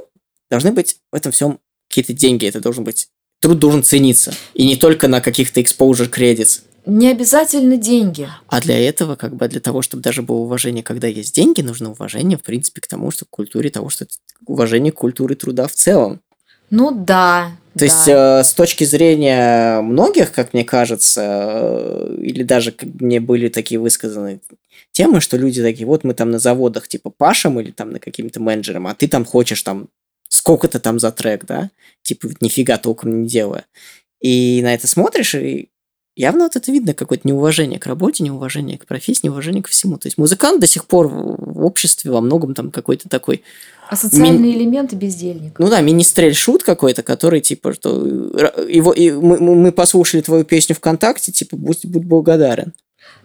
должны 0.52 0.72
быть 0.72 0.98
в 1.12 1.16
этом 1.16 1.32
всем 1.32 1.60
какие-то 1.90 2.14
деньги. 2.14 2.46
Это 2.46 2.60
должен 2.60 2.84
быть 2.84 3.08
труд 3.44 3.60
должен 3.60 3.84
цениться. 3.84 4.34
И 4.54 4.66
не 4.66 4.76
только 4.76 5.08
на 5.08 5.20
каких-то 5.20 5.60
exposure 5.60 6.10
credits. 6.10 6.62
Не 6.86 7.10
обязательно 7.10 7.78
деньги. 7.78 8.30
А 8.48 8.62
для 8.62 8.78
этого, 8.78 9.16
как 9.16 9.36
бы 9.36 9.48
для 9.48 9.60
того, 9.60 9.82
чтобы 9.82 10.04
даже 10.04 10.22
было 10.22 10.38
уважение, 10.38 10.84
когда 10.84 11.08
есть 11.08 11.36
деньги, 11.36 11.62
нужно 11.62 11.92
уважение, 11.92 12.38
в 12.38 12.44
принципе, 12.44 12.82
к 12.82 12.88
тому, 12.88 13.12
что 13.12 13.26
к 13.26 13.30
культуре 13.30 13.70
того, 13.70 13.90
что 13.90 14.06
уважение 14.46 14.92
к 14.92 14.96
культуре 14.96 15.36
труда 15.36 15.68
в 15.68 15.72
целом. 15.72 16.22
Ну 16.70 16.92
да. 16.92 17.52
То 17.74 17.80
да. 17.80 17.86
есть, 17.86 18.08
э, 18.08 18.44
с 18.44 18.54
точки 18.54 18.84
зрения 18.84 19.82
многих, 19.82 20.32
как 20.32 20.54
мне 20.54 20.64
кажется, 20.64 21.22
э, 21.24 22.16
или 22.22 22.44
даже 22.44 22.72
как 22.72 22.88
мне 23.00 23.20
были 23.20 23.50
такие 23.50 23.80
высказаны 23.80 24.42
темы, 24.92 25.22
что 25.22 25.38
люди 25.38 25.62
такие, 25.62 25.88
вот 25.88 26.04
мы 26.04 26.14
там 26.14 26.30
на 26.30 26.38
заводах 26.38 26.88
типа 26.88 27.10
пашем 27.10 27.60
или 27.60 27.72
там 27.72 27.90
на 27.92 28.00
каким-то 28.00 28.40
менеджером, 28.40 28.86
а 28.86 28.94
ты 28.94 29.08
там 29.08 29.26
хочешь 29.26 29.64
там 29.64 29.88
сколько-то 30.30 30.80
там 30.80 31.00
за 31.00 31.12
трек, 31.12 31.46
да? 31.46 31.72
Типа 32.04 32.28
нифига 32.42 32.78
толком 32.78 33.22
не 33.22 33.28
делая. 33.28 33.66
И 34.22 34.62
на 34.64 34.74
это 34.74 34.88
смотришь, 34.88 35.36
и 35.36 35.70
явно 36.16 36.44
вот 36.44 36.56
это 36.56 36.72
видно 36.72 36.94
какое-то 36.94 37.28
неуважение 37.28 37.80
к 37.80 37.86
работе, 37.86 38.24
неуважение 38.24 38.78
к 38.78 38.86
профессии, 38.86 39.22
неуважение 39.24 39.64
ко 39.64 39.70
всему. 39.70 39.98
То 39.98 40.08
есть 40.08 40.18
музыкант 40.18 40.60
до 40.60 40.68
сих 40.68 40.86
пор 40.86 41.08
в 41.08 41.66
обществе 41.66 42.12
во 42.12 42.22
многом 42.22 42.54
там 42.54 42.72
какой-то 42.72 43.10
такой 43.10 43.44
А 43.90 43.96
социальные 43.96 44.58
элементы 44.58 44.96
бездельник. 44.96 45.58
ну 45.60 45.70
да, 45.70 45.82
министрель 45.82 46.34
шут 46.34 46.64
какой-то, 46.64 47.04
который 47.04 47.42
типа, 47.42 47.74
что 47.74 48.06
его, 48.68 48.94
и 48.94 49.12
мы, 49.12 49.40
мы 49.40 49.72
послушали 49.72 50.22
твою 50.22 50.44
песню 50.44 50.76
ВКонтакте, 50.76 51.32
типа, 51.32 51.58
будь, 51.58 51.86
будь 51.86 52.04
благодарен. 52.06 52.74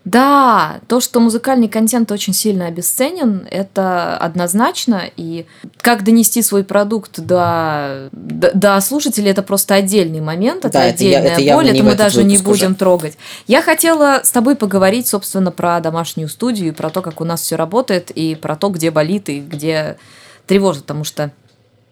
Да, 0.04 0.80
то, 0.86 1.00
что 1.00 1.20
музыкальный 1.20 1.68
контент 1.68 2.10
очень 2.10 2.32
сильно 2.32 2.66
обесценен, 2.66 3.46
это 3.50 4.16
однозначно. 4.16 5.02
И 5.18 5.44
как 5.82 6.02
донести 6.02 6.40
свой 6.40 6.64
продукт 6.64 7.20
до, 7.20 8.08
до, 8.12 8.52
до 8.54 8.80
слушателей, 8.80 9.30
это 9.32 9.42
просто 9.42 9.74
отдельный 9.74 10.20
момент, 10.20 10.64
это 10.64 10.72
Да, 10.74 10.84
это 10.86 11.04
я- 11.04 11.18
отдельная 11.18 11.32
это 11.32 11.40
явно 11.42 11.62
боль, 11.62 11.74
это 11.76 11.84
мы 11.84 11.94
даже 11.94 12.24
не 12.24 12.36
выпуск 12.38 12.54
уже. 12.54 12.64
будем 12.66 12.74
трогать. 12.76 13.18
Я 13.46 13.60
хотела 13.60 14.20
с 14.24 14.30
тобой 14.30 14.56
поговорить, 14.56 15.06
собственно, 15.08 15.50
про 15.50 15.78
домашнюю 15.80 16.28
студию, 16.28 16.72
про 16.72 16.88
то, 16.88 17.02
как 17.02 17.20
у 17.20 17.24
нас 17.24 17.42
все 17.42 17.56
работает, 17.56 18.10
и 18.10 18.34
про 18.34 18.56
то, 18.56 18.70
где 18.70 18.90
болит 18.90 19.28
и 19.28 19.40
где 19.40 19.98
тревожит, 20.46 20.84
потому 20.84 21.04
что 21.04 21.32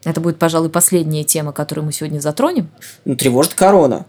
это 0.04 0.20
будет, 0.22 0.38
пожалуй, 0.38 0.70
последняя 0.70 1.24
тема, 1.24 1.52
которую 1.52 1.84
мы 1.84 1.92
сегодня 1.92 2.20
затронем. 2.20 2.70
Ну, 3.04 3.14
тревожит 3.16 3.52
корона. 3.54 4.06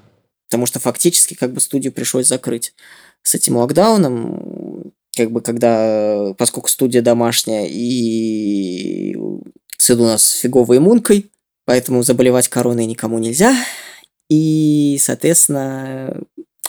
Потому 0.49 0.65
что 0.65 0.80
фактически 0.80 1.34
как 1.34 1.51
бы 1.51 1.59
студию 1.59 1.91
пришлось 1.91 2.28
закрыть. 2.28 2.73
С 3.24 3.36
этим 3.36 3.57
локдауном, 3.57 4.93
как 5.15 5.32
бы 5.32 5.41
когда, 5.41 6.34
поскольку 6.38 6.70
студия 6.70 7.01
домашняя 7.01 7.68
и 7.70 9.15
сын 9.78 9.99
у 9.99 10.05
нас 10.05 10.24
с 10.24 10.39
фиговой 10.39 10.78
иммункой, 10.78 11.32
поэтому 11.65 12.03
заболевать 12.03 12.47
короной 12.47 12.86
никому 12.86 13.20
нельзя. 13.20 13.55
И, 14.30 14.97
соответственно, 15.01 16.22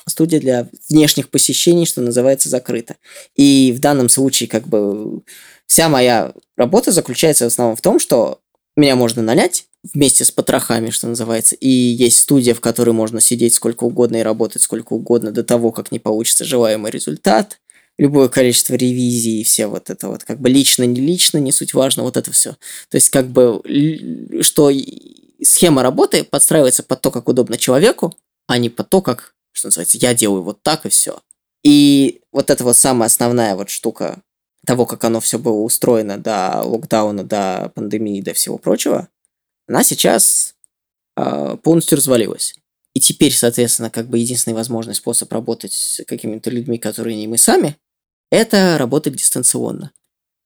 студия 0.06 0.40
для 0.40 0.68
внешних 0.88 1.28
посещений, 1.30 1.86
что 1.86 2.00
называется, 2.00 2.48
закрыта. 2.48 2.96
И 3.36 3.72
в 3.76 3.80
данном 3.80 4.08
случае, 4.08 4.48
как 4.48 4.66
бы, 4.66 5.22
вся 5.66 5.88
моя 5.88 6.32
работа 6.56 6.92
заключается 6.92 7.44
в 7.44 7.48
основном 7.48 7.76
в 7.76 7.80
том, 7.80 7.98
что 7.98 8.40
меня 8.76 8.96
можно 8.96 9.22
нанять 9.22 9.67
вместе 9.94 10.24
с 10.24 10.30
потрохами, 10.30 10.90
что 10.90 11.06
называется, 11.06 11.54
и 11.54 11.68
есть 11.68 12.20
студия, 12.20 12.54
в 12.54 12.60
которой 12.60 12.90
можно 12.90 13.20
сидеть 13.20 13.54
сколько 13.54 13.84
угодно 13.84 14.16
и 14.16 14.22
работать 14.22 14.62
сколько 14.62 14.92
угодно 14.92 15.30
до 15.30 15.44
того, 15.44 15.72
как 15.72 15.92
не 15.92 15.98
получится 15.98 16.44
желаемый 16.44 16.90
результат, 16.90 17.60
любое 17.96 18.28
количество 18.28 18.74
ревизий 18.74 19.40
и 19.40 19.44
все 19.44 19.66
вот 19.66 19.90
это 19.90 20.08
вот, 20.08 20.24
как 20.24 20.40
бы 20.40 20.48
лично, 20.48 20.84
не 20.84 21.00
лично, 21.00 21.38
не 21.38 21.52
суть 21.52 21.74
важно, 21.74 22.02
вот 22.02 22.16
это 22.16 22.32
все. 22.32 22.52
То 22.88 22.96
есть, 22.96 23.10
как 23.10 23.28
бы, 23.28 23.62
что 24.42 24.70
схема 25.42 25.82
работы 25.82 26.24
подстраивается 26.24 26.82
под 26.82 27.00
то, 27.00 27.10
как 27.10 27.28
удобно 27.28 27.56
человеку, 27.56 28.16
а 28.46 28.58
не 28.58 28.70
под 28.70 28.88
то, 28.88 29.02
как, 29.02 29.34
что 29.52 29.68
называется, 29.68 29.98
я 29.98 30.14
делаю 30.14 30.42
вот 30.42 30.62
так 30.62 30.86
и 30.86 30.88
все. 30.88 31.20
И 31.64 32.20
вот 32.32 32.50
это 32.50 32.64
вот 32.64 32.76
самая 32.76 33.06
основная 33.06 33.56
вот 33.56 33.68
штука 33.68 34.22
того, 34.64 34.86
как 34.86 35.02
оно 35.04 35.20
все 35.20 35.38
было 35.38 35.58
устроено 35.58 36.18
до 36.18 36.62
локдауна, 36.62 37.24
до 37.24 37.72
пандемии, 37.74 38.20
до 38.20 38.32
всего 38.34 38.58
прочего, 38.58 39.08
она 39.68 39.84
сейчас 39.84 40.54
а, 41.14 41.56
полностью 41.56 41.96
развалилась. 41.96 42.54
И 42.94 43.00
теперь, 43.00 43.32
соответственно, 43.32 43.90
как 43.90 44.08
бы 44.08 44.18
единственный 44.18 44.54
возможный 44.54 44.94
способ 44.94 45.32
работать 45.32 45.72
с 45.72 46.02
какими-то 46.04 46.50
людьми, 46.50 46.78
которые 46.78 47.16
не 47.16 47.28
мы 47.28 47.38
сами, 47.38 47.76
это 48.30 48.76
работать 48.78 49.14
дистанционно. 49.14 49.92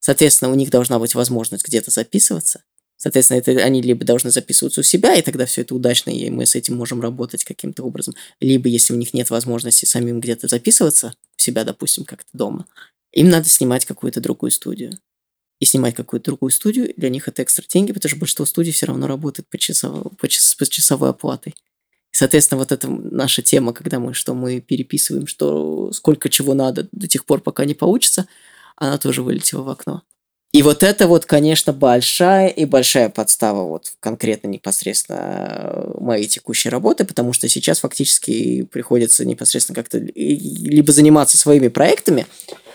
Соответственно, 0.01 0.51
у 0.51 0.55
них 0.55 0.71
должна 0.71 0.99
быть 0.99 1.15
возможность 1.15 1.65
где-то 1.65 1.91
записываться. 1.91 2.65
Соответственно, 2.97 3.39
это 3.39 3.51
они 3.65 3.83
либо 3.83 4.05
должны 4.05 4.31
записываться 4.31 4.81
у 4.81 4.85
себя, 4.85 5.15
и 5.15 5.23
тогда 5.23 5.47
все 5.47 5.63
это 5.63 5.75
удачно, 5.75 6.11
и 6.11 6.31
мы 6.31 6.47
с 6.47 6.55
этим 6.55 6.77
можем 6.77 7.01
работать 7.01 7.45
каким-то 7.45 7.83
образом. 7.85 8.15
Либо, 8.41 8.69
если 8.69 8.93
у 8.93 8.97
них 8.97 9.13
нет 9.15 9.31
возможности 9.31 9.85
самим 9.85 10.21
где-то 10.21 10.47
записываться, 10.47 11.15
у 11.37 11.41
себя, 11.41 11.65
допустим, 11.65 12.05
как-то 12.05 12.29
дома, 12.33 12.67
им 13.13 13.29
надо 13.29 13.49
снимать 13.49 13.85
какую-то 13.85 14.21
другую 14.21 14.51
студию. 14.51 14.99
И 15.63 15.65
снимать 15.65 15.95
какую-то 15.95 16.33
другую 16.33 16.51
студию, 16.51 16.93
для 16.97 17.09
них 17.09 17.29
это 17.29 17.45
экстра 17.45 17.65
деньги, 17.69 17.93
потому 17.93 18.11
что 18.11 18.19
большинство 18.19 18.45
студий 18.47 18.73
все 18.73 18.87
равно 18.87 19.07
работает 19.07 19.49
по, 19.49 19.59
часово, 19.59 20.09
по, 20.09 20.27
час, 20.27 20.57
по 20.57 20.67
часовой 20.67 21.11
оплатой. 21.11 21.55
Соответственно, 22.11 22.59
вот 22.59 22.73
это 22.73 22.89
наша 22.89 23.43
тема, 23.43 23.73
когда 23.73 24.01
мы 24.01 24.13
что 24.13 24.35
мы 24.35 24.61
переписываем, 24.61 25.29
что 25.29 25.93
сколько 25.93 26.29
чего 26.29 26.55
надо 26.55 26.89
до 26.91 27.07
тех 27.07 27.25
пор, 27.25 27.43
пока 27.43 27.65
не 27.65 27.75
получится, 27.75 28.27
она 28.75 28.99
тоже 28.99 29.23
вылетела 29.23 29.63
в 29.63 29.69
окно. 29.69 30.03
И 30.51 30.65
вот 30.65 30.83
это 30.83 31.07
вот, 31.07 31.27
конечно, 31.27 31.73
большая 31.73 32.49
и 32.49 32.65
большая 32.65 33.09
подстава 33.09 33.63
вот 33.69 33.93
конкретно 34.01 34.49
непосредственно 34.49 35.95
моей 36.01 36.27
текущей 36.27 36.71
работы, 36.71 37.05
потому 37.05 37.33
что 37.33 37.49
сейчас 37.49 37.79
фактически 37.79 38.65
приходится 38.65 39.25
непосредственно 39.25 39.77
как-то 39.77 39.99
либо 39.99 40.93
заниматься 40.93 41.39
своими 41.39 41.69
проектами, 41.69 42.27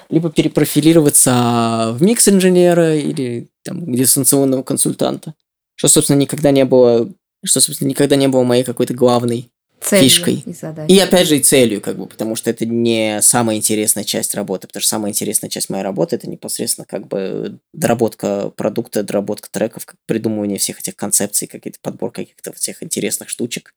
либо 0.10 0.32
перепрофилироваться 0.32 1.92
в 1.94 2.02
микс-инженера 2.02 2.96
или 2.96 3.48
там, 3.64 3.94
дистанционного 3.94 4.64
консультанта. 4.64 5.34
Что, 5.76 5.88
собственно, 5.88 6.18
никогда 6.18 6.52
не 6.52 6.66
было, 6.66 7.10
что, 7.44 7.62
собственно, 7.62 7.90
никогда 7.90 8.16
не 8.16 8.28
было 8.28 8.44
моей 8.44 8.64
какой-то 8.64 8.94
главной 8.94 9.50
Целью 9.80 10.10
фишкой. 10.10 10.44
И, 10.46 10.54
задачей. 10.54 10.96
И 10.96 11.00
опять 11.00 11.28
же 11.28 11.38
и 11.38 11.44
целью, 11.44 11.82
как 11.82 11.98
бы, 11.98 12.08
потому 12.08 12.36
что 12.36 12.50
это 12.50 12.66
не 12.66 13.22
самая 13.22 13.58
интересная 13.58 14.04
часть 14.04 14.34
работы, 14.34 14.68
потому 14.68 14.82
что 14.82 14.90
самая 14.90 15.12
интересная 15.12 15.50
часть 15.50 15.70
моей 15.70 15.84
работы 15.84 16.16
это 16.16 16.28
непосредственно 16.28 16.86
как 16.86 17.08
бы 17.08 17.60
доработка 17.74 18.50
продукта, 18.56 19.04
доработка 19.04 19.50
треков, 19.52 19.86
придумывание 20.08 20.58
всех 20.58 20.80
этих 20.80 20.96
концепций, 20.96 21.48
какие-то 21.48 21.80
подбор 21.82 22.12
каких-то 22.12 22.54
всех 22.54 22.82
интересных 22.82 23.30
штучек. 23.30 23.74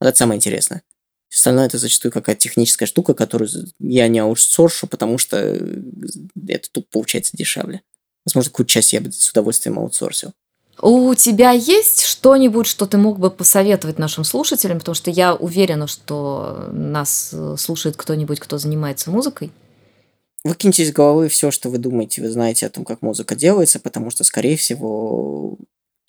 Вот 0.00 0.08
это 0.08 0.16
самое 0.16 0.38
интересное. 0.38 0.82
Остальное 1.32 1.66
это 1.66 1.78
зачастую 1.78 2.12
какая-то 2.12 2.40
техническая 2.40 2.86
штука, 2.86 3.14
которую 3.14 3.50
я 3.80 4.08
не 4.08 4.20
аутсоршу, 4.20 4.86
потому 4.86 5.18
что 5.18 5.36
это 5.36 6.70
тут 6.70 6.88
получается 6.88 7.36
дешевле. 7.36 7.82
Возможно, 8.24 8.50
какую-то 8.50 8.72
часть 8.72 8.92
я 8.92 9.00
бы 9.00 9.12
с 9.12 9.30
удовольствием 9.30 9.78
аутсорсил. 9.78 10.32
У 10.80 11.14
тебя 11.14 11.52
есть 11.52 12.04
что-нибудь, 12.04 12.66
что 12.66 12.86
ты 12.86 12.98
мог 12.98 13.18
бы 13.18 13.30
посоветовать 13.30 13.98
нашим 13.98 14.24
слушателям? 14.24 14.78
Потому 14.78 14.94
что 14.94 15.10
я 15.10 15.34
уверена, 15.34 15.86
что 15.86 16.68
нас 16.70 17.30
э, 17.32 17.56
слушает 17.58 17.96
кто-нибудь, 17.96 18.40
кто 18.40 18.58
занимается 18.58 19.10
музыкой. 19.10 19.52
выкиньте 20.44 20.82
из 20.82 20.92
головы 20.92 21.28
все, 21.28 21.50
что 21.50 21.70
вы 21.70 21.78
думаете, 21.78 22.20
вы 22.20 22.30
знаете 22.30 22.66
о 22.66 22.70
том, 22.70 22.84
как 22.84 23.00
музыка 23.00 23.34
делается, 23.34 23.80
потому 23.80 24.10
что, 24.10 24.22
скорее 24.22 24.56
всего, 24.56 25.56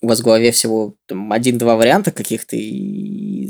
у 0.01 0.07
вас 0.07 0.19
в 0.19 0.23
голове 0.23 0.51
всего 0.51 0.95
один-два 1.09 1.75
варианта 1.75 2.11
каких-то, 2.11 2.55
и 2.55 3.49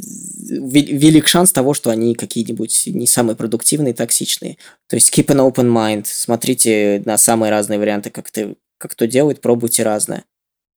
велик 0.50 1.28
шанс 1.28 1.52
того, 1.52 1.74
что 1.74 1.90
они 1.90 2.16
какие-нибудь 2.16 2.84
не 2.88 3.08
самые 3.08 3.36
продуктивные, 3.36 3.94
токсичные. 3.94 4.58
То 4.88 4.96
есть 4.96 5.18
keep 5.18 5.28
an 5.28 5.52
open 5.52 5.72
mind, 5.72 6.06
смотрите 6.06 7.02
на 7.06 7.18
самые 7.18 7.52
разные 7.52 7.80
варианты, 7.80 8.10
как, 8.10 8.32
ты, 8.32 8.56
как 8.78 8.92
кто 8.92 9.06
делает, 9.06 9.42
пробуйте 9.42 9.84
разное. 9.84 10.24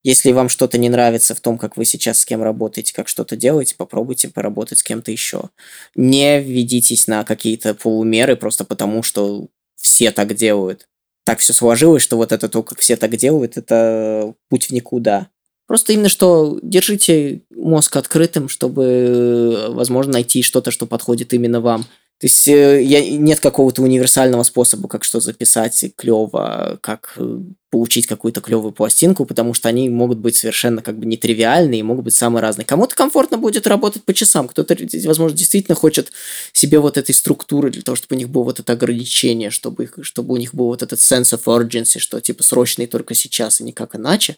Если 0.03 0.33
вам 0.33 0.49
что-то 0.49 0.79
не 0.79 0.89
нравится 0.89 1.35
в 1.35 1.41
том, 1.41 1.59
как 1.59 1.77
вы 1.77 1.85
сейчас 1.85 2.21
с 2.21 2.25
кем 2.25 2.43
работаете, 2.43 2.95
как 2.95 3.07
что-то 3.07 3.37
делаете, 3.37 3.75
попробуйте 3.77 4.29
поработать 4.29 4.79
с 4.79 4.83
кем-то 4.83 5.12
еще. 5.12 5.51
Не 5.95 6.41
ведитесь 6.41 7.07
на 7.07 7.23
какие-то 7.23 7.75
полумеры 7.75 8.37
просто 8.37 8.64
потому, 8.64 9.03
что 9.03 9.49
все 9.77 10.11
так 10.11 10.35
делают. 10.35 10.89
Так 11.25 11.41
все 11.41 11.53
сложилось, 11.53 12.03
что 12.03 12.16
вот 12.16 12.33
это 12.33 12.49
то, 12.49 12.62
как 12.62 12.79
все 12.79 12.97
так 12.97 13.14
делают, 13.16 13.59
это 13.59 14.35
путь 14.49 14.66
в 14.66 14.71
никуда. 14.71 15.29
Просто 15.71 15.93
именно 15.93 16.09
что 16.09 16.59
держите 16.64 17.43
мозг 17.55 17.95
открытым, 17.95 18.49
чтобы, 18.49 19.66
возможно, 19.68 20.14
найти 20.14 20.43
что-то, 20.43 20.73
что 20.73 20.85
подходит 20.85 21.33
именно 21.33 21.61
вам. 21.61 21.83
То 22.18 22.27
есть 22.27 22.49
э, 22.49 22.83
я, 22.83 23.09
нет 23.09 23.39
какого-то 23.39 23.81
универсального 23.81 24.43
способа, 24.43 24.89
как 24.89 25.05
что 25.05 25.21
записать 25.21 25.85
клево, 25.95 26.77
как 26.81 27.12
э, 27.18 27.39
получить 27.71 28.09
какую-то 28.09 28.41
клевую 28.41 28.73
пластинку, 28.73 29.25
потому 29.25 29.55
что 29.55 29.68
они 29.68 29.89
могут 29.89 30.18
быть 30.18 30.35
совершенно 30.35 30.83
как 30.83 30.99
бы 30.99 31.07
нетривиальные 31.07 31.79
и 31.79 31.85
могут 31.85 32.05
быть 32.05 32.14
самые 32.14 32.43
разные. 32.43 32.64
Кому-то 32.64 32.97
комфортно 32.97 33.39
будет 33.39 33.68
работать 33.68 34.03
по 34.03 34.12
часам, 34.12 34.49
кто-то, 34.49 34.77
возможно, 35.05 35.39
действительно 35.39 35.77
хочет 35.77 36.11
себе 36.53 36.81
вот 36.81 36.99
этой 36.99 37.14
структуры 37.14 37.71
для 37.71 37.83
того, 37.83 37.95
чтобы 37.95 38.16
у 38.16 38.18
них 38.18 38.29
было 38.29 38.43
вот 38.43 38.59
это 38.59 38.73
ограничение, 38.73 39.51
чтобы, 39.51 39.85
их, 39.85 39.99
чтобы 40.03 40.35
у 40.35 40.37
них 40.37 40.53
был 40.53 40.66
вот 40.66 40.83
этот 40.83 40.99
sense 40.99 41.33
of 41.33 41.45
urgency, 41.45 42.01
что 42.01 42.21
типа 42.21 42.43
срочный 42.43 42.89
только 42.89 43.14
сейчас 43.14 43.61
и 43.61 43.64
никак 43.64 43.95
иначе. 43.95 44.37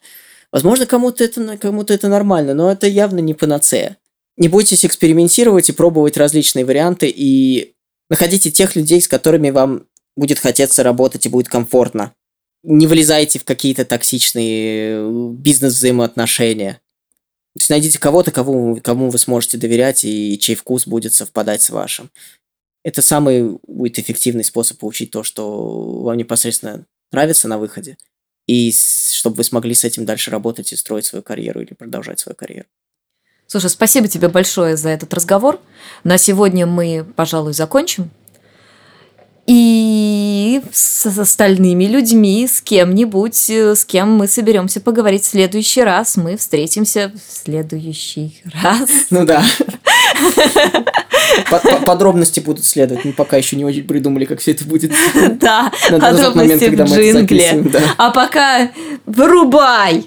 Возможно, 0.52 0.84
кому-то 0.84 1.24
это, 1.24 1.56
кому-то 1.56 1.94
это 1.94 2.08
нормально, 2.08 2.52
но 2.52 2.70
это 2.70 2.86
явно 2.86 3.20
не 3.20 3.32
панацея. 3.32 3.96
Не 4.36 4.48
бойтесь 4.48 4.84
экспериментировать 4.84 5.70
и 5.70 5.72
пробовать 5.72 6.16
различные 6.16 6.64
варианты, 6.64 7.12
и 7.14 7.74
находите 8.10 8.50
тех 8.50 8.76
людей, 8.76 9.00
с 9.00 9.08
которыми 9.08 9.50
вам 9.50 9.86
будет 10.14 10.38
хотеться 10.38 10.82
работать 10.82 11.24
и 11.24 11.30
будет 11.30 11.48
комфортно. 11.48 12.12
Не 12.62 12.86
влезайте 12.86 13.38
в 13.38 13.44
какие-то 13.44 13.84
токсичные 13.84 14.96
э, 14.98 15.30
бизнес-взаимоотношения. 15.32 16.74
То 17.54 17.58
есть 17.58 17.70
найдите 17.70 17.98
кого-то, 17.98 18.30
кому, 18.30 18.80
кому 18.80 19.10
вы 19.10 19.18
сможете 19.18 19.58
доверять 19.58 20.04
и 20.04 20.38
чей 20.38 20.54
вкус 20.54 20.86
будет 20.86 21.12
совпадать 21.12 21.62
с 21.62 21.70
вашим. 21.70 22.10
Это 22.84 23.02
самый 23.02 23.58
будет 23.66 23.98
эффективный 23.98 24.44
способ 24.44 24.78
получить 24.78 25.10
то, 25.10 25.22
что 25.22 26.02
вам 26.02 26.16
непосредственно 26.16 26.86
нравится 27.10 27.48
на 27.48 27.58
выходе, 27.58 27.96
и 28.46 28.72
чтобы 28.72 29.36
вы 29.36 29.44
смогли 29.44 29.74
с 29.74 29.84
этим 29.84 30.04
дальше 30.04 30.30
работать 30.30 30.72
и 30.72 30.76
строить 30.76 31.06
свою 31.06 31.22
карьеру 31.22 31.60
или 31.60 31.74
продолжать 31.74 32.18
свою 32.20 32.36
карьеру. 32.36 32.66
Слушай, 33.46 33.70
спасибо 33.70 34.08
тебе 34.08 34.28
большое 34.28 34.76
за 34.76 34.88
этот 34.88 35.12
разговор. 35.12 35.60
На 36.04 36.16
сегодня 36.16 36.66
мы, 36.66 37.04
пожалуй, 37.16 37.52
закончим. 37.52 38.10
И 39.46 40.62
с 40.72 41.06
остальными 41.06 41.84
людьми, 41.84 42.46
с 42.46 42.62
кем-нибудь, 42.62 43.50
э, 43.50 43.74
с 43.74 43.84
кем 43.84 44.12
мы 44.12 44.28
соберемся 44.28 44.80
поговорить 44.80 45.24
в 45.24 45.28
следующий 45.28 45.82
раз, 45.82 46.16
мы 46.16 46.36
встретимся 46.36 47.12
в 47.14 47.32
следующий 47.44 48.40
раз. 48.62 48.88
Ну 49.10 49.26
да. 49.26 49.44
Подробности 51.84 52.40
будут 52.40 52.64
следовать. 52.64 53.04
Мы 53.04 53.12
пока 53.12 53.36
еще 53.36 53.56
не 53.56 53.64
очень 53.64 53.84
придумали, 53.84 54.24
как 54.24 54.40
все 54.40 54.52
это 54.52 54.64
будет. 54.64 54.92
Да, 55.40 55.72
подробности 55.90 56.68
в 56.68 56.84
джингле. 56.84 57.64
А 57.96 58.10
пока 58.10 58.70
вырубай! 59.06 60.06